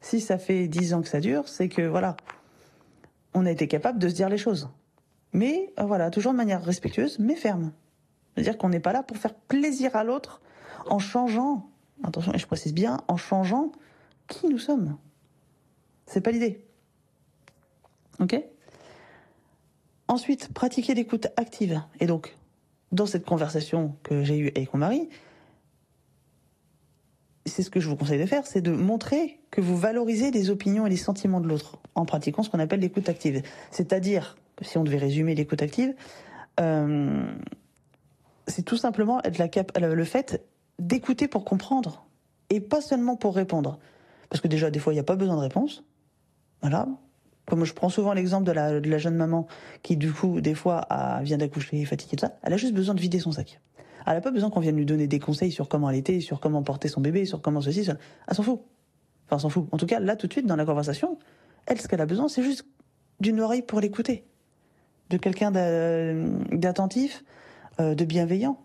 si 0.00 0.20
ça 0.20 0.38
fait 0.38 0.68
dix 0.68 0.94
ans 0.94 1.02
que 1.02 1.08
ça 1.08 1.20
dure, 1.20 1.48
c'est 1.48 1.68
que 1.68 1.82
voilà, 1.82 2.16
on 3.34 3.46
a 3.46 3.50
été 3.50 3.68
capable 3.68 3.98
de 3.98 4.08
se 4.08 4.14
dire 4.14 4.28
les 4.28 4.38
choses. 4.38 4.70
Mais 5.32 5.72
euh, 5.78 5.84
voilà, 5.84 6.10
toujours 6.10 6.32
de 6.32 6.36
manière 6.36 6.64
respectueuse, 6.64 7.18
mais 7.18 7.36
ferme. 7.36 7.72
C'est-à-dire 8.34 8.58
qu'on 8.58 8.68
n'est 8.68 8.80
pas 8.80 8.92
là 8.92 9.02
pour 9.02 9.16
faire 9.16 9.34
plaisir 9.34 9.94
à 9.96 10.04
l'autre 10.04 10.40
en 10.88 10.98
changeant, 10.98 11.68
attention, 12.02 12.32
et 12.32 12.38
je 12.38 12.46
précise 12.46 12.74
bien, 12.74 13.00
en 13.08 13.16
changeant 13.16 13.72
qui 14.28 14.48
nous 14.48 14.58
sommes. 14.58 14.96
C'est 16.06 16.20
pas 16.20 16.30
l'idée. 16.30 16.64
Ok? 18.20 18.40
Ensuite, 20.08 20.52
pratiquer 20.52 20.94
l'écoute 20.94 21.26
active. 21.36 21.82
Et 22.00 22.06
donc, 22.06 22.36
dans 22.92 23.06
cette 23.06 23.24
conversation 23.24 23.96
que 24.02 24.22
j'ai 24.22 24.38
eue 24.38 24.52
avec 24.54 24.72
mon 24.72 24.80
mari, 24.80 25.08
c'est 27.44 27.62
ce 27.62 27.70
que 27.70 27.80
je 27.80 27.88
vous 27.88 27.96
conseille 27.96 28.20
de 28.20 28.26
faire, 28.26 28.46
c'est 28.46 28.60
de 28.60 28.72
montrer 28.72 29.40
que 29.50 29.60
vous 29.60 29.76
valorisez 29.76 30.30
les 30.30 30.50
opinions 30.50 30.86
et 30.86 30.90
les 30.90 30.96
sentiments 30.96 31.40
de 31.40 31.48
l'autre 31.48 31.78
en 31.94 32.04
pratiquant 32.04 32.42
ce 32.42 32.50
qu'on 32.50 32.58
appelle 32.58 32.80
l'écoute 32.80 33.08
active. 33.08 33.42
C'est-à-dire, 33.70 34.36
si 34.62 34.78
on 34.78 34.84
devait 34.84 34.98
résumer 34.98 35.34
l'écoute 35.34 35.62
active, 35.62 35.94
euh, 36.60 37.24
c'est 38.46 38.62
tout 38.62 38.76
simplement 38.76 39.20
la 39.38 39.88
le 39.88 40.04
fait 40.04 40.44
d'écouter 40.78 41.28
pour 41.28 41.44
comprendre 41.44 42.06
et 42.50 42.60
pas 42.60 42.80
seulement 42.80 43.16
pour 43.16 43.34
répondre. 43.34 43.78
Parce 44.28 44.40
que 44.40 44.48
déjà, 44.48 44.70
des 44.70 44.78
fois, 44.78 44.92
il 44.92 44.96
n'y 44.96 45.00
a 45.00 45.04
pas 45.04 45.16
besoin 45.16 45.36
de 45.36 45.40
réponse. 45.40 45.84
Voilà. 46.60 46.88
Comme 47.46 47.64
je 47.64 47.72
prends 47.72 47.88
souvent 47.88 48.12
l'exemple 48.12 48.44
de 48.44 48.52
la, 48.52 48.80
de 48.80 48.90
la 48.90 48.98
jeune 48.98 49.14
maman 49.14 49.46
qui, 49.82 49.96
du 49.96 50.12
coup, 50.12 50.40
des 50.40 50.54
fois, 50.54 50.86
vient 51.22 51.38
d'accoucher, 51.38 51.84
fatiguée, 51.84 52.16
tout 52.16 52.26
ça, 52.26 52.36
elle 52.42 52.52
a 52.52 52.56
juste 52.56 52.74
besoin 52.74 52.94
de 52.94 53.00
vider 53.00 53.20
son 53.20 53.32
sac. 53.32 53.60
Elle 54.06 54.14
n'a 54.14 54.20
pas 54.20 54.30
besoin 54.30 54.50
qu'on 54.50 54.60
vienne 54.60 54.76
lui 54.76 54.86
donner 54.86 55.08
des 55.08 55.18
conseils 55.18 55.50
sur 55.50 55.68
comment 55.68 55.90
elle 55.90 55.96
était, 55.96 56.20
sur 56.20 56.38
comment 56.38 56.62
porter 56.62 56.88
son 56.88 57.00
bébé, 57.00 57.24
sur 57.24 57.40
comment 57.40 57.60
ceci. 57.60 57.88
Elle 58.28 58.34
s'en 58.34 58.42
fout. 58.42 58.60
Enfin, 59.26 59.38
s'en 59.38 59.48
fout. 59.48 59.68
En 59.72 59.76
tout 59.76 59.86
cas, 59.86 59.98
là, 59.98 60.14
tout 60.14 60.28
de 60.28 60.32
suite, 60.32 60.46
dans 60.46 60.54
la 60.54 60.64
conversation, 60.64 61.18
elle, 61.66 61.80
ce 61.80 61.88
qu'elle 61.88 62.00
a 62.00 62.06
besoin, 62.06 62.28
c'est 62.28 62.42
juste 62.42 62.66
d'une 63.18 63.40
oreille 63.40 63.62
pour 63.62 63.80
l'écouter. 63.80 64.24
De 65.10 65.16
quelqu'un 65.16 65.50
d'attentif, 66.52 67.24
euh, 67.80 67.94
de 67.94 68.04
bienveillant. 68.04 68.60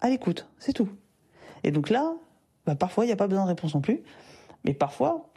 À 0.00 0.08
l'écoute, 0.08 0.48
c'est 0.58 0.72
tout. 0.72 0.88
Et 1.62 1.70
donc 1.70 1.90
là, 1.90 2.14
bah, 2.66 2.74
parfois, 2.74 3.04
il 3.04 3.08
n'y 3.08 3.12
a 3.12 3.16
pas 3.16 3.28
besoin 3.28 3.44
de 3.44 3.48
réponse 3.48 3.74
non 3.74 3.80
plus. 3.80 4.02
Mais 4.64 4.72
parfois, 4.72 5.30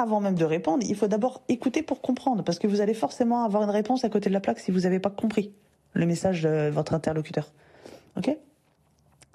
avant 0.00 0.20
même 0.20 0.34
de 0.34 0.44
répondre, 0.44 0.84
il 0.86 0.96
faut 0.96 1.08
d'abord 1.08 1.42
écouter 1.48 1.82
pour 1.82 2.00
comprendre. 2.00 2.42
Parce 2.42 2.58
que 2.58 2.66
vous 2.66 2.80
allez 2.80 2.94
forcément 2.94 3.44
avoir 3.44 3.62
une 3.62 3.70
réponse 3.70 4.04
à 4.04 4.08
côté 4.08 4.28
de 4.28 4.34
la 4.34 4.40
plaque 4.40 4.58
si 4.58 4.70
vous 4.70 4.80
n'avez 4.80 4.98
pas 4.98 5.10
compris 5.10 5.52
le 5.92 6.06
message 6.06 6.42
de 6.42 6.70
votre 6.70 6.94
interlocuteur. 6.94 7.52
Ok? 8.16 8.36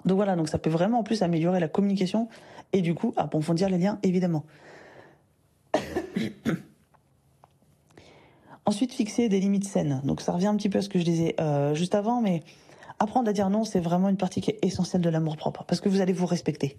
Donc 0.04 0.16
voilà, 0.16 0.36
donc 0.36 0.48
ça 0.48 0.58
peut 0.58 0.70
vraiment 0.70 1.00
en 1.00 1.02
plus 1.02 1.22
améliorer 1.22 1.60
la 1.60 1.68
communication 1.68 2.28
et 2.72 2.80
du 2.80 2.94
coup 2.94 3.12
approfondir 3.16 3.68
les 3.68 3.78
liens, 3.78 3.98
évidemment. 4.02 4.44
Ensuite, 8.66 8.92
fixer 8.92 9.28
des 9.28 9.38
limites 9.40 9.66
saines. 9.66 10.00
Donc 10.04 10.20
ça 10.20 10.32
revient 10.32 10.48
un 10.48 10.56
petit 10.56 10.68
peu 10.68 10.78
à 10.78 10.82
ce 10.82 10.88
que 10.88 10.98
je 10.98 11.04
disais 11.04 11.36
euh, 11.40 11.74
juste 11.74 11.94
avant, 11.94 12.20
mais 12.20 12.42
apprendre 12.98 13.28
à 13.28 13.32
dire 13.32 13.50
non, 13.50 13.64
c'est 13.64 13.80
vraiment 13.80 14.08
une 14.08 14.16
partie 14.16 14.40
qui 14.40 14.50
est 14.50 14.58
essentielle 14.64 15.02
de 15.02 15.08
l'amour 15.08 15.36
propre, 15.36 15.64
parce 15.64 15.80
que 15.80 15.88
vous 15.88 16.00
allez 16.00 16.12
vous 16.12 16.26
respecter. 16.26 16.78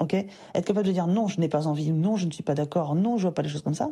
Ok? 0.00 0.14
Être 0.14 0.66
capable 0.66 0.86
de 0.86 0.92
dire 0.92 1.06
non, 1.06 1.28
je 1.28 1.40
n'ai 1.40 1.48
pas 1.48 1.66
envie, 1.66 1.90
non, 1.92 2.16
je 2.16 2.26
ne 2.26 2.30
suis 2.30 2.42
pas 2.42 2.54
d'accord, 2.54 2.94
non, 2.94 3.16
je 3.16 3.22
vois 3.22 3.34
pas 3.34 3.42
les 3.42 3.48
choses 3.48 3.62
comme 3.62 3.74
ça. 3.74 3.90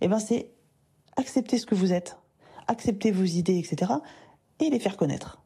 Eh 0.00 0.08
ben, 0.08 0.18
c'est 0.18 0.50
accepter 1.16 1.58
ce 1.58 1.66
que 1.66 1.74
vous 1.74 1.92
êtes, 1.92 2.18
accepter 2.66 3.10
vos 3.10 3.24
idées, 3.24 3.58
etc., 3.58 3.92
et 4.60 4.70
les 4.70 4.78
faire 4.78 4.96
connaître. 4.96 5.42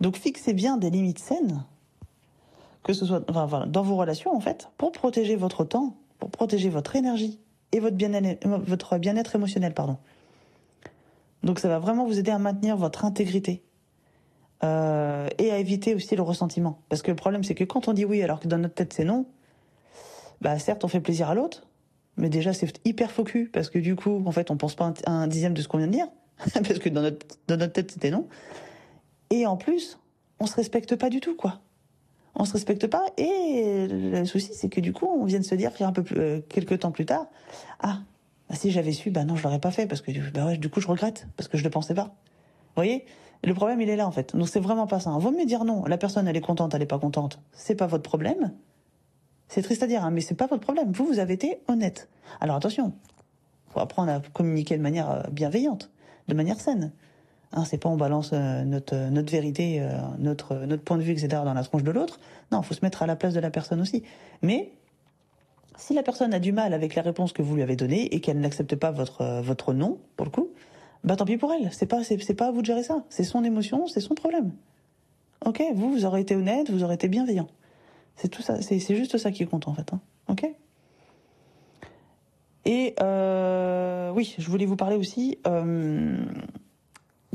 Donc 0.00 0.16
fixez 0.16 0.54
bien 0.54 0.76
des 0.76 0.90
limites 0.90 1.18
saines, 1.18 1.64
que 2.82 2.92
ce 2.92 3.04
soit 3.04 3.20
dans 3.20 3.82
vos 3.82 3.96
relations 3.96 4.34
en 4.34 4.40
fait, 4.40 4.70
pour 4.78 4.92
protéger 4.92 5.36
votre 5.36 5.64
temps, 5.64 5.96
pour 6.18 6.30
protéger 6.30 6.70
votre 6.70 6.96
énergie 6.96 7.40
et 7.72 7.80
votre 7.80 7.96
bien-être, 7.96 8.46
votre 8.48 8.96
bien-être 8.98 9.34
émotionnel, 9.34 9.74
pardon. 9.74 9.98
Donc 11.42 11.58
ça 11.58 11.68
va 11.68 11.78
vraiment 11.78 12.06
vous 12.06 12.18
aider 12.18 12.30
à 12.30 12.38
maintenir 12.38 12.76
votre 12.76 13.04
intégrité 13.04 13.62
euh, 14.64 15.28
et 15.38 15.52
à 15.52 15.58
éviter 15.58 15.94
aussi 15.94 16.16
le 16.16 16.22
ressentiment. 16.22 16.80
Parce 16.88 17.02
que 17.02 17.10
le 17.10 17.16
problème 17.16 17.44
c'est 17.44 17.54
que 17.54 17.64
quand 17.64 17.88
on 17.88 17.92
dit 17.92 18.04
oui 18.04 18.22
alors 18.22 18.40
que 18.40 18.48
dans 18.48 18.58
notre 18.58 18.74
tête 18.74 18.92
c'est 18.92 19.04
non, 19.04 19.26
bah 20.40 20.58
certes 20.58 20.84
on 20.84 20.88
fait 20.88 21.00
plaisir 21.00 21.28
à 21.28 21.34
l'autre, 21.34 21.66
mais 22.16 22.28
déjà 22.28 22.52
c'est 22.52 22.80
hyper 22.84 23.10
focus 23.10 23.48
parce 23.52 23.70
que 23.70 23.78
du 23.78 23.94
coup 23.94 24.22
en 24.26 24.32
fait 24.32 24.50
on 24.50 24.56
pense 24.56 24.74
pas 24.74 24.92
un, 25.06 25.26
dixième 25.26 25.54
de 25.54 25.62
ce 25.62 25.68
qu'on 25.68 25.78
vient 25.78 25.86
de 25.86 25.92
dire 25.92 26.08
parce 26.54 26.78
que 26.78 26.88
dans 26.88 27.02
notre 27.02 27.26
dans 27.46 27.56
notre 27.56 27.72
tête 27.72 27.92
c'était 27.92 28.10
non. 28.10 28.26
Et 29.30 29.46
en 29.46 29.56
plus, 29.56 29.98
on 30.40 30.46
se 30.46 30.56
respecte 30.56 30.96
pas 30.96 31.10
du 31.10 31.20
tout, 31.20 31.36
quoi. 31.36 31.60
On 32.34 32.44
se 32.46 32.52
respecte 32.52 32.86
pas 32.86 33.04
et 33.16 33.86
le 33.88 34.24
souci 34.24 34.50
c'est 34.54 34.68
que 34.68 34.80
du 34.80 34.92
coup 34.92 35.06
on 35.06 35.24
vient 35.24 35.40
de 35.40 35.44
se 35.44 35.54
dire 35.54 35.72
un 35.80 35.92
euh, 36.16 36.40
quelques 36.48 36.80
temps 36.80 36.92
plus 36.92 37.06
tard, 37.06 37.26
ah 37.80 37.98
bah, 38.48 38.54
si 38.54 38.70
j'avais 38.70 38.92
su, 38.92 39.10
bah 39.10 39.24
non 39.24 39.34
je 39.36 39.42
l'aurais 39.42 39.58
pas 39.58 39.70
fait 39.70 39.86
parce 39.86 40.00
que 40.00 40.12
bah 40.30 40.46
ouais, 40.46 40.56
du 40.56 40.68
coup 40.68 40.80
je 40.80 40.86
regrette 40.88 41.26
parce 41.36 41.48
que 41.48 41.58
je 41.58 41.64
le 41.64 41.70
pensais 41.70 41.94
pas. 41.94 42.04
Vous 42.04 42.74
voyez? 42.76 43.04
Le 43.44 43.54
problème 43.54 43.80
il 43.80 43.88
est 43.88 43.96
là 43.96 44.06
en 44.06 44.10
fait. 44.10 44.34
Donc 44.36 44.48
c'est 44.48 44.60
vraiment 44.60 44.86
pas 44.86 45.00
ça. 45.00 45.10
Vaut 45.10 45.30
mieux 45.30 45.46
dire 45.46 45.64
non. 45.64 45.84
La 45.84 45.98
personne 45.98 46.26
elle 46.26 46.36
est 46.36 46.40
contente, 46.40 46.74
elle 46.74 46.82
est 46.82 46.86
pas 46.86 46.98
contente. 46.98 47.40
C'est 47.52 47.76
pas 47.76 47.86
votre 47.86 48.02
problème. 48.02 48.52
C'est 49.48 49.62
triste 49.62 49.82
à 49.82 49.86
dire, 49.86 50.04
hein, 50.04 50.10
mais 50.10 50.20
c'est 50.20 50.34
pas 50.34 50.46
votre 50.46 50.62
problème. 50.62 50.92
Vous 50.92 51.06
vous 51.06 51.18
avez 51.18 51.34
été 51.34 51.60
honnête. 51.68 52.08
Alors 52.40 52.56
attention, 52.56 52.92
faut 53.70 53.80
apprendre 53.80 54.12
à 54.12 54.20
communiquer 54.32 54.76
de 54.76 54.82
manière 54.82 55.10
euh, 55.10 55.22
bienveillante, 55.30 55.90
de 56.28 56.34
manière 56.34 56.60
saine. 56.60 56.92
Hein, 57.52 57.64
c'est 57.64 57.78
pas 57.78 57.88
on 57.88 57.96
balance 57.96 58.30
euh, 58.34 58.64
notre 58.64 58.94
notre 59.10 59.32
vérité, 59.32 59.80
euh, 59.80 59.98
notre 60.18 60.54
notre 60.66 60.82
point 60.82 60.98
de 60.98 61.02
vue, 61.02 61.12
etc. 61.12 61.28
dans 61.44 61.54
la 61.54 61.62
tronche 61.62 61.84
de 61.84 61.90
l'autre. 61.90 62.20
Non, 62.52 62.62
faut 62.62 62.74
se 62.74 62.84
mettre 62.84 63.02
à 63.02 63.06
la 63.06 63.16
place 63.16 63.34
de 63.34 63.40
la 63.40 63.50
personne 63.50 63.80
aussi. 63.80 64.02
Mais 64.42 64.72
si 65.76 65.94
la 65.94 66.02
personne 66.02 66.34
a 66.34 66.40
du 66.40 66.52
mal 66.52 66.74
avec 66.74 66.94
la 66.94 67.02
réponse 67.02 67.32
que 67.32 67.40
vous 67.40 67.54
lui 67.54 67.62
avez 67.62 67.76
donnée 67.76 68.14
et 68.14 68.20
qu'elle 68.20 68.40
n'accepte 68.40 68.76
pas 68.76 68.90
votre 68.90 69.40
votre 69.40 69.72
nom 69.72 69.98
pour 70.16 70.26
le 70.26 70.30
coup, 70.30 70.50
bah 71.04 71.16
tant 71.16 71.24
pis 71.24 71.36
pour 71.36 71.52
elle. 71.52 71.72
C'est 71.72 71.86
pas 71.86 72.02
c'est 72.04 72.34
pas 72.34 72.48
à 72.48 72.50
vous 72.50 72.60
de 72.60 72.66
gérer 72.66 72.82
ça. 72.82 73.04
C'est 73.08 73.24
son 73.24 73.44
émotion, 73.44 73.86
c'est 73.86 74.00
son 74.00 74.14
problème. 74.14 74.52
Ok, 75.44 75.62
vous 75.74 75.90
vous 75.90 76.04
aurez 76.04 76.20
été 76.20 76.34
honnête, 76.34 76.70
vous 76.70 76.82
aurez 76.82 76.94
été 76.94 77.08
bienveillant. 77.08 77.48
C'est 78.16 78.28
tout 78.28 78.42
ça, 78.42 78.60
c'est 78.60 78.96
juste 78.96 79.16
ça 79.18 79.30
qui 79.30 79.46
compte 79.46 79.68
en 79.68 79.74
fait. 79.74 79.92
Hein. 79.92 80.00
Ok? 80.28 80.50
Et 82.64 82.94
euh, 83.00 84.10
oui, 84.10 84.34
je 84.36 84.50
voulais 84.50 84.66
vous 84.66 84.76
parler 84.76 84.96
aussi 84.96 85.38
euh, 85.46 86.18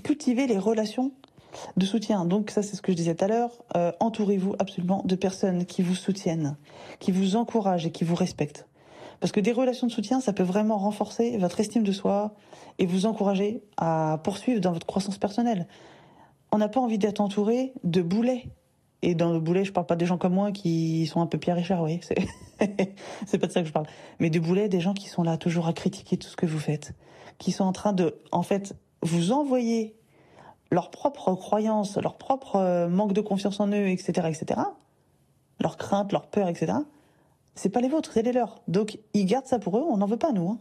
cultiver 0.04 0.46
les 0.46 0.60
relations 0.60 1.12
de 1.78 1.86
soutien. 1.86 2.26
Donc 2.26 2.52
ça, 2.52 2.62
c'est 2.62 2.76
ce 2.76 2.82
que 2.82 2.92
je 2.92 2.98
disais 2.98 3.16
tout 3.16 3.26
à 3.26 3.28
l'heure. 3.28 3.64
Euh, 3.76 3.92
entourez-vous 4.00 4.56
absolument 4.60 5.02
de 5.06 5.16
personnes 5.16 5.66
qui 5.66 5.82
vous 5.82 5.96
soutiennent, 5.96 6.56
qui 7.00 7.12
vous 7.12 7.36
encouragent 7.36 7.88
et 7.88 7.92
qui 7.92 8.04
vous 8.04 8.16
respectent. 8.16 8.68
Parce 9.24 9.32
que 9.32 9.40
des 9.40 9.54
relations 9.54 9.88
de 9.88 9.92
soutien, 9.94 10.20
ça 10.20 10.34
peut 10.34 10.44
vraiment 10.44 10.78
renforcer 10.78 11.38
votre 11.38 11.62
estime 11.62 11.84
de 11.84 11.94
soi 11.94 12.36
et 12.78 12.86
vous 12.86 13.06
encourager 13.06 13.64
à 13.78 14.20
poursuivre 14.22 14.60
dans 14.60 14.74
votre 14.74 14.86
croissance 14.86 15.18
personnelle. 15.18 15.66
On 16.52 16.58
n'a 16.58 16.68
pas 16.68 16.82
envie 16.82 16.98
d'être 16.98 17.22
entouré 17.22 17.72
de 17.86 18.02
boulets. 18.02 18.50
Et 19.02 19.16
dans 19.16 19.32
le 19.32 19.40
boulet, 19.40 19.64
je 19.64 19.72
parle 19.72 19.86
pas 19.86 19.96
des 19.96 20.06
gens 20.06 20.18
comme 20.18 20.34
moi 20.34 20.52
qui 20.52 21.08
sont 21.08 21.22
un 21.22 21.26
peu 21.26 21.38
Pierre 21.38 21.56
Richard, 21.56 21.82
oui. 21.84 22.02
C'est 23.26 23.38
pas 23.38 23.48
de 23.48 23.52
ça 23.54 23.62
que 23.62 23.68
je 23.70 23.72
parle. 23.72 23.86
Mais 24.20 24.30
de 24.30 24.42
boulets, 24.42 24.68
des 24.68 24.82
gens 24.82 24.94
qui 24.94 25.08
sont 25.08 25.24
là 25.24 25.38
toujours 25.38 25.70
à 25.70 25.74
critiquer 25.74 26.18
tout 26.18 26.28
ce 26.28 26.36
que 26.36 26.46
vous 26.46 26.60
faites. 26.60 26.92
Qui 27.38 27.54
sont 27.54 27.64
en 27.64 27.72
train 27.72 27.94
de, 27.94 28.20
en 28.34 28.44
fait, 28.44 28.76
vous 29.04 29.32
envoyer 29.32 29.96
leurs 30.70 30.92
propres 30.92 31.34
croyances, 31.36 31.96
leur 31.96 32.18
propre 32.18 32.58
euh, 32.58 32.90
manque 32.90 33.14
de 33.14 33.22
confiance 33.22 33.62
en 33.62 33.70
eux, 33.70 33.88
etc., 33.88 34.28
etc., 34.28 34.60
leurs 35.62 35.78
craintes, 35.78 36.12
leurs 36.12 36.28
peurs, 36.28 36.50
etc., 36.50 36.74
c'est 37.56 37.70
pas 37.70 37.82
les 37.82 37.90
vôtres, 37.90 38.12
c'est 38.14 38.24
les 38.24 38.32
leurs. 38.32 38.62
Donc, 38.68 38.98
ils 39.14 39.26
gardent 39.26 39.46
ça 39.46 39.60
pour 39.60 39.78
eux, 39.78 39.84
on 39.88 39.98
n'en 39.98 40.08
veut 40.08 40.18
pas, 40.18 40.32
nous. 40.32 40.50
Hein. 40.50 40.60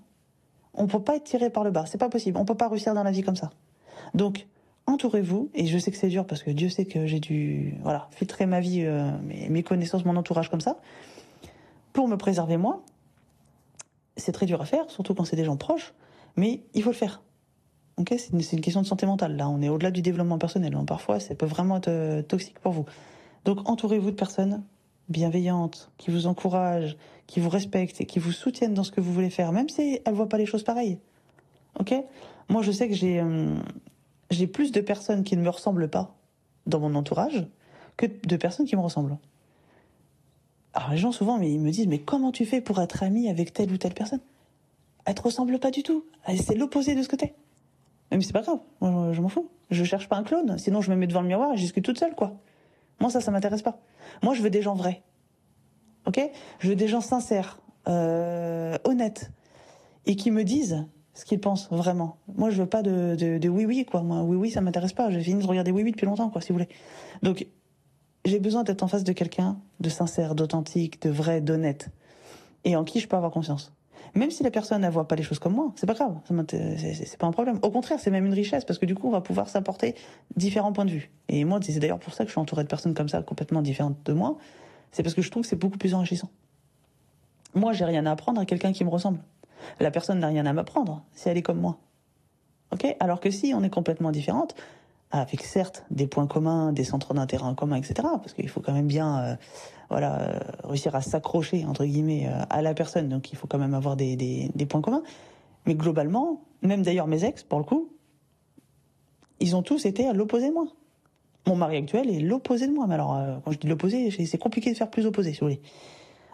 On 0.75 0.87
peut 0.87 1.03
pas 1.03 1.17
être 1.17 1.25
tiré 1.25 1.51
par 1.51 1.65
le 1.65 1.71
bas, 1.71 1.87
c'est 1.87 1.99
pas 1.99 2.09
possible. 2.09 2.39
On 2.39 2.45
peut 2.45 2.55
pas 2.55 2.69
réussir 2.69 2.95
dans 2.95 3.03
la 3.03 3.11
vie 3.11 3.23
comme 3.23 3.37
ça. 3.37 3.51
Donc, 4.15 4.47
entourez-vous, 4.87 5.51
et 5.55 5.67
je 5.67 5.79
sais 5.79 5.91
que 5.91 5.97
c'est 5.97 6.09
dur 6.09 6.27
parce 6.27 6.43
que 6.43 6.51
Dieu 6.51 6.69
sait 6.69 6.85
que 6.85 7.07
j'ai 7.07 7.21
dû, 7.21 7.77
voilà, 7.83 8.09
filtrer 8.11 8.47
ma 8.47 8.61
vie, 8.61 8.85
euh, 8.85 9.11
mes, 9.23 9.63
connaissances, 9.63 10.05
mon 10.05 10.17
entourage 10.17 10.51
comme 10.51 10.61
ça, 10.61 10.79
pour 11.93 12.09
me 12.09 12.17
préserver 12.17 12.57
moi. 12.57 12.83
C'est 14.17 14.33
très 14.33 14.47
dur 14.47 14.61
à 14.61 14.67
faire, 14.67 14.91
surtout 14.91 15.15
quand 15.15 15.25
c'est 15.25 15.37
des 15.37 15.45
gens 15.45 15.57
proches, 15.57 15.95
mais 16.37 16.63
il 16.75 16.83
faut 16.83 16.91
le 16.91 16.97
faire. 16.97 17.23
Ok, 17.99 18.15
c'est 18.17 18.33
une, 18.33 18.61
question 18.61 18.81
de 18.81 18.87
santé 18.87 19.05
mentale. 19.07 19.37
Là, 19.37 19.49
on 19.49 19.61
est 19.61 19.69
au-delà 19.69 19.91
du 19.91 20.01
développement 20.01 20.39
personnel. 20.39 20.73
Donc, 20.73 20.89
parfois, 20.89 21.21
ça 21.21 21.35
peut 21.35 21.47
vraiment 21.47 21.77
être 21.77 21.89
euh, 21.89 22.23
toxique 22.23 22.59
pour 22.59 22.73
vous. 22.73 22.87
Donc, 23.45 23.69
entourez-vous 23.69 24.11
de 24.11 24.17
personnes 24.17 24.63
bienveillantes, 25.09 25.91
qui 25.99 26.11
vous 26.11 26.27
encouragent, 26.27 26.97
qui 27.27 27.41
vous 27.41 27.49
respectent 27.49 28.01
et 28.01 28.07
qui 28.07 28.19
vous 28.19 28.33
soutiennent 28.33 28.75
dans 28.75 28.85
ce 28.85 28.93
que 28.93 29.01
vous 29.01 29.13
voulez 29.13 29.31
faire, 29.31 29.53
même 29.53 29.69
si 29.69 30.01
elles 30.05 30.15
voient 30.15 30.29
pas 30.29 30.39
les 30.39 30.47
choses 30.47 30.63
pareilles. 30.63 30.99
Ok? 31.79 31.95
Moi, 32.49 32.63
je 32.63 32.73
sais 32.73 32.89
que 32.89 32.95
j'ai 32.95 33.21
euh, 33.21 33.55
j'ai 34.33 34.47
plus 34.47 34.73
de 34.73 34.81
personnes 34.81 35.25
qui 35.25 35.37
ne 35.37 35.43
me 35.43 35.51
ressemblent 35.51 35.89
pas 35.89 36.15
dans 36.67 36.81
mon 36.81 36.95
entourage 36.95 37.47
que 37.97 38.07
de 38.07 38.37
personnes 38.37 38.67
qui 38.67 38.77
me 38.77 38.81
ressemblent. 38.81 39.19
Alors 40.75 40.91
les 40.91 40.97
gens 40.97 41.13
souvent 41.13 41.39
ils 41.39 41.61
me 41.61 41.71
disent 41.71 41.87
mais 41.87 41.99
comment 41.99 42.33
tu 42.33 42.47
fais 42.47 42.63
pour 42.63 42.81
être 42.81 43.03
ami 43.03 43.29
avec 43.29 43.53
telle 43.53 43.71
ou 43.73 43.77
telle 43.77 43.95
personne? 43.95 44.21
Elle 45.05 45.15
te 45.15 45.23
ressemble 45.23 45.59
pas 45.59 45.71
du 45.71 45.83
tout. 45.83 46.05
C'est 46.27 46.55
l'opposé 46.55 46.95
de 46.95 47.03
ce 47.03 47.09
que 47.09 47.17
t'es. 47.17 47.35
Mais 48.11 48.21
c'est 48.23 48.33
pas 48.33 48.43
grave, 48.43 48.61
moi 48.81 49.13
je 49.13 49.21
m'en 49.21 49.29
fous. 49.29 49.49
Je 49.71 49.85
cherche 49.85 50.09
pas 50.09 50.17
un 50.17 50.23
clone, 50.23 50.57
sinon 50.59 50.81
je 50.81 50.91
me 50.91 50.97
mets 50.97 51.07
devant 51.07 51.23
le 51.23 51.29
miroir 51.29 51.53
et 51.53 51.57
je 51.57 51.63
discute 51.63 51.85
toute 51.85 51.99
seule, 51.99 52.15
quoi. 52.15 52.37
Moi 53.01 53.11
ça, 53.11 53.21
ça 53.21 53.31
m'intéresse 53.31 53.63
pas. 53.63 53.79
Moi 54.23 54.35
je 54.35 54.43
veux 54.43 54.51
des 54.51 54.63
gens 54.63 54.75
vrais. 54.75 55.03
Ok? 56.07 56.21
Je 56.59 56.69
veux 56.69 56.77
des 56.77 56.89
gens 56.89 57.01
sincères, 57.01 57.61
euh, 57.89 58.77
honnêtes, 58.85 59.31
et 60.07 60.17
qui 60.17 60.31
me 60.31 60.45
disent 60.45 60.85
ce 61.15 61.25
qu'ils 61.25 61.41
pensent 61.41 61.69
vraiment. 61.71 62.17
Moi 62.35 62.51
je 62.51 62.63
veux 62.63 62.69
pas 62.69 62.83
de, 62.83 63.17
de, 63.17 63.49
oui 63.49 63.65
oui 63.65 63.85
quoi. 63.85 64.03
Moi 64.03 64.23
oui 64.23 64.37
oui 64.37 64.51
ça 64.51 64.61
m'intéresse 64.61 64.93
pas. 64.93 65.11
J'ai 65.11 65.23
fini 65.23 65.43
de 65.43 65.47
regarder 65.47 65.71
oui 65.71 65.83
oui 65.83 65.93
depuis 65.93 66.07
longtemps 66.07 66.31
quoi 66.31 66.41
si 66.41 66.49
vous 66.49 66.55
voulez. 66.55 66.69
Donc 67.23 67.47
j'ai 68.25 68.39
besoin 68.39 68.63
d'être 68.63 68.83
en 68.83 68.89
face 68.89 69.05
de 69.05 69.13
quelqu'un 69.13 69.59
de 69.81 69.89
sincère, 69.89 70.35
d'authentique, 70.35 71.03
de 71.03 71.11
vrai, 71.11 71.41
d'honnête, 71.41 71.89
et 72.65 72.77
en 72.77 72.85
qui 72.85 73.01
je 73.01 73.09
peux 73.09 73.17
avoir 73.17 73.33
confiance. 73.33 73.73
Même 74.15 74.31
si 74.31 74.43
la 74.43 74.51
personne 74.51 74.83
ne 74.83 74.91
voit 74.91 75.09
pas 75.09 75.17
les 75.17 75.23
choses 75.23 75.39
comme 75.39 75.55
moi, 75.55 75.73
c'est 75.75 75.87
pas 75.87 75.95
grave, 75.95 76.15
c'est 76.27 77.17
pas 77.17 77.27
un 77.27 77.33
problème. 77.33 77.59
Au 77.63 77.71
contraire, 77.71 77.99
c'est 77.99 78.11
même 78.11 78.27
une 78.27 78.35
richesse 78.35 78.65
parce 78.65 78.79
que 78.79 78.85
du 78.85 78.95
coup, 78.95 79.09
on 79.09 79.11
va 79.11 79.23
pouvoir 79.23 79.49
s'apporter 79.49 79.95
différents 80.37 80.73
points 80.73 80.85
de 80.85 80.91
vue. 80.91 81.11
Et 81.29 81.45
moi, 81.45 81.61
c'est 81.63 81.79
d'ailleurs 81.79 81.99
pour 81.99 82.13
ça 82.13 82.25
que 82.25 82.29
je 82.29 82.33
suis 82.33 82.41
entouré 82.41 82.63
de 82.63 82.69
personnes 82.69 82.93
comme 82.93 83.09
ça, 83.09 83.23
complètement 83.23 83.63
différentes 83.63 84.05
de 84.05 84.13
moi. 84.13 84.37
C'est 84.91 85.03
parce 85.03 85.15
que 85.15 85.23
je 85.23 85.31
trouve 85.31 85.45
que 85.45 85.49
c'est 85.49 85.57
beaucoup 85.57 85.79
plus 85.79 85.95
enrichissant. 85.95 86.29
Moi, 87.55 87.73
j'ai 87.73 87.87
rien 87.87 88.05
à 88.05 88.11
apprendre 88.11 88.41
à 88.41 88.45
quelqu'un 88.45 88.73
qui 88.73 88.85
me 88.85 88.91
ressemble. 88.91 89.21
La 89.81 89.91
personne 89.91 90.19
n'a 90.19 90.29
rien 90.29 90.45
à 90.45 90.53
m'apprendre 90.53 91.03
si 91.13 91.29
elle 91.31 91.39
est 91.39 91.43
comme 91.43 91.61
moi. 91.61 91.79
Ok? 92.71 92.97
Alors 93.01 93.21
que 93.21 93.31
si 93.31 93.55
on 93.55 93.63
est 93.63 93.71
complètement 93.71 94.11
différente, 94.11 94.55
avec 95.13 95.43
certes 95.43 95.85
des 95.91 96.07
points 96.07 96.27
communs, 96.27 96.73
des 96.73 96.85
centres 96.85 97.13
d'intérêt 97.13 97.45
en 97.45 97.55
commun, 97.55 97.77
etc. 97.77 97.95
Parce 98.03 98.33
qu'il 98.33 98.49
faut 98.49 98.61
quand 98.61 98.73
même 98.73 98.87
bien, 98.87 99.23
euh, 99.23 99.37
voilà, 99.91 100.21
euh, 100.21 100.39
réussir 100.65 100.95
à 100.95 101.03
s'accrocher 101.03 101.67
entre 101.67 101.85
guillemets 101.85 102.27
euh, 102.27 102.43
à 102.49 102.63
la 102.63 102.73
personne. 102.73 103.11
Donc 103.11 103.31
il 103.31 103.37
faut 103.37 103.47
quand 103.47 103.59
même 103.59 103.75
avoir 103.75 103.95
des, 103.95 104.51
points 104.69 104.81
communs. 104.81 105.03
Mais 105.67 105.75
globalement, 105.75 106.43
même 106.63 106.83
d'ailleurs 106.83 107.07
mes 107.07 107.25
ex, 107.25 107.43
pour 107.43 107.59
le 107.59 107.65
coup, 107.65 107.93
ils 109.39 109.55
ont 109.55 109.63
tous 109.63 109.85
été 109.85 110.09
à 110.09 110.15
l'opposé 110.15 110.49
de 110.49 110.55
moi. 110.55 110.67
Mon 111.47 111.57
mari 111.57 111.77
actuel 111.77 112.09
est 112.09 112.21
l'opposé 112.21 112.67
de 112.67 112.73
moi. 112.73 112.87
Mais 112.87 112.95
alors, 112.95 113.21
quand 113.45 113.53
je 113.53 113.59
dis 113.59 113.67
l'opposé, 113.67 114.11
c'est 114.11 114.39
compliqué 114.39 114.73
de 114.73 114.77
faire 114.77 114.91
plus 114.91 115.07
opposé, 115.07 115.33
si 115.33 115.41
vous 115.41 115.47
voulez. 115.47 115.61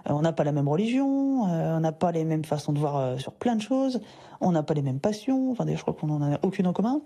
on 0.07 0.21
n'a 0.21 0.33
pas 0.33 0.45
la 0.45 0.53
même 0.53 0.69
religion, 0.69 1.45
on 1.45 1.81
n'a 1.81 1.93
pas 1.93 2.13
les 2.13 2.25
mêmes 2.25 2.45
façons 2.45 2.75
de 2.75 2.79
voir 2.79 3.19
sur 3.19 3.33
plein 3.33 3.57
de 3.57 3.63
choses, 3.63 4.03
on 4.43 4.53
n'a 4.53 4.63
pas 4.63 4.75
les 4.75 4.83
mêmes 4.83 5.01
passions. 5.01 5.51
Enfin, 5.51 5.65
je 5.67 5.81
crois 5.81 5.95
qu'on 5.95 6.09
n'en 6.09 6.35
a 6.35 6.39
aucune 6.43 6.67
en 6.67 6.75
commun. 6.75 7.01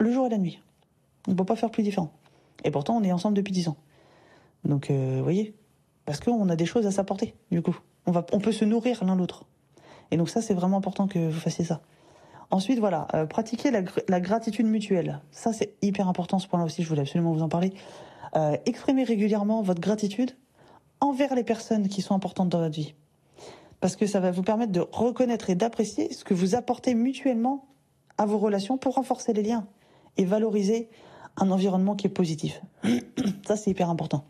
Le 0.00 0.10
jour 0.12 0.26
et 0.26 0.30
la 0.30 0.38
nuit. 0.38 0.60
On 1.28 1.32
ne 1.32 1.36
peut 1.36 1.44
pas 1.44 1.56
faire 1.56 1.70
plus 1.70 1.82
différent. 1.82 2.10
Et 2.64 2.70
pourtant, 2.70 2.96
on 2.96 3.04
est 3.04 3.12
ensemble 3.12 3.36
depuis 3.36 3.52
dix 3.52 3.68
ans. 3.68 3.76
Donc, 4.64 4.90
euh, 4.90 5.16
vous 5.18 5.22
voyez, 5.22 5.54
parce 6.06 6.20
qu'on 6.20 6.48
a 6.48 6.56
des 6.56 6.66
choses 6.66 6.86
à 6.86 6.90
s'apporter, 6.90 7.34
du 7.50 7.62
coup. 7.62 7.78
On, 8.06 8.12
va, 8.12 8.24
on 8.32 8.40
peut 8.40 8.52
se 8.52 8.64
nourrir 8.64 9.04
l'un 9.04 9.14
l'autre. 9.14 9.44
Et 10.10 10.16
donc 10.16 10.28
ça, 10.28 10.42
c'est 10.42 10.54
vraiment 10.54 10.78
important 10.78 11.06
que 11.06 11.18
vous 11.18 11.38
fassiez 11.38 11.64
ça. 11.64 11.82
Ensuite, 12.50 12.80
voilà, 12.80 13.06
euh, 13.14 13.26
pratiquer 13.26 13.70
la, 13.70 13.82
la, 14.08 14.20
gratitude 14.20 14.66
mutuelle. 14.66 15.20
Ça, 15.30 15.52
c'est 15.52 15.76
hyper 15.82 16.08
important, 16.08 16.38
ce 16.38 16.48
point-là 16.48 16.64
aussi, 16.64 16.82
je 16.82 16.88
voulais 16.88 17.02
absolument 17.02 17.32
vous 17.32 17.42
en 17.42 17.48
parler. 17.48 17.72
Euh, 18.34 18.56
exprimez 18.66 19.04
régulièrement 19.04 19.62
votre 19.62 19.80
gratitude 19.80 20.32
envers 21.00 21.34
les 21.34 21.44
personnes 21.44 21.88
qui 21.88 22.02
sont 22.02 22.14
importantes 22.14 22.48
dans 22.48 22.60
votre 22.60 22.74
vie. 22.74 22.94
Parce 23.80 23.96
que 23.96 24.06
ça 24.06 24.18
va 24.18 24.30
vous 24.30 24.42
permettre 24.42 24.72
de 24.72 24.84
reconnaître 24.92 25.48
et 25.48 25.54
d'apprécier 25.54 26.12
ce 26.12 26.24
que 26.24 26.34
vous 26.34 26.54
apportez 26.54 26.94
mutuellement 26.94 27.68
à 28.18 28.26
vos 28.26 28.38
relations 28.38 28.78
pour 28.78 28.94
renforcer 28.94 29.32
les 29.32 29.42
liens 29.42 29.66
et 30.16 30.24
valoriser 30.24 30.88
un 31.36 31.50
environnement 31.50 31.96
qui 31.96 32.06
est 32.06 32.10
positif. 32.10 32.60
ça, 33.46 33.56
c'est 33.56 33.70
hyper 33.70 33.90
important. 33.90 34.24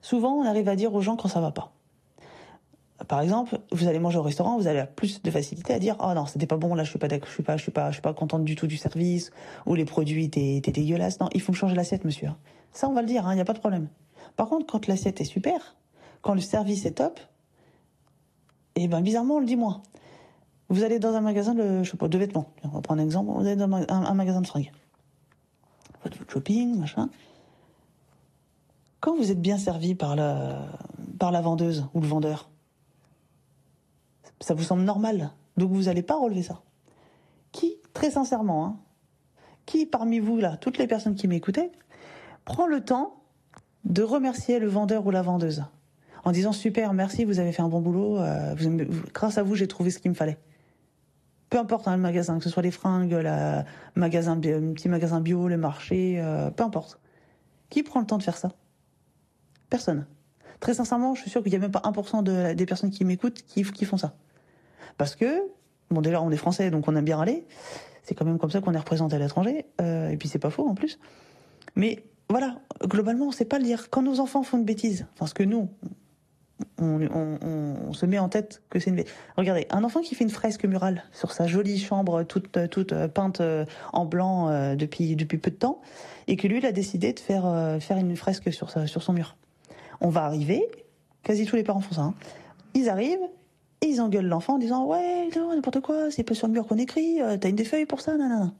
Souvent, 0.00 0.32
on 0.32 0.44
arrive 0.44 0.68
à 0.68 0.76
dire 0.76 0.94
aux 0.94 1.00
gens 1.00 1.16
quand 1.16 1.28
ça 1.28 1.40
va 1.40 1.52
pas. 1.52 1.72
Par 3.08 3.20
exemple, 3.20 3.58
vous 3.72 3.88
allez 3.88 3.98
manger 3.98 4.18
au 4.18 4.22
restaurant, 4.22 4.56
vous 4.56 4.66
avez 4.66 4.84
plus 4.84 5.22
de 5.22 5.30
facilité 5.30 5.74
à 5.74 5.78
dire 5.78 5.96
oh 6.00 6.12
non 6.14 6.26
c'était 6.26 6.46
pas 6.46 6.56
bon 6.56 6.74
là 6.74 6.84
je 6.84 6.90
suis 6.90 6.98
pas 6.98 7.08
je 7.08 7.32
suis 7.32 7.42
pas 7.42 7.56
je 7.88 7.94
suis 7.94 8.02
pas 8.02 8.14
contente 8.14 8.44
du 8.44 8.54
tout 8.54 8.66
du 8.66 8.76
service 8.76 9.32
ou 9.66 9.74
les 9.74 9.84
produits 9.84 10.24
étaient, 10.24 10.60
dégueulasses 10.60 11.18
non 11.20 11.28
il 11.32 11.40
faut 11.40 11.52
me 11.52 11.56
changer 11.56 11.74
l'assiette 11.74 12.04
monsieur 12.04 12.30
ça 12.72 12.88
on 12.88 12.92
va 12.92 13.00
le 13.00 13.08
dire 13.08 13.22
il 13.24 13.30
hein, 13.30 13.34
n'y 13.34 13.40
a 13.40 13.44
pas 13.44 13.54
de 13.54 13.58
problème 13.58 13.88
par 14.36 14.48
contre 14.48 14.66
quand 14.66 14.86
l'assiette 14.86 15.20
est 15.20 15.24
super 15.24 15.76
quand 16.20 16.34
le 16.34 16.40
service 16.40 16.86
est 16.86 16.92
top 16.92 17.18
et 18.76 18.84
eh 18.84 18.88
ben 18.88 19.00
bizarrement 19.00 19.36
on 19.36 19.40
le 19.40 19.46
dit 19.46 19.56
moins 19.56 19.82
vous 20.68 20.84
allez 20.84 20.98
dans 20.98 21.14
un 21.14 21.20
magasin 21.20 21.54
de, 21.54 21.82
je 21.82 21.90
sais 21.90 21.96
pas, 21.96 22.08
de 22.08 22.18
vêtements. 22.18 22.52
On 22.64 22.68
va 22.68 22.80
prendre 22.80 23.00
un 23.00 23.04
exemple. 23.04 23.30
Vous 23.32 23.46
allez 23.46 23.56
dans 23.56 23.70
un, 23.70 24.14
magasin 24.14 24.40
de 24.40 24.46
fringues. 24.46 24.72
Votre 26.04 26.18
shopping, 26.30 26.78
machin. 26.78 27.08
Quand 29.00 29.16
vous 29.16 29.30
êtes 29.30 29.40
bien 29.40 29.58
servi 29.58 29.94
par 29.94 30.16
la, 30.16 30.66
par 31.18 31.32
la 31.32 31.40
vendeuse 31.40 31.86
ou 31.94 32.00
le 32.00 32.06
vendeur, 32.06 32.50
ça 34.40 34.54
vous 34.54 34.62
semble 34.62 34.82
normal. 34.82 35.32
Donc 35.56 35.72
vous 35.72 35.82
n'allez 35.82 36.02
pas 36.02 36.16
relever 36.16 36.42
ça. 36.42 36.62
Qui, 37.50 37.76
très 37.92 38.10
sincèrement, 38.10 38.64
hein, 38.64 38.76
qui 39.66 39.86
parmi 39.86 40.20
vous, 40.20 40.38
là, 40.38 40.56
toutes 40.56 40.78
les 40.78 40.86
personnes 40.86 41.14
qui 41.14 41.28
m'écoutaient, 41.28 41.72
prend 42.44 42.66
le 42.66 42.84
temps 42.84 43.22
de 43.84 44.02
remercier 44.02 44.58
le 44.58 44.68
vendeur 44.68 45.06
ou 45.06 45.10
la 45.10 45.22
vendeuse 45.22 45.64
en 46.24 46.32
disant 46.32 46.52
super, 46.52 46.92
merci, 46.92 47.24
vous 47.24 47.40
avez 47.40 47.52
fait 47.52 47.62
un 47.62 47.68
bon 47.68 47.80
boulot, 47.80 48.18
euh, 48.18 48.54
grâce 49.12 49.38
à 49.38 49.42
vous, 49.42 49.54
j'ai 49.54 49.66
trouvé 49.66 49.90
ce 49.90 49.98
qu'il 49.98 50.10
me 50.10 50.16
fallait. 50.16 50.38
Peu 51.52 51.58
importe 51.58 51.86
hein, 51.86 51.96
le 51.96 52.00
magasin, 52.00 52.38
que 52.38 52.44
ce 52.44 52.48
soit 52.48 52.62
les 52.62 52.70
fringues, 52.70 53.12
le 53.12 53.60
magasin, 53.94 54.40
petit 54.40 54.88
magasin 54.88 55.20
bio, 55.20 55.48
le 55.48 55.58
marché, 55.58 56.14
euh, 56.18 56.50
peu 56.50 56.64
importe. 56.64 56.98
Qui 57.68 57.82
prend 57.82 58.00
le 58.00 58.06
temps 58.06 58.16
de 58.16 58.22
faire 58.22 58.38
ça? 58.38 58.52
Personne. 59.68 60.06
Très 60.60 60.72
sincèrement, 60.72 61.14
je 61.14 61.20
suis 61.20 61.30
sûr 61.30 61.42
qu'il 61.42 61.52
n'y 61.52 61.56
a 61.56 61.58
même 61.58 61.70
pas 61.70 61.82
1% 61.84 62.22
de, 62.22 62.54
des 62.54 62.64
personnes 62.64 62.88
qui 62.88 63.04
m'écoutent 63.04 63.42
qui, 63.42 63.64
font 63.64 63.98
ça. 63.98 64.14
Parce 64.96 65.14
que, 65.14 65.42
bon 65.90 66.00
déjà 66.00 66.22
on 66.22 66.30
est 66.30 66.38
français 66.38 66.70
donc 66.70 66.88
on 66.88 66.96
aime 66.96 67.04
bien 67.04 67.20
aller, 67.20 67.46
c'est 68.02 68.14
quand 68.14 68.24
même 68.24 68.38
comme 68.38 68.50
ça 68.50 68.62
qu'on 68.62 68.72
est 68.72 68.78
représenté 68.78 69.16
à 69.16 69.18
l'étranger, 69.18 69.66
euh, 69.82 70.08
et 70.08 70.16
puis 70.16 70.30
c'est 70.30 70.38
pas 70.38 70.48
faux 70.48 70.66
en 70.66 70.74
plus. 70.74 70.98
Mais 71.76 72.02
voilà, 72.30 72.60
globalement, 72.82 73.26
on 73.26 73.30
sait 73.30 73.44
pas 73.44 73.58
le 73.58 73.64
dire. 73.64 73.90
Quand 73.90 74.00
nos 74.00 74.20
enfants 74.20 74.42
font 74.42 74.56
une 74.56 74.64
bêtise, 74.64 75.06
enfin 75.12 75.26
ce 75.26 75.34
que 75.34 75.42
nous, 75.42 75.68
on, 76.78 77.92
se 77.92 78.06
met 78.06 78.18
en 78.18 78.28
tête 78.28 78.62
que 78.70 78.78
c'est 78.78 78.90
une. 78.90 79.04
Regardez, 79.36 79.66
un 79.70 79.84
enfant 79.84 80.00
qui 80.00 80.14
fait 80.14 80.24
une 80.24 80.30
fresque 80.30 80.64
murale 80.64 81.04
sur 81.12 81.32
sa 81.32 81.46
jolie 81.46 81.78
chambre 81.78 82.22
toute, 82.22 82.68
toute 82.70 82.92
euh, 82.92 83.08
peinte 83.08 83.40
euh, 83.40 83.64
en 83.92 84.04
blanc 84.04 84.74
depuis, 84.76 85.16
depuis 85.16 85.38
peu 85.38 85.50
de 85.50 85.56
temps, 85.56 85.80
et 86.26 86.36
que 86.36 86.46
lui, 86.48 86.58
il 86.58 86.66
a 86.66 86.72
décidé 86.72 87.12
de 87.12 87.20
faire, 87.20 87.44
faire 87.80 87.98
une 87.98 88.16
fresque 88.16 88.52
sur, 88.52 88.70
sa, 88.70 88.86
sur 88.86 89.02
son 89.02 89.12
mur. 89.12 89.36
On 90.00 90.08
va 90.08 90.24
arriver, 90.24 90.62
quasi 91.22 91.46
tous 91.46 91.56
les 91.56 91.62
parents 91.62 91.80
font 91.80 91.94
ça, 91.94 92.02
hein. 92.02 92.14
ils 92.74 92.88
arrivent, 92.88 93.28
ils 93.82 94.00
engueulent 94.00 94.26
l'enfant 94.26 94.54
en 94.54 94.58
disant 94.58 94.86
Ouais, 94.86 95.28
n'importe 95.34 95.80
quoi, 95.80 96.10
c'est 96.10 96.22
pas 96.22 96.34
sur 96.34 96.46
le 96.46 96.52
mur 96.52 96.66
qu'on 96.66 96.78
écrit, 96.78 97.20
euh, 97.20 97.36
t'as 97.36 97.48
une 97.48 97.56
des 97.56 97.64
feuilles 97.64 97.86
pour 97.86 98.00
ça, 98.00 98.16
nanana. 98.16 98.52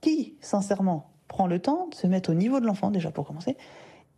Qui, 0.00 0.34
sincèrement, 0.40 1.10
prend 1.28 1.46
le 1.46 1.58
temps 1.58 1.88
de 1.88 1.94
se 1.94 2.06
mettre 2.06 2.30
au 2.30 2.34
niveau 2.34 2.60
de 2.60 2.66
l'enfant, 2.66 2.90
déjà 2.90 3.10
pour 3.10 3.26
commencer, 3.26 3.56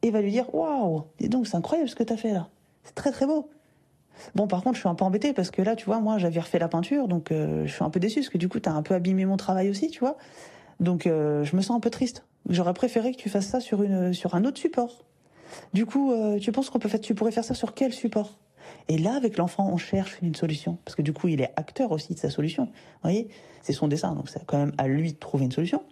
et 0.03 0.11
va 0.11 0.21
lui 0.21 0.31
dire 0.31 0.55
Waouh, 0.55 1.05
dis 1.19 1.29
donc, 1.29 1.47
c'est 1.47 1.57
incroyable 1.57 1.89
ce 1.89 1.95
que 1.95 2.03
t'as 2.03 2.17
fait 2.17 2.33
là. 2.33 2.49
C'est 2.85 2.95
très 2.95 3.13
très 3.13 3.27
beau. 3.27 3.51
Bon, 4.35 4.47
par 4.47 4.63
contre, 4.63 4.77
je 4.77 4.81
suis 4.81 4.89
un 4.89 4.95
peu 4.95 5.05
embêtée 5.05 5.33
parce 5.33 5.51
que 5.51 5.63
là, 5.63 5.75
tu 5.75 5.87
vois, 5.87 6.01
moi, 6.01 6.19
j'avais 6.19 6.41
refait 6.41 6.59
la 6.59 6.69
peinture, 6.69 7.09
donc 7.09 7.33
euh, 7.33 7.67
je 7.67 7.73
suis 7.73 7.83
un 7.83 7.91
peu 7.91 7.99
déçue 7.99 8.21
parce 8.21 8.29
que 8.29 8.39
du 8.39 8.49
coup, 8.49 8.61
t'as 8.61 8.73
un 8.73 8.83
peu 8.83 8.95
abîmé 8.95 9.25
mon 9.25 9.37
travail 9.37 9.71
aussi, 9.71 9.89
tu 9.89 10.01
vois. 10.01 10.17
Donc, 10.81 11.07
euh, 11.07 11.45
je 11.45 11.57
me 11.57 11.63
sens 11.63 11.77
un 11.77 11.81
peu 11.81 11.91
triste. 11.91 12.25
J'aurais 12.49 12.75
préféré 12.75 13.13
que 13.13 13.17
tu 13.17 13.29
fasses 13.29 13.47
ça 13.47 13.61
sur 13.61 13.83
une 13.83 14.13
sur 14.13 14.35
un 14.35 14.45
autre 14.45 14.59
support. 14.59 15.05
Du 15.75 15.87
coup, 15.87 16.13
tu 16.41 16.51
penses 16.51 16.71
qu'on 16.71 16.79
peut 16.79 16.89
faire, 16.89 17.01
tu 17.01 17.15
pourrais 17.15 17.31
faire 17.31 17.45
ça 17.45 17.55
sur 17.55 17.75
quel 17.75 17.93
support? 17.93 18.39
Et 18.89 18.99
là, 18.99 19.15
avec 19.15 19.37
l'enfant, 19.37 19.69
on 19.73 19.77
cherche 19.77 20.19
une 20.23 20.35
solution. 20.35 20.79
Parce 20.85 20.95
que 20.95 21.03
du 21.03 21.13
coup, 21.13 21.29
il 21.29 21.41
est 21.41 21.53
acteur 21.57 21.93
aussi 21.93 22.15
de 22.15 22.19
sa 22.19 22.31
solution. 22.31 22.65
Vous 22.65 22.71
voyez? 23.03 23.29
C'est 23.63 23.73
son 23.73 23.89
dessin, 23.89 24.15
donc 24.15 24.29
c'est 24.29 24.45
quand 24.45 24.59
même 24.59 24.73
à 24.79 24.89
lui 24.89 25.13
de 25.13 25.19
trouver 25.19 25.45
une 25.45 25.53
solution. 25.53 25.83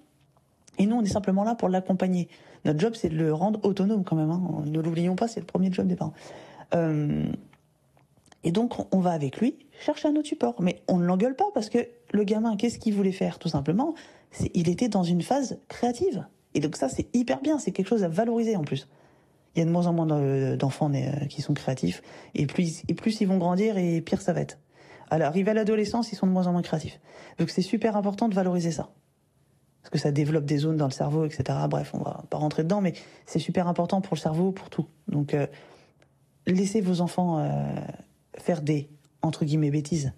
Et 0.81 0.87
nous, 0.87 0.97
on 0.97 1.03
est 1.03 1.09
simplement 1.13 1.45
là 1.45 1.55
pour 1.55 1.69
l'accompagner. 1.69 2.29
Notre 2.65 2.81
job, 2.81 2.95
c'est 2.95 3.11
de 3.11 3.17
le 3.17 3.35
rendre 3.35 3.61
autonome 3.63 4.03
quand 4.03 4.17
même. 4.17 4.31
Hein. 4.31 4.63
Ne 4.65 4.81
l'oublions 4.81 5.15
pas, 5.15 5.29
c'est 5.29 5.41
le 5.41 5.45
premier 5.45 5.71
job 5.71 5.87
des 5.87 5.95
parents. 5.95 6.15
Euh, 6.75 7.27
et 8.45 8.51
donc, 8.51 8.75
on 8.95 9.01
va 9.01 9.11
avec 9.11 9.39
lui 9.41 9.59
chercher 9.79 10.09
un 10.09 10.17
autre 10.17 10.29
support. 10.29 10.63
Mais 10.63 10.81
on 10.89 10.97
ne 10.97 11.05
l'engueule 11.05 11.37
pas 11.37 11.45
parce 11.53 11.69
que 11.69 11.87
le 12.13 12.25
gamin, 12.25 12.57
qu'est-ce 12.57 12.79
qu'il 12.79 12.95
voulait 12.95 13.13
faire 13.13 13.39
Tout 13.39 13.51
simplement, 13.51 13.95
il 14.55 14.71
était 14.71 14.89
dans 14.89 15.03
une 15.03 15.21
phase 15.21 15.59
créative. 15.69 16.27
Et 16.55 16.61
donc 16.61 16.77
ça, 16.77 16.89
c'est 16.89 17.15
hyper 17.15 17.43
bien. 17.43 17.59
C'est 17.59 17.73
quelque 17.73 17.89
chose 17.89 18.03
à 18.03 18.09
valoriser 18.09 18.57
en 18.57 18.65
plus 18.65 18.89
il 19.55 19.59
y 19.59 19.63
a 19.63 19.65
de 19.65 19.71
moins 19.71 19.87
en 19.87 19.93
moins 19.93 20.07
d'enfants 20.57 20.91
euh, 20.95 21.27
qui 21.27 21.43
sont 21.43 21.55
créatifs. 21.55 22.03
Et 22.35 22.47
plus, 22.47 22.85
ils 23.21 23.27
vont 23.27 23.39
grandir, 23.39 23.77
et 23.79 24.01
pire 24.01 24.21
ça 24.21 24.33
va 24.33 24.41
être. 24.41 24.59
Alors, 25.11 25.27
arriver 25.27 25.51
à 25.51 25.55
l'adolescence, 25.55 26.13
ils 26.13 26.17
sont 26.17 26.27
de 26.27 26.33
moins 26.33 26.47
en 26.47 26.53
moins 26.53 26.63
créatifs. 26.63 27.01
Donc 27.39 27.51
c'est 27.51 27.63
super 27.63 27.97
important 27.97 28.29
de 28.29 28.35
valoriser 28.35 28.71
ça. 28.71 28.91
Parce 29.83 29.91
que 29.91 29.99
ça 29.99 30.13
développe 30.13 30.45
des 30.45 30.59
zones 30.59 30.77
dans 30.77 30.87
le 30.87 30.93
cerveau, 30.93 31.25
etc. 31.25 31.59
Bref, 31.69 31.93
on 31.95 31.99
va 31.99 32.25
pas 32.29 32.37
rentrer 32.39 32.63
dedans, 32.63 32.81
mais 32.81 32.93
c'est 33.27 33.39
super 33.39 33.67
important 33.67 34.01
pour 34.01 34.15
le 34.15 34.21
cerveau, 34.21 34.53
pour 34.53 34.69
tout. 34.69 34.87
Donc 35.09 35.35
euh, 35.35 35.47
laissez 36.47 36.81
vos 36.81 37.01
enfants 37.01 37.39
euh, 37.39 37.65
faire 38.37 38.61
des, 38.61 38.91
entre 39.23 39.45
guillemets, 39.45 39.71
bêtises. 39.71 40.13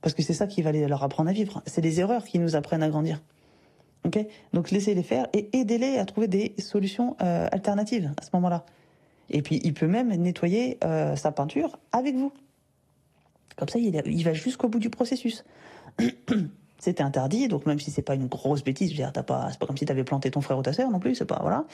Parce 0.00 0.14
que 0.14 0.22
c'est 0.22 0.34
ça 0.34 0.46
qui 0.46 0.62
va 0.62 0.70
leur 0.70 1.02
apprendre 1.02 1.30
à 1.30 1.32
vivre. 1.32 1.62
C'est 1.66 1.80
les 1.80 1.98
erreurs 1.98 2.24
qui 2.24 2.38
nous 2.38 2.56
apprennent 2.56 2.82
à 2.82 2.88
grandir. 2.88 3.22
Donc 4.52 4.70
laissez-les 4.70 5.02
faire 5.02 5.28
et 5.32 5.48
aidez-les 5.56 5.96
à 5.96 6.04
trouver 6.04 6.28
des 6.28 6.54
solutions 6.58 7.16
euh, 7.22 7.48
alternatives 7.50 8.12
à 8.20 8.22
ce 8.22 8.28
moment-là. 8.34 8.66
Et 9.30 9.40
puis 9.40 9.60
il 9.64 9.72
peut 9.72 9.86
même 9.86 10.14
nettoyer 10.14 10.78
sa 11.16 11.32
peinture 11.32 11.78
avec 11.90 12.14
vous. 12.14 12.30
Comme 13.56 13.68
ça, 13.68 13.78
il, 13.78 14.24
va 14.24 14.32
jusqu'au 14.32 14.68
bout 14.68 14.78
du 14.78 14.90
processus. 14.90 15.44
C'était 16.84 17.02
interdit, 17.02 17.48
donc 17.48 17.64
même 17.64 17.78
si 17.78 17.90
c'est 17.90 18.02
pas 18.02 18.14
une 18.14 18.26
grosse 18.26 18.62
bêtise, 18.62 18.90
je 18.92 19.02
veux 19.02 19.10
dire, 19.10 19.24
pas, 19.24 19.48
c'est 19.50 19.58
pas 19.58 19.64
comme 19.64 19.78
si 19.78 19.86
tu 19.86 19.90
avais 19.90 20.04
planté 20.04 20.30
ton 20.30 20.42
frère 20.42 20.58
ou 20.58 20.62
ta 20.62 20.74
sœur 20.74 20.90
non 20.90 20.98
plus, 20.98 21.14
c'est 21.14 21.24
pas 21.24 21.38
voilà. 21.40 21.64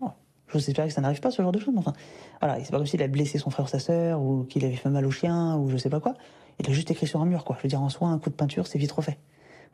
Oh, 0.00 0.10
je 0.48 0.58
sais 0.58 0.72
que 0.72 0.88
ça 0.88 1.00
n'arrive 1.00 1.20
pas 1.20 1.30
ce 1.30 1.40
genre 1.40 1.52
de 1.52 1.60
choses, 1.60 1.74
enfin, 1.76 1.92
voilà, 2.40 2.58
c'est 2.64 2.72
pas 2.72 2.78
comme 2.78 2.86
s'il 2.88 3.00
a 3.00 3.06
blessé 3.06 3.38
son 3.38 3.50
frère 3.50 3.66
ou 3.66 3.68
sa 3.68 3.78
sœur 3.78 4.20
ou 4.20 4.42
qu'il 4.42 4.64
avait 4.64 4.74
fait 4.74 4.88
mal 4.90 5.06
au 5.06 5.12
chien 5.12 5.56
ou 5.58 5.70
je 5.70 5.76
sais 5.76 5.90
pas 5.90 6.00
quoi. 6.00 6.14
Il 6.58 6.68
a 6.68 6.72
juste 6.72 6.90
écrit 6.90 7.06
sur 7.06 7.20
un 7.20 7.24
mur, 7.24 7.44
quoi. 7.44 7.54
Je 7.58 7.62
veux 7.62 7.68
dire, 7.68 7.80
en 7.80 7.88
soi, 7.88 8.08
un 8.08 8.18
coup 8.18 8.30
de 8.30 8.34
peinture, 8.34 8.66
c'est 8.66 8.80
vite 8.80 8.90
refait. 8.90 9.20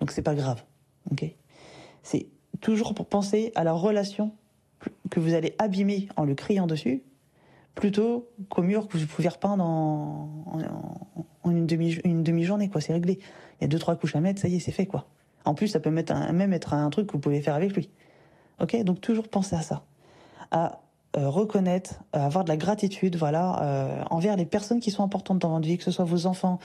Donc 0.01 0.11
c'est 0.11 0.21
pas 0.21 0.35
grave, 0.35 0.63
ok? 1.11 1.35
C'est 2.03 2.27
toujours 2.61 2.93
pour 2.93 3.07
penser 3.07 3.53
à 3.55 3.65
la 3.65 3.73
relation 3.73 4.33
que 5.09 5.19
vous 5.19 5.33
allez 5.33 5.55
abîmer 5.59 6.11
en 6.19 6.25
le 6.25 6.35
criant 6.35 6.67
dessus, 6.67 7.05
plutôt 7.75 8.29
qu'au 8.51 8.61
mur 8.61 8.87
que 8.87 8.99
vous 8.99 9.07
pouvez 9.07 9.29
repeindre 9.29 9.65
en, 9.65 10.47
une 11.45 11.67
demi 11.67 11.93
une 12.05 12.23
demi 12.23 12.45
journée 12.45 12.69
quoi. 12.69 12.81
C'est 12.81 12.93
réglé. 12.93 13.19
Il 13.61 13.63
y 13.63 13.65
a 13.65 13.69
deux 13.69 13.79
trois 13.79 13.97
couches 13.97 14.17
à 14.17 14.21
mettre, 14.21 14.41
ça 14.41 14.49
y 14.49 14.57
est, 14.57 14.61
c'est 14.61 14.73
fait 14.73 14.87
quoi. 14.87 15.07
En 15.45 15.55
plus, 15.55 15.69
ça 15.69 15.81
peut 15.81 15.91
mettre 15.91 16.15
même 16.33 16.53
être 16.53 16.75
un 16.75 16.89
truc 16.91 17.07
que 17.07 17.13
vous 17.13 17.19
pouvez 17.19 17.41
faire 17.41 17.55
avec 17.55 17.75
lui. 17.75 17.91
Ok, 18.61 18.83
donc 18.83 19.01
toujours 19.01 19.29
penser 19.29 19.57
à 19.57 19.63
ça, 19.63 19.85
à 20.51 20.81
euh, 21.17 21.29
reconnaître, 21.29 22.01
à 22.13 22.25
avoir 22.25 22.45
de 22.45 22.49
la 22.49 22.57
gratitude, 22.57 23.17
voilà, 23.17 23.63
euh, 23.63 24.05
envers 24.11 24.37
les 24.37 24.47
personnes 24.47 24.81
qui 24.81 24.91
sont 24.91 25.03
importantes 25.03 25.41
dans 25.41 25.51
votre 25.51 25.67
vie, 25.67 25.77
que 25.77 25.85
ce 25.85 25.91
soit 25.91 26.05
vos 26.05 26.27
enfants. 26.27 26.59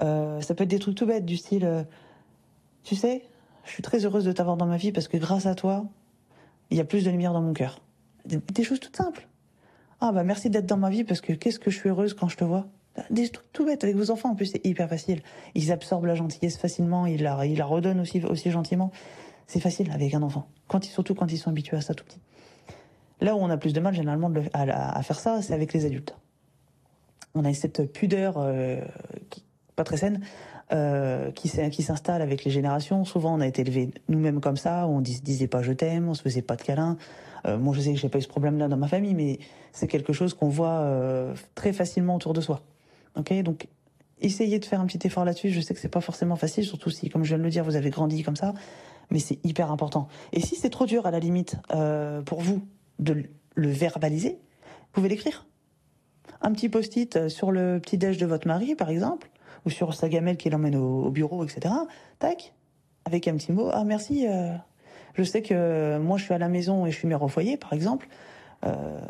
Euh, 0.00 0.40
ça 0.40 0.54
peut 0.54 0.64
être 0.64 0.70
des 0.70 0.78
trucs 0.78 0.96
tout 0.96 1.06
bêtes 1.06 1.24
du 1.24 1.36
style, 1.36 1.86
tu 2.82 2.96
sais, 2.96 3.22
je 3.64 3.70
suis 3.70 3.82
très 3.82 4.04
heureuse 4.04 4.24
de 4.24 4.32
t'avoir 4.32 4.56
dans 4.56 4.66
ma 4.66 4.76
vie 4.76 4.92
parce 4.92 5.08
que 5.08 5.16
grâce 5.16 5.46
à 5.46 5.54
toi, 5.54 5.84
il 6.70 6.76
y 6.76 6.80
a 6.80 6.84
plus 6.84 7.04
de 7.04 7.10
lumière 7.10 7.32
dans 7.32 7.42
mon 7.42 7.52
cœur. 7.52 7.80
Des, 8.24 8.64
choses 8.64 8.80
toutes 8.80 8.96
simples. 8.96 9.28
Ah 10.00 10.12
bah 10.12 10.24
merci 10.24 10.50
d'être 10.50 10.66
dans 10.66 10.76
ma 10.76 10.90
vie 10.90 11.04
parce 11.04 11.20
que 11.20 11.32
qu'est-ce 11.32 11.58
que 11.58 11.70
je 11.70 11.78
suis 11.78 11.88
heureuse 11.88 12.14
quand 12.14 12.28
je 12.28 12.36
te 12.36 12.44
vois. 12.44 12.66
Des 13.10 13.28
trucs 13.28 13.52
tout 13.52 13.64
bêtes 13.64 13.84
avec 13.84 13.96
vos 13.96 14.10
enfants 14.10 14.30
en 14.30 14.34
plus 14.34 14.46
c'est 14.46 14.64
hyper 14.66 14.88
facile. 14.88 15.22
Ils 15.54 15.72
absorbent 15.72 16.06
la 16.06 16.14
gentillesse 16.14 16.56
facilement, 16.56 17.06
ils 17.06 17.22
la, 17.22 17.46
ils 17.46 17.58
la 17.58 17.64
redonnent 17.64 18.00
aussi 18.00 18.22
aussi 18.24 18.50
gentiment. 18.50 18.90
C'est 19.46 19.60
facile 19.60 19.90
avec 19.92 20.14
un 20.14 20.22
enfant. 20.22 20.48
Surtout 20.82 21.14
quand 21.14 21.32
ils 21.32 21.38
sont 21.38 21.50
habitués 21.50 21.76
à 21.76 21.80
ça 21.80 21.94
tout 21.94 22.04
petit. 22.04 22.20
Là 23.20 23.34
où 23.34 23.38
on 23.38 23.50
a 23.50 23.56
plus 23.56 23.72
de 23.72 23.80
mal 23.80 23.94
généralement 23.94 24.32
à, 24.52 25.02
faire 25.02 25.18
ça, 25.18 25.42
c'est 25.42 25.52
avec 25.52 25.72
les 25.72 25.84
adultes. 25.84 26.16
On 27.34 27.44
a 27.44 27.52
cette 27.52 27.92
pudeur 27.92 28.36
euh, 28.38 28.80
pas 29.76 29.84
très 29.84 29.96
saine 29.96 30.20
euh, 30.72 31.32
qui, 31.32 31.48
s'installe 31.82 32.22
avec 32.22 32.44
les 32.44 32.50
générations. 32.50 33.04
Souvent, 33.04 33.34
on 33.34 33.40
a 33.40 33.46
été 33.46 33.62
élevés 33.62 33.90
nous-mêmes 34.08 34.40
comme 34.40 34.56
ça, 34.56 34.86
on 34.86 35.00
dis, 35.00 35.20
disait 35.20 35.48
pas 35.48 35.62
je 35.62 35.72
t'aime, 35.72 36.08
on 36.08 36.14
se 36.14 36.22
faisait 36.22 36.42
pas 36.42 36.54
de 36.54 36.62
câlins. 36.62 36.96
Euh, 37.46 37.58
moi, 37.58 37.74
je 37.74 37.80
sais 37.80 37.92
que 37.92 37.98
j'ai 37.98 38.08
pas 38.08 38.18
eu 38.18 38.22
ce 38.22 38.28
problème-là 38.28 38.68
dans 38.68 38.76
ma 38.76 38.86
famille, 38.86 39.14
mais 39.14 39.38
c'est 39.72 39.88
quelque 39.88 40.12
chose 40.12 40.34
qu'on 40.34 40.48
voit 40.48 40.80
euh, 40.80 41.34
très 41.54 41.72
facilement 41.72 42.14
autour 42.14 42.34
de 42.34 42.40
soi. 42.40 42.60
Donc 43.14 43.68
essayez 44.20 44.58
de 44.58 44.64
faire 44.64 44.80
un 44.80 44.86
petit 44.86 45.06
effort 45.06 45.24
là-dessus. 45.24 45.50
Je 45.50 45.60
sais 45.60 45.74
que 45.74 45.80
c'est 45.80 45.88
pas 45.88 46.00
forcément 46.00 46.36
facile, 46.36 46.64
surtout 46.64 46.90
si, 46.90 47.08
comme 47.08 47.24
je 47.24 47.28
viens 47.28 47.38
de 47.38 47.42
le 47.42 47.50
dire, 47.50 47.64
vous 47.64 47.76
avez 47.76 47.90
grandi 47.90 48.22
comme 48.22 48.36
ça, 48.36 48.54
mais 49.10 49.18
c'est 49.18 49.38
hyper 49.44 49.70
important. 49.70 50.08
Et 50.32 50.40
si 50.40 50.56
c'est 50.56 50.70
trop 50.70 50.86
dur 50.86 51.06
à 51.06 51.10
la 51.10 51.18
limite 51.18 51.56
euh, 51.72 52.22
pour 52.22 52.40
vous 52.40 52.62
de 52.98 53.24
le 53.54 53.68
verbaliser, 53.68 54.38
vous 54.62 54.92
pouvez 54.92 55.08
l'écrire. 55.08 55.46
Un 56.42 56.52
petit 56.52 56.68
post-it 56.68 57.16
euh, 57.16 57.28
sur 57.28 57.50
le 57.50 57.80
petit 57.80 57.98
déj 57.98 58.18
de 58.18 58.26
votre 58.26 58.46
mari, 58.46 58.74
par 58.74 58.90
exemple 58.90 59.30
ou 59.64 59.70
sur 59.70 59.94
sa 59.94 60.08
gamelle 60.08 60.36
qui 60.36 60.50
l'emmène 60.50 60.76
au, 60.76 61.10
bureau, 61.10 61.44
etc. 61.44 61.74
Tac, 62.18 62.54
avec 63.04 63.28
un 63.28 63.36
petit 63.36 63.52
mot. 63.52 63.70
Ah 63.72 63.84
merci. 63.84 64.26
Euh, 64.26 64.54
je 65.14 65.22
sais 65.22 65.42
que 65.42 65.98
moi 65.98 66.18
je 66.18 66.24
suis 66.24 66.34
à 66.34 66.38
la 66.38 66.48
maison 66.48 66.86
et 66.86 66.90
je 66.90 66.96
suis 66.96 67.08
mère 67.08 67.22
au 67.22 67.28
foyer, 67.28 67.56
par 67.56 67.72
exemple. 67.72 68.08
Euh, 68.66 69.00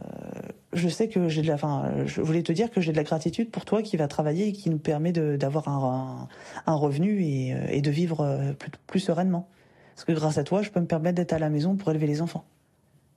je 0.73 0.89
sais 0.89 1.09
que 1.09 1.29
j'ai 1.29 1.43
de 1.43 1.49
la, 1.49 1.55
enfin, 1.55 1.91
je 2.07 2.21
voulais 2.21 2.43
te 2.43 2.53
dire 2.53 2.71
que 2.71 2.81
j'ai 2.81 2.93
de 2.93 2.97
la 2.97 3.03
gratitude 3.03 3.51
pour 3.51 3.65
toi 3.65 3.83
qui 3.83 3.97
va 3.97 4.07
travailler 4.07 4.49
et 4.49 4.53
qui 4.53 4.71
nous 4.71 4.79
permet 4.79 5.13
d'avoir 5.13 5.69
un, 5.69 6.29
un, 6.67 6.75
revenu 6.75 7.23
et, 7.23 7.55
euh, 7.55 7.67
et, 7.69 7.81
de 7.81 7.91
vivre 7.91 8.55
plus, 8.59 8.71
plus, 8.87 9.01
sereinement. 9.01 9.49
Parce 9.95 10.05
que 10.05 10.13
grâce 10.13 10.39
à 10.39 10.45
toi, 10.45 10.63
je 10.63 10.71
peux 10.71 10.81
me 10.81 10.87
permettre 10.87 11.17
d'être 11.17 11.33
à 11.33 11.39
la 11.39 11.51
maison 11.51 11.77
pour 11.77 11.91
élever 11.91 12.07
les 12.07 12.23
enfants. 12.23 12.45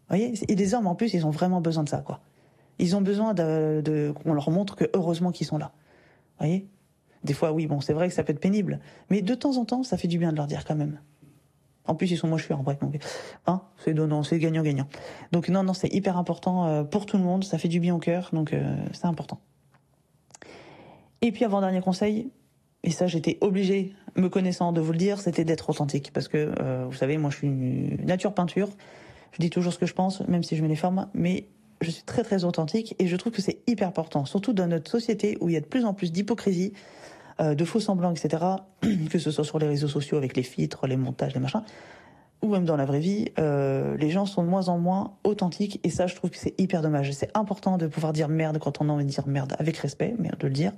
Voyez 0.10 0.34
Et 0.48 0.56
les 0.56 0.74
hommes, 0.74 0.88
en 0.88 0.96
plus, 0.96 1.14
ils 1.14 1.26
ont 1.26 1.32
vraiment 1.32 1.62
besoin 1.62 1.84
de 1.84 1.90
ça, 1.90 2.00
quoi. 2.00 2.22
Ils 2.80 2.96
ont 2.96 3.02
besoin 3.02 3.34
de, 3.34 3.82
de 3.86 4.12
qu'on 4.12 4.34
leur 4.34 4.50
montre 4.50 4.76
que 4.76 4.86
heureusement 4.94 5.32
qu'ils 5.32 5.46
sont 5.48 5.60
là. 5.60 5.72
Voyez? 6.40 6.68
Des 7.24 7.34
fois, 7.34 7.52
oui, 7.52 7.68
bon, 7.68 7.80
c'est 7.80 7.94
vrai 7.94 8.10
que 8.10 8.14
ça 8.14 8.24
peut 8.24 8.34
être 8.34 8.40
pénible, 8.40 8.80
mais 9.10 9.22
de 9.22 9.36
temps 9.36 9.58
en 9.58 9.66
temps, 9.66 9.84
ça 9.84 9.98
fait 9.98 10.08
du 10.08 10.18
bien 10.18 10.32
de 10.32 10.38
leur 10.38 10.48
dire 10.48 10.66
quand 10.66 10.76
même. 10.76 11.00
En 11.86 11.96
plus, 11.96 12.12
ils 12.12 12.18
sont 12.18 12.28
moins 12.28 12.40
en 12.50 12.64
bref, 12.64 12.80
donc, 12.80 12.98
hein, 13.46 13.62
c'est 14.24 14.40
gagnant-gagnant. 14.40 14.88
Donc 15.32 15.50
non, 15.50 15.64
non, 15.64 15.74
c'est 15.74 15.94
hyper 15.94 16.18
important 16.18 16.66
euh, 16.66 16.84
pour 16.84 17.06
tout 17.06 17.18
le 17.18 17.24
monde, 17.24 17.44
ça 17.44 17.58
fait 17.58 17.68
du 17.68 17.80
bien 17.80 17.94
au 17.94 18.00
cœur, 18.00 18.30
donc 18.32 18.54
euh, 18.54 18.76
c'est 18.94 19.06
important. 19.06 19.40
Et 21.22 21.32
puis 21.32 21.44
avant 21.44 21.60
dernier 21.60 21.82
conseil, 21.82 22.30
et 22.84 22.92
ça 22.92 23.08
j'étais 23.08 23.38
obligée, 23.42 23.94
me 24.16 24.30
connaissant, 24.30 24.72
de 24.72 24.80
vous 24.80 24.94
le 24.94 24.98
dire, 24.98 25.20
c'était 25.20 25.44
d'être 25.44 25.70
authentique, 25.70 26.12
parce 26.14 26.30
que 26.30 26.54
euh, 26.62 26.86
vous 26.88 26.96
savez, 26.96 27.18
moi 27.18 27.30
je 27.30 27.38
suis 27.38 27.48
une 27.48 28.06
nature 28.06 28.34
peinture, 28.34 28.70
je 29.34 29.40
dis 29.40 29.50
toujours 29.50 29.74
ce 29.74 29.80
que 29.80 29.86
je 29.86 29.94
pense, 29.94 30.22
même 30.28 30.44
si 30.44 30.56
je 30.56 30.62
mets 30.62 30.70
les 30.70 30.76
formes, 30.76 31.10
mais 31.14 31.48
je 31.82 31.92
suis 31.92 32.04
très 32.04 32.24
très 32.24 32.46
authentique 32.46 32.96
et 33.00 33.08
je 33.08 33.16
trouve 33.18 33.34
que 33.34 33.42
c'est 33.42 33.60
hyper 33.68 33.90
important, 33.90 34.26
surtout 34.26 34.54
dans 34.54 34.68
notre 34.68 34.90
société 34.90 35.38
où 35.42 35.50
il 35.50 35.54
y 35.54 35.58
a 35.58 35.62
de 35.62 35.66
plus 35.66 35.86
en 35.86 35.94
plus 35.94 36.12
d'hypocrisie, 36.12 36.74
euh, 37.40 37.56
de 37.56 37.66
faux 37.66 37.80
semblants, 37.80 38.12
etc. 38.12 38.44
que 39.10 39.20
ce 39.20 39.32
soit 39.32 39.44
sur 39.44 39.60
les 39.60 39.68
réseaux 39.68 39.88
sociaux 39.88 40.18
avec 40.18 40.36
les 40.36 40.44
filtres, 40.44 40.88
les 40.88 40.98
montages, 40.98 41.34
les 41.34 41.40
machins, 41.40 41.64
ou 42.44 42.50
même 42.50 42.66
dans 42.66 42.76
la 42.76 42.86
vraie 42.86 43.00
vie, 43.00 43.30
euh, 43.40 43.96
les 43.98 44.10
gens 44.10 44.26
sont 44.26 44.44
de 44.44 44.50
moins 44.50 44.68
en 44.68 44.78
moins 44.78 45.16
authentiques 45.24 45.80
et 45.84 45.90
ça, 45.90 46.08
je 46.08 46.16
trouve 46.16 46.30
que 46.30 46.38
c'est 46.38 46.60
hyper 46.60 46.82
dommage. 46.82 47.12
C'est 47.14 47.36
important 47.36 47.78
de 47.78 47.88
pouvoir 47.88 48.12
dire 48.12 48.28
merde 48.28 48.60
quand 48.60 48.82
on 48.82 48.90
a 48.90 48.92
envie 48.92 49.06
de 49.06 49.10
dire 49.10 49.28
merde 49.28 49.56
avec 49.60 49.78
respect, 49.78 50.14
mais 50.20 50.30
de 50.38 50.48
le 50.48 50.54
dire, 50.54 50.74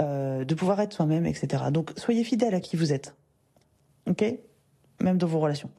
euh, 0.00 0.44
de 0.44 0.54
pouvoir 0.54 0.80
être 0.80 0.94
soi-même, 0.94 1.26
etc. 1.26 1.64
Donc 1.70 1.92
soyez 1.96 2.24
fidèle 2.24 2.54
à 2.54 2.60
qui 2.60 2.76
vous 2.76 2.92
êtes, 2.92 3.14
ok? 4.08 4.24
Même 5.02 5.18
dans 5.18 5.26
vos 5.26 5.40
relations. 5.40 5.70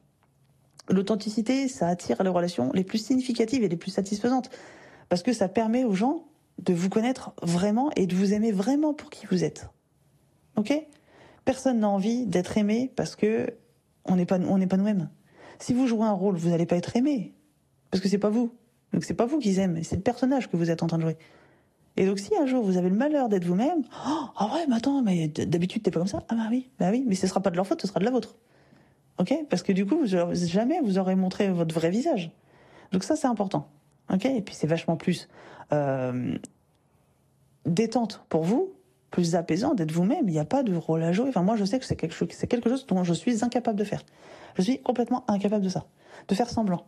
L'authenticité, 0.88 1.68
ça 1.68 1.88
attire 1.88 2.22
les 2.22 2.30
relations 2.30 2.70
les 2.72 2.84
plus 2.84 3.04
significatives 3.04 3.64
et 3.64 3.68
les 3.68 3.76
plus 3.76 3.90
satisfaisantes 3.90 4.50
parce 5.08 5.22
que 5.22 5.32
ça 5.32 5.48
permet 5.48 5.84
aux 5.84 5.94
gens 5.94 6.26
de 6.58 6.74
vous 6.74 6.88
connaître 6.88 7.32
vraiment 7.42 7.90
et 7.96 8.06
de 8.06 8.14
vous 8.14 8.32
aimer 8.34 8.52
vraiment 8.52 8.94
pour 8.94 9.10
qui 9.10 9.26
vous 9.26 9.42
êtes. 9.42 9.68
Ok? 10.56 10.72
Personne 11.44 11.80
n'a 11.80 11.88
envie 11.88 12.26
d'être 12.26 12.56
aimé 12.56 12.92
parce 12.94 13.16
que 13.16 13.54
on 14.04 14.16
n'est 14.16 14.26
pas 14.26 14.38
pas 14.38 14.76
nous-mêmes. 14.76 15.10
Si 15.58 15.72
vous 15.74 15.86
jouez 15.86 16.04
un 16.04 16.12
rôle, 16.12 16.36
vous 16.36 16.50
n'allez 16.50 16.66
pas 16.66 16.76
être 16.76 16.96
aimé 16.96 17.34
parce 17.90 18.02
que 18.02 18.08
c'est 18.08 18.18
pas 18.18 18.30
vous. 18.30 18.52
Donc 18.92 19.04
c'est 19.04 19.14
pas 19.14 19.26
vous 19.26 19.38
qu'ils 19.38 19.58
aiment, 19.58 19.82
c'est 19.82 19.96
le 19.96 20.02
personnage 20.02 20.50
que 20.50 20.56
vous 20.56 20.70
êtes 20.70 20.82
en 20.82 20.86
train 20.86 20.98
de 20.98 21.02
jouer. 21.02 21.16
Et 21.96 22.06
donc 22.06 22.18
si 22.18 22.34
un 22.36 22.46
jour 22.46 22.64
vous 22.64 22.76
avez 22.76 22.88
le 22.88 22.96
malheur 22.96 23.28
d'être 23.28 23.44
vous-même, 23.44 23.82
oh, 24.06 24.24
ah 24.36 24.50
ouais, 24.54 24.66
mais 24.68 24.76
attends, 24.76 25.02
mais 25.02 25.28
d'habitude 25.28 25.82
t'es 25.82 25.90
pas 25.90 26.00
comme 26.00 26.08
ça. 26.08 26.22
Ah 26.28 26.34
bah 26.34 26.48
oui, 26.50 26.70
bah 26.78 26.88
oui, 26.90 27.04
mais 27.06 27.14
ce 27.14 27.26
sera 27.26 27.40
pas 27.40 27.50
de 27.50 27.56
leur 27.56 27.66
faute, 27.66 27.80
ce 27.80 27.88
sera 27.88 28.00
de 28.00 28.04
la 28.04 28.10
vôtre. 28.10 28.36
Ok? 29.18 29.34
Parce 29.48 29.62
que 29.62 29.72
du 29.72 29.86
coup, 29.86 29.98
vous, 29.98 30.06
jamais 30.06 30.80
vous 30.80 30.98
aurez 30.98 31.14
montré 31.14 31.50
votre 31.50 31.74
vrai 31.74 31.90
visage. 31.90 32.32
Donc 32.92 33.04
ça, 33.04 33.16
c'est 33.16 33.26
important. 33.26 33.68
Ok? 34.12 34.24
Et 34.24 34.42
puis 34.42 34.54
c'est 34.54 34.66
vachement 34.66 34.96
plus 34.96 35.28
euh, 35.72 36.36
détente 37.66 38.24
pour 38.28 38.42
vous, 38.42 38.72
plus 39.12 39.36
apaisant 39.36 39.74
d'être 39.74 39.92
vous-même. 39.92 40.28
Il 40.28 40.32
n'y 40.32 40.40
a 40.40 40.44
pas 40.44 40.64
de 40.64 40.74
rôle 40.74 41.04
à 41.04 41.12
jouer. 41.12 41.28
Enfin, 41.28 41.42
moi, 41.42 41.54
je 41.54 41.64
sais 41.64 41.78
que 41.78 41.84
c'est 41.84 41.94
quelque 41.94 42.14
chose, 42.14 42.28
c'est 42.32 42.48
quelque 42.48 42.68
chose 42.68 42.84
dont 42.86 43.04
je 43.04 43.12
suis 43.12 43.44
incapable 43.44 43.78
de 43.78 43.84
faire. 43.84 44.02
Je 44.56 44.62
suis 44.62 44.80
complètement 44.80 45.24
incapable 45.28 45.62
de 45.62 45.68
ça, 45.68 45.84
de 46.26 46.34
faire 46.34 46.50
semblant. 46.50 46.84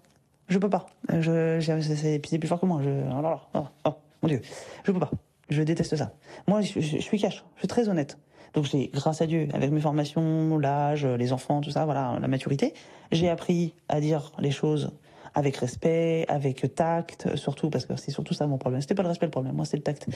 Je 0.48 0.58
peux 0.58 0.68
pas. 0.68 0.86
Je, 1.08 1.60
c'est 1.60 2.18
plus 2.18 2.48
fort 2.48 2.60
que 2.60 2.66
moi. 2.66 2.80
Je, 2.82 2.90
oh, 2.90 3.36
oh, 3.54 3.66
oh, 3.86 3.94
mon 4.22 4.28
Dieu, 4.28 4.40
je 4.82 4.90
peux 4.90 4.98
pas. 4.98 5.10
Je 5.48 5.62
déteste 5.62 5.94
ça. 5.94 6.12
Moi, 6.48 6.62
je, 6.62 6.80
je 6.80 6.98
suis 6.98 7.20
cash. 7.20 7.44
Je 7.54 7.60
suis 7.60 7.68
très 7.68 7.88
honnête. 7.88 8.18
Donc 8.54 8.64
j'ai, 8.66 8.88
grâce 8.94 9.20
à 9.20 9.26
Dieu, 9.26 9.48
avec 9.52 9.70
mes 9.70 9.80
formations, 9.80 10.58
l'âge, 10.58 11.04
les 11.04 11.32
enfants, 11.32 11.60
tout 11.60 11.70
ça, 11.70 11.84
voilà, 11.84 12.16
la 12.20 12.28
maturité, 12.28 12.72
j'ai 13.10 13.28
appris 13.28 13.74
à 13.88 14.00
dire 14.00 14.32
les 14.38 14.52
choses 14.52 14.92
avec 15.34 15.56
respect, 15.56 16.24
avec 16.28 16.74
tact, 16.74 17.34
surtout 17.36 17.68
parce 17.68 17.86
que 17.86 17.96
c'est 17.96 18.12
surtout 18.12 18.34
ça 18.34 18.46
mon 18.46 18.58
problème. 18.58 18.80
C'était 18.80 18.94
pas 18.94 19.02
le 19.02 19.08
respect 19.08 19.26
le 19.26 19.30
problème, 19.30 19.54
moi 19.54 19.64
c'est 19.64 19.76
le 19.76 19.82
tact. 19.82 20.06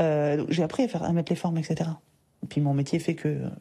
Euh, 0.00 0.44
j'ai 0.48 0.62
appris 0.62 0.84
à 0.84 0.88
faire, 0.88 1.02
à 1.02 1.12
mettre 1.12 1.32
les 1.32 1.36
formes, 1.36 1.58
etc. 1.58 1.90
Et 2.42 2.46
puis 2.46 2.60
mon 2.60 2.72
métier 2.72 2.98
fait 2.98 3.14
que, 3.14 3.28
de 3.28 3.44
toute 3.44 3.52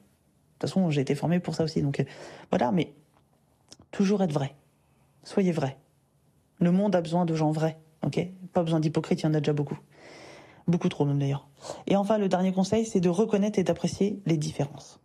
façon, 0.62 0.89
j'ai 0.91 1.01
été 1.01 1.16
formé 1.16 1.39
pour 1.39 1.55
ça 1.55 1.64
aussi. 1.64 1.82
Donc 1.82 1.99
euh, 1.99 2.03
voilà, 2.51 2.72
mais 2.72 2.93
toujours 3.91 4.22
être 4.22 4.32
vrai. 4.32 4.55
Soyez 5.24 5.51
vrai. 5.51 5.78
Le 6.60 6.72
monde 6.72 6.95
a 6.95 7.01
besoin 7.01 7.26
de 7.26 7.34
gens 7.34 7.51
vrais, 7.51 7.80
ok? 8.05 8.20
Pas 8.53 8.64
besoin 8.64 8.80
d'hypocrites, 8.80 9.22
il 9.22 9.26
y 9.26 9.28
en 9.28 9.34
a 9.34 9.39
déjà 9.39 9.53
beaucoup. 9.53 9.80
Beaucoup 10.68 10.89
trop 10.89 11.05
même 11.05 11.18
d'ailleurs. 11.18 11.47
Et 11.88 11.95
enfin, 11.95 12.20
le 12.20 12.30
dernier 12.30 12.51
conseil, 12.51 12.86
c'est 12.86 12.99
de 12.99 13.10
reconnaître 13.10 13.57
et 13.57 13.64
d'apprécier 13.64 14.22
les 14.28 14.38
différences. 14.38 14.99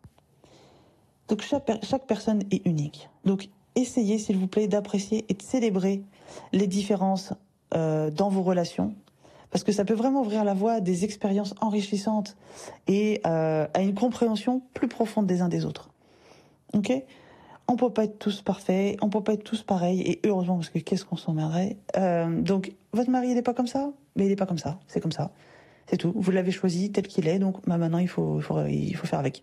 Donc 1.29 1.41
chaque, 1.41 1.71
chaque 1.83 2.07
personne 2.07 2.43
est 2.51 2.67
unique. 2.67 3.09
Donc 3.25 3.49
essayez, 3.77 4.19
s'il 4.19 4.37
vous 4.37 4.47
plaît, 4.47 4.69
d'apprécier 4.69 5.25
et 5.29 5.35
de 5.35 5.43
célébrer 5.43 6.03
les 6.53 6.67
différences 6.67 7.33
euh, 7.75 8.11
dans 8.11 8.29
vos 8.29 8.43
relations, 8.43 8.95
parce 9.51 9.65
que 9.65 9.73
ça 9.73 9.85
peut 9.85 9.95
vraiment 9.95 10.21
ouvrir 10.21 10.45
la 10.45 10.55
voie 10.55 10.75
à 10.75 10.81
des 10.81 11.05
expériences 11.05 11.55
enrichissantes 11.61 12.37
et 12.87 13.21
euh, 13.27 13.67
à 13.73 13.83
une 13.83 13.95
compréhension 13.95 14.63
plus 14.75 14.89
profonde 14.89 15.27
des 15.27 15.43
uns 15.43 15.49
des 15.49 15.65
autres. 15.65 15.91
Ok? 16.73 16.93
On 17.67 17.77
peut 17.77 17.91
pas 17.91 18.05
être 18.05 18.19
tous 18.19 18.43
parfaits, 18.43 18.97
on 19.01 19.09
peut 19.09 19.23
pas 19.23 19.33
être 19.33 19.45
tous 19.45 19.63
pareils, 19.63 20.03
et 20.03 20.21
heureusement 20.27 20.57
parce 20.57 20.71
que 20.71 20.79
qu'est-ce 20.79 21.05
qu'on 21.05 21.17
s'emmerderait? 21.17 21.77
Euh, 21.97 22.41
donc 22.43 22.73
votre 22.93 23.11
mari 23.11 23.29
il 23.29 23.35
n'est 23.35 23.43
pas 23.43 23.55
comme 23.55 23.67
ça, 23.67 23.91
mais 24.17 24.25
il 24.27 24.29
n'est 24.29 24.37
pas 24.37 24.47
comme 24.47 24.59
ça, 24.59 24.79
c'est 24.87 25.01
comme 25.01 25.13
ça. 25.13 25.31
C'est 25.87 25.97
tout. 25.97 26.13
Vous 26.17 26.31
l'avez 26.31 26.51
choisi 26.51 26.93
tel 26.93 27.07
qu'il 27.07 27.29
est, 27.29 27.39
donc 27.39 27.57
bah, 27.67 27.77
maintenant 27.79 27.99
il 27.99 28.09
faut, 28.09 28.39
il 28.39 28.43
faut, 28.43 28.65
il 28.67 28.95
faut 28.95 29.07
faire 29.07 29.19
avec. 29.19 29.43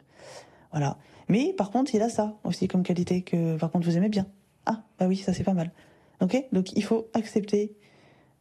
Voilà. 0.72 0.98
Mais 1.30 1.54
par 1.54 1.72
contre, 1.72 1.96
il 1.96 2.02
a 2.02 2.10
ça 2.10 2.36
aussi 2.44 2.68
comme 2.68 2.84
qualité 2.84 3.22
que 3.22 3.58
par 3.58 3.72
contre 3.72 3.86
vous 3.86 3.98
aimez 3.98 4.10
bien. 4.10 4.28
Ah, 4.66 4.84
bah 5.00 5.08
oui, 5.08 5.18
ça 5.18 5.34
c'est 5.34 5.44
pas 5.44 5.54
mal. 5.54 5.72
Ok 6.22 6.44
Donc 6.52 6.74
il 6.74 6.84
faut 6.84 7.08
accepter 7.14 7.76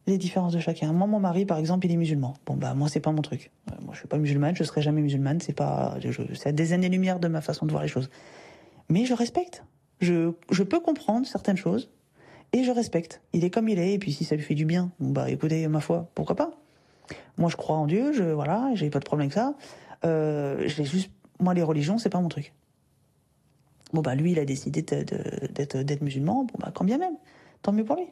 les 0.07 0.17
différences 0.17 0.53
de 0.53 0.59
chacun. 0.59 0.91
Moi, 0.93 1.07
mon 1.07 1.19
mari, 1.19 1.45
par 1.45 1.57
exemple, 1.57 1.85
il 1.85 1.91
est 1.91 1.97
musulman. 1.97 2.33
Bon, 2.45 2.55
bah 2.55 2.73
moi, 2.73 2.89
c'est 2.89 2.99
pas 2.99 3.11
mon 3.11 3.21
truc. 3.21 3.51
Euh, 3.69 3.75
moi, 3.81 3.93
je 3.93 3.99
suis 3.99 4.07
pas 4.07 4.17
musulmane, 4.17 4.55
je 4.55 4.63
serai 4.63 4.81
jamais 4.81 5.01
musulmane. 5.01 5.39
C'est 5.41 5.53
pas, 5.53 5.97
c'est 6.33 6.49
à 6.49 6.51
des 6.51 6.73
années-lumière 6.73 7.19
de 7.19 7.27
ma 7.27 7.41
façon 7.41 7.65
de 7.65 7.71
voir 7.71 7.83
les 7.83 7.89
choses. 7.89 8.09
Mais 8.89 9.05
je 9.05 9.13
respecte. 9.13 9.63
Je, 9.99 10.31
je 10.49 10.63
peux 10.63 10.79
comprendre 10.79 11.27
certaines 11.27 11.57
choses 11.57 11.91
et 12.53 12.63
je 12.63 12.71
respecte. 12.71 13.21
Il 13.33 13.43
est 13.43 13.49
comme 13.49 13.69
il 13.69 13.79
est, 13.79 13.93
et 13.93 13.99
puis 13.99 14.11
si 14.11 14.25
ça 14.25 14.35
lui 14.35 14.43
fait 14.43 14.55
du 14.55 14.65
bien, 14.65 14.91
bah 14.99 15.29
écoutez, 15.29 15.67
ma 15.67 15.79
foi, 15.79 16.09
pourquoi 16.15 16.35
pas? 16.35 16.51
Moi, 17.37 17.49
je 17.49 17.55
crois 17.55 17.77
en 17.77 17.85
Dieu, 17.85 18.11
je 18.13 18.23
voilà, 18.23 18.71
j'ai 18.73 18.89
pas 18.89 18.99
de 18.99 19.05
problème 19.05 19.25
avec 19.25 19.33
ça. 19.33 19.55
Euh, 20.03 20.63
j'ai 20.67 20.83
juste, 20.83 21.11
moi, 21.39 21.53
les 21.53 21.63
religions, 21.63 21.97
c'est 21.97 22.09
pas 22.09 22.19
mon 22.19 22.29
truc. 22.29 22.53
Bon 23.93 24.01
bah 24.01 24.15
lui, 24.15 24.31
il 24.31 24.39
a 24.39 24.45
décidé 24.45 24.81
d'être 24.81 26.01
musulman. 26.01 26.45
Bon 26.45 26.53
bah 26.59 26.71
quand 26.73 26.85
bien 26.85 26.97
même, 26.97 27.15
tant 27.61 27.71
mieux 27.71 27.83
pour 27.83 27.95
lui. 27.95 28.07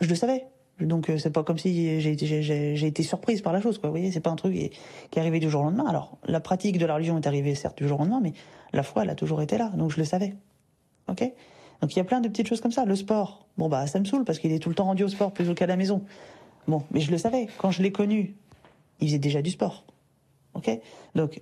Je 0.00 0.08
le 0.08 0.14
savais. 0.14 0.46
Donc 0.80 1.10
euh, 1.10 1.18
c'est 1.18 1.30
pas 1.30 1.44
comme 1.44 1.58
si 1.58 2.00
j'ai 2.00 2.12
été 2.12 2.42
j'ai 2.42 2.86
été 2.86 3.02
surprise 3.02 3.42
par 3.42 3.52
la 3.52 3.60
chose 3.60 3.78
quoi. 3.78 3.88
Vous 3.88 3.94
voyez, 3.94 4.10
c'est 4.10 4.20
pas 4.20 4.30
un 4.30 4.36
truc 4.36 4.54
qui 4.54 4.70
est 5.18 5.18
arrivé 5.18 5.38
du 5.38 5.50
jour 5.50 5.62
au 5.62 5.64
lendemain. 5.64 5.86
Alors 5.86 6.18
la 6.24 6.40
pratique 6.40 6.78
de 6.78 6.86
la 6.86 6.94
religion 6.94 7.18
est 7.18 7.26
arrivée 7.26 7.54
certes 7.54 7.78
du 7.78 7.88
jour 7.88 8.00
au 8.00 8.02
lendemain, 8.02 8.20
mais 8.22 8.32
la 8.72 8.82
foi 8.82 9.02
elle 9.02 9.10
a 9.10 9.14
toujours 9.14 9.42
été 9.42 9.58
là. 9.58 9.68
Donc 9.76 9.90
je 9.90 9.98
le 9.98 10.04
savais. 10.04 10.34
Ok? 11.08 11.22
Donc 11.80 11.92
il 11.94 11.96
y 11.96 12.00
a 12.00 12.04
plein 12.04 12.20
de 12.20 12.28
petites 12.28 12.48
choses 12.48 12.60
comme 12.60 12.72
ça. 12.72 12.84
Le 12.84 12.96
sport, 12.96 13.46
bon 13.58 13.68
bah 13.68 13.86
ça 13.86 14.00
me 14.00 14.04
saoule 14.04 14.24
parce 14.24 14.38
qu'il 14.38 14.52
est 14.52 14.58
tout 14.58 14.68
le 14.68 14.74
temps 14.74 14.84
rendu 14.84 15.04
au 15.04 15.08
sport 15.08 15.32
plutôt 15.32 15.54
qu'à 15.54 15.66
la 15.66 15.76
maison. 15.76 16.04
Bon, 16.68 16.82
mais 16.90 17.00
je 17.00 17.10
le 17.10 17.18
savais. 17.18 17.48
Quand 17.58 17.70
je 17.70 17.82
l'ai 17.82 17.92
connu, 17.92 18.36
il 19.00 19.08
faisait 19.08 19.18
déjà 19.18 19.42
du 19.42 19.50
sport. 19.50 19.84
Ok? 20.54 20.70
Donc, 21.14 21.40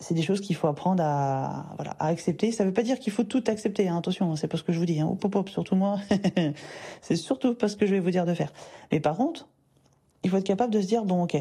c'est 0.00 0.14
des 0.14 0.22
choses 0.22 0.40
qu'il 0.40 0.56
faut 0.56 0.66
apprendre 0.66 1.02
à, 1.04 1.74
voilà, 1.76 1.92
à 1.98 2.06
accepter. 2.06 2.52
Ça 2.52 2.64
ne 2.64 2.68
veut 2.68 2.74
pas 2.74 2.82
dire 2.82 2.98
qu'il 2.98 3.12
faut 3.12 3.22
tout 3.22 3.44
accepter. 3.46 3.88
Hein. 3.88 3.98
Attention, 3.98 4.34
c'est 4.34 4.48
pas 4.48 4.56
ce 4.56 4.62
que 4.62 4.72
je 4.72 4.78
vous 4.78 4.86
dis. 4.86 4.98
Hein. 4.98 5.06
Hop, 5.06 5.34
hop, 5.34 5.48
surtout 5.50 5.76
moi. 5.76 6.00
c'est 7.02 7.16
surtout 7.16 7.54
pas 7.54 7.68
ce 7.68 7.76
que 7.76 7.86
je 7.86 7.94
vais 7.94 8.00
vous 8.00 8.10
dire 8.10 8.24
de 8.24 8.32
faire. 8.32 8.50
Mais 8.90 8.98
par 8.98 9.16
contre, 9.16 9.46
il 10.24 10.30
faut 10.30 10.38
être 10.38 10.44
capable 10.44 10.72
de 10.72 10.80
se 10.80 10.86
dire 10.86 11.04
bon, 11.04 11.24
ok, 11.24 11.36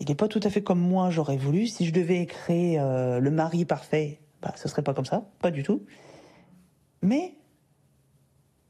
il 0.00 0.08
n'est 0.08 0.14
pas 0.14 0.28
tout 0.28 0.40
à 0.42 0.48
fait 0.50 0.62
comme 0.62 0.80
moi 0.80 1.10
j'aurais 1.10 1.36
voulu. 1.36 1.66
Si 1.66 1.84
je 1.84 1.92
devais 1.92 2.24
créer 2.24 2.80
euh, 2.80 3.20
le 3.20 3.30
mari 3.30 3.66
parfait, 3.66 4.20
bah, 4.40 4.54
ce 4.56 4.66
serait 4.66 4.82
pas 4.82 4.94
comme 4.94 5.04
ça, 5.04 5.28
pas 5.40 5.50
du 5.50 5.62
tout. 5.62 5.84
Mais 7.02 7.34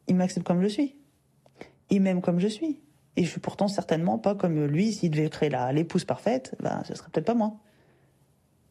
il 0.08 0.16
m'accepte 0.16 0.44
comme 0.44 0.60
je 0.60 0.68
suis. 0.68 0.96
Il 1.88 2.02
m'aime 2.02 2.20
comme 2.20 2.40
je 2.40 2.48
suis. 2.48 2.80
Et 3.14 3.24
je 3.24 3.30
suis 3.30 3.40
pourtant 3.40 3.68
certainement 3.68 4.18
pas 4.18 4.34
comme 4.34 4.64
lui, 4.64 4.92
s'il 4.92 5.10
devait 5.10 5.28
créer 5.28 5.50
l'épouse 5.72 6.04
parfaite, 6.04 6.56
ben, 6.60 6.82
ce 6.84 6.94
serait 6.94 7.10
peut-être 7.10 7.26
pas 7.26 7.34
moi. 7.34 7.60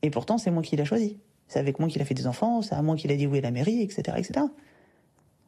Et 0.02 0.10
pourtant, 0.10 0.38
c'est 0.38 0.52
moi 0.52 0.64
qui 0.64 0.76
l'ai 0.76 0.86
choisi. 0.86 1.18
C'est 1.48 1.60
avec 1.60 1.80
moi 1.80 1.90
qu'il 1.90 2.02
a 2.02 2.06
fait 2.06 2.14
des 2.14 2.28
enfants, 2.28 2.62
c'est 2.62 2.76
à 2.76 2.82
moi 2.82 2.96
qu'il 2.96 3.12
a 3.12 3.16
dit 3.16 3.28
où 3.28 3.36
est 3.36 3.42
la 3.42 3.52
mairie, 3.52 3.82
etc., 3.82 4.18
etc. 4.18 4.46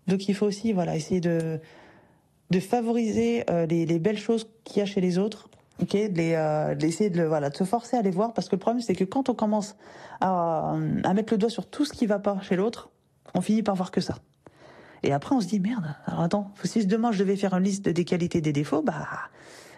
Donc 0.07 0.27
il 0.27 0.35
faut 0.35 0.45
aussi, 0.45 0.73
voilà, 0.73 0.95
essayer 0.95 1.21
de, 1.21 1.59
de 2.49 2.59
favoriser 2.59 3.45
euh, 3.49 3.65
les, 3.65 3.85
les, 3.85 3.99
belles 3.99 4.17
choses 4.17 4.49
qu'il 4.65 4.79
y 4.79 4.81
a 4.81 4.85
chez 4.85 4.99
les 4.99 5.17
autres, 5.17 5.49
ok, 5.81 5.93
de 5.93 6.17
les, 6.17 6.33
euh, 6.35 6.75
d'essayer 6.75 7.09
de, 7.09 7.23
voilà, 7.23 7.49
de 7.49 7.55
se 7.55 7.63
forcer 7.63 7.95
à 7.95 8.01
les 8.01 8.11
voir, 8.11 8.33
parce 8.33 8.49
que 8.49 8.55
le 8.55 8.59
problème, 8.59 8.81
c'est 8.81 8.95
que 8.95 9.05
quand 9.05 9.29
on 9.29 9.33
commence 9.33 9.77
à, 10.19 10.75
à 11.03 11.13
mettre 11.13 11.33
le 11.33 11.37
doigt 11.37 11.49
sur 11.49 11.65
tout 11.65 11.85
ce 11.85 11.93
qui 11.93 12.05
va 12.05 12.19
pas 12.19 12.39
chez 12.41 12.57
l'autre, 12.57 12.89
on 13.33 13.41
finit 13.41 13.63
par 13.63 13.75
voir 13.75 13.91
que 13.91 14.01
ça. 14.01 14.17
Et 15.03 15.11
après, 15.11 15.35
on 15.35 15.41
se 15.41 15.47
dit, 15.47 15.59
merde, 15.59 15.95
alors 16.05 16.21
attends, 16.21 16.51
si 16.63 16.85
demain 16.85 17.11
je 17.11 17.19
devais 17.19 17.35
faire 17.35 17.53
une 17.53 17.63
liste 17.63 17.87
des 17.87 18.05
qualités 18.05 18.41
des 18.41 18.53
défauts, 18.53 18.81
bah, 18.81 19.07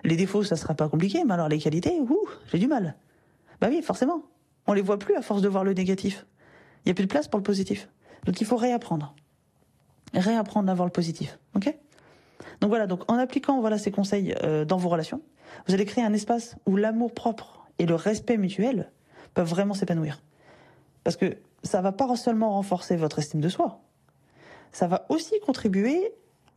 les 0.03 0.15
défauts, 0.15 0.43
ça 0.43 0.55
sera 0.55 0.73
pas 0.76 0.88
compliqué, 0.88 1.23
mais 1.26 1.34
alors 1.34 1.49
les 1.49 1.59
qualités, 1.59 1.99
ouh, 1.99 2.28
j'ai 2.51 2.59
du 2.59 2.67
mal. 2.67 2.95
Bah 3.59 3.67
oui, 3.69 3.82
forcément. 3.82 4.23
On 4.68 4.74
les 4.74 4.82
voit 4.82 4.99
plus 4.99 5.16
à 5.16 5.22
force 5.22 5.41
de 5.41 5.47
voir 5.47 5.63
le 5.63 5.74
négatif. 5.74 6.26
Il 6.86 6.89
y 6.89 6.91
a 6.91 6.93
plus 6.93 7.05
de 7.05 7.09
place 7.09 7.28
pour 7.28 7.39
le 7.39 7.43
positif. 7.43 7.89
Donc 8.26 8.41
il 8.41 8.45
faut 8.45 8.57
réapprendre. 8.57 9.16
Réapprendre 10.13 10.70
à 10.70 10.74
voir 10.74 10.86
le 10.86 10.91
positif. 10.91 11.39
Ok? 11.55 11.76
Donc 12.61 12.70
voilà, 12.70 12.88
donc 12.88 13.09
en 13.09 13.16
appliquant 13.16 13.59
voilà 13.59 13.78
ces 13.78 13.91
conseils 13.91 14.36
euh, 14.43 14.66
dans 14.66 14.78
vos 14.78 14.89
relations, 14.89 15.22
vous 15.68 15.74
allez 15.74 15.86
créer 15.86 16.03
un 16.03 16.13
espace 16.13 16.55
où 16.66 16.76
l'amour 16.76 17.13
propre 17.13 17.68
et 17.80 17.86
le 17.86 17.95
respect 17.95 18.38
mutuel 18.38 18.91
peuvent 19.34 19.47
vraiment 19.47 19.74
s'épanouir. 19.74 20.22
Parce 21.03 21.18
que 21.18 21.38
ça 21.63 21.82
va 21.82 21.91
pas 21.91 22.16
seulement 22.16 22.51
renforcer 22.51 22.95
votre 22.95 23.20
estime 23.20 23.41
de 23.41 23.49
soi, 23.49 23.82
ça 24.72 24.88
va 24.88 25.05
aussi 25.09 25.39
contribuer 25.45 26.13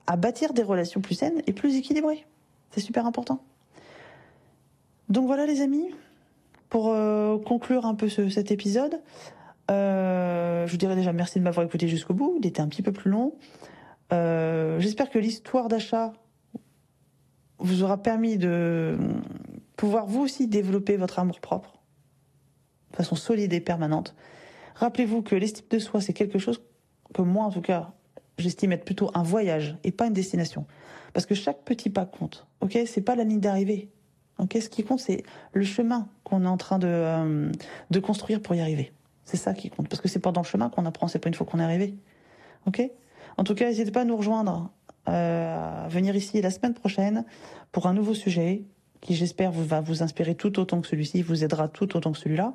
à 0.06 0.16
bâtir 0.16 0.52
des 0.52 0.62
relations 0.62 1.00
plus 1.00 1.14
saines 1.14 1.42
et 1.46 1.52
plus 1.52 1.76
équilibrées. 1.76 2.26
C'est 2.70 2.80
super 2.80 3.06
important. 3.06 3.44
Donc 5.08 5.26
voilà 5.26 5.46
les 5.46 5.60
amis, 5.60 5.94
pour 6.68 6.90
euh, 6.90 7.38
conclure 7.38 7.86
un 7.86 7.94
peu 7.94 8.08
cet 8.08 8.50
épisode, 8.50 9.00
euh, 9.70 10.66
je 10.66 10.70
vous 10.72 10.78
dirais 10.78 10.96
déjà 10.96 11.12
merci 11.12 11.38
de 11.38 11.44
m'avoir 11.44 11.66
écouté 11.66 11.88
jusqu'au 11.88 12.14
bout, 12.14 12.36
il 12.38 12.46
était 12.46 12.60
un 12.60 12.68
petit 12.68 12.82
peu 12.82 12.92
plus 12.92 13.10
long. 13.10 13.34
Euh, 14.12 14.80
J'espère 14.80 15.10
que 15.10 15.18
l'histoire 15.18 15.68
d'achat 15.68 16.12
vous 17.58 17.82
aura 17.82 18.02
permis 18.02 18.38
de 18.38 18.96
pouvoir 19.76 20.06
vous 20.06 20.22
aussi 20.22 20.46
développer 20.46 20.96
votre 20.96 21.18
amour 21.18 21.40
propre 21.40 21.78
de 22.92 22.96
façon 22.96 23.16
solide 23.16 23.52
et 23.52 23.60
permanente. 23.60 24.14
Rappelez-vous 24.74 25.22
que 25.22 25.34
l'estime 25.34 25.66
de 25.70 25.78
soi, 25.78 26.00
c'est 26.00 26.12
quelque 26.12 26.38
chose 26.38 26.62
que 27.12 27.22
moi, 27.22 27.44
en 27.44 27.50
tout 27.50 27.60
cas, 27.60 27.92
j'estime 28.38 28.72
être 28.72 28.84
plutôt 28.84 29.10
un 29.14 29.22
voyage 29.22 29.76
et 29.84 29.92
pas 29.92 30.06
une 30.06 30.12
destination. 30.12 30.66
Parce 31.12 31.26
que 31.26 31.34
chaque 31.34 31.64
petit 31.64 31.90
pas 31.90 32.06
compte. 32.06 32.46
Ok, 32.60 32.78
c'est 32.86 33.00
pas 33.00 33.16
la 33.16 33.24
ligne 33.24 33.40
d'arrivée. 33.40 33.90
Ok, 34.38 34.56
ce 34.60 34.68
qui 34.68 34.84
compte, 34.84 35.00
c'est 35.00 35.24
le 35.52 35.64
chemin 35.64 36.08
qu'on 36.28 36.44
est 36.44 36.48
en 36.48 36.56
train 36.56 36.78
de, 36.78 36.88
euh, 36.88 37.50
de 37.90 38.00
construire 38.00 38.40
pour 38.40 38.54
y 38.54 38.60
arriver. 38.60 38.92
C'est 39.24 39.36
ça 39.36 39.52
qui 39.52 39.70
compte. 39.70 39.88
Parce 39.88 40.00
que 40.00 40.08
c'est 40.08 40.20
pendant 40.20 40.40
le 40.40 40.46
chemin 40.46 40.70
qu'on 40.70 40.86
apprend, 40.86 41.08
c'est 41.08 41.18
pas 41.18 41.28
une 41.28 41.34
fois 41.34 41.46
qu'on 41.46 41.60
est 41.60 41.64
arrivé. 41.64 41.94
Ok? 42.66 42.82
En 43.36 43.44
tout 43.44 43.54
cas, 43.54 43.66
n'hésitez 43.66 43.90
pas 43.90 44.00
à 44.00 44.04
nous 44.04 44.16
rejoindre, 44.16 44.70
euh, 45.08 45.84
à 45.84 45.88
venir 45.88 46.16
ici 46.16 46.40
la 46.40 46.50
semaine 46.50 46.74
prochaine 46.74 47.24
pour 47.72 47.86
un 47.86 47.94
nouveau 47.94 48.14
sujet 48.14 48.64
qui, 49.00 49.14
j'espère, 49.14 49.52
va 49.52 49.80
vous 49.80 50.02
inspirer 50.02 50.34
tout 50.34 50.58
autant 50.58 50.80
que 50.80 50.88
celui-ci, 50.88 51.22
vous 51.22 51.44
aidera 51.44 51.68
tout 51.68 51.96
autant 51.96 52.12
que 52.12 52.18
celui-là. 52.18 52.54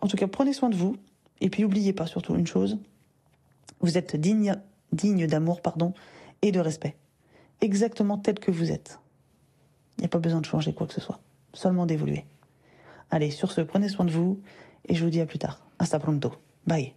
En 0.00 0.06
tout 0.06 0.16
cas, 0.16 0.26
prenez 0.26 0.52
soin 0.52 0.70
de 0.70 0.76
vous. 0.76 0.96
Et 1.40 1.50
puis, 1.50 1.62
n'oubliez 1.62 1.92
pas 1.92 2.06
surtout 2.06 2.34
une 2.36 2.46
chose. 2.46 2.78
Vous 3.80 3.98
êtes 3.98 4.16
digne, 4.16 4.56
digne 4.92 5.26
d'amour, 5.26 5.60
pardon, 5.60 5.92
et 6.42 6.52
de 6.52 6.60
respect. 6.60 6.96
Exactement 7.60 8.16
tel 8.16 8.38
que 8.38 8.50
vous 8.50 8.70
êtes. 8.70 9.00
Il 9.98 10.02
n'y 10.02 10.06
a 10.06 10.08
pas 10.08 10.18
besoin 10.18 10.40
de 10.40 10.46
changer 10.46 10.72
quoi 10.72 10.86
que 10.86 10.94
ce 10.94 11.00
soit. 11.00 11.20
Seulement 11.52 11.86
d'évoluer. 11.86 12.24
Allez, 13.10 13.30
sur 13.30 13.50
ce, 13.50 13.60
prenez 13.60 13.88
soin 13.88 14.04
de 14.04 14.10
vous. 14.10 14.40
Et 14.88 14.94
je 14.94 15.04
vous 15.04 15.10
dis 15.10 15.20
à 15.20 15.26
plus 15.26 15.38
tard. 15.38 15.60
Hasta 15.78 15.98
pronto. 15.98 16.32
Bye. 16.66 16.94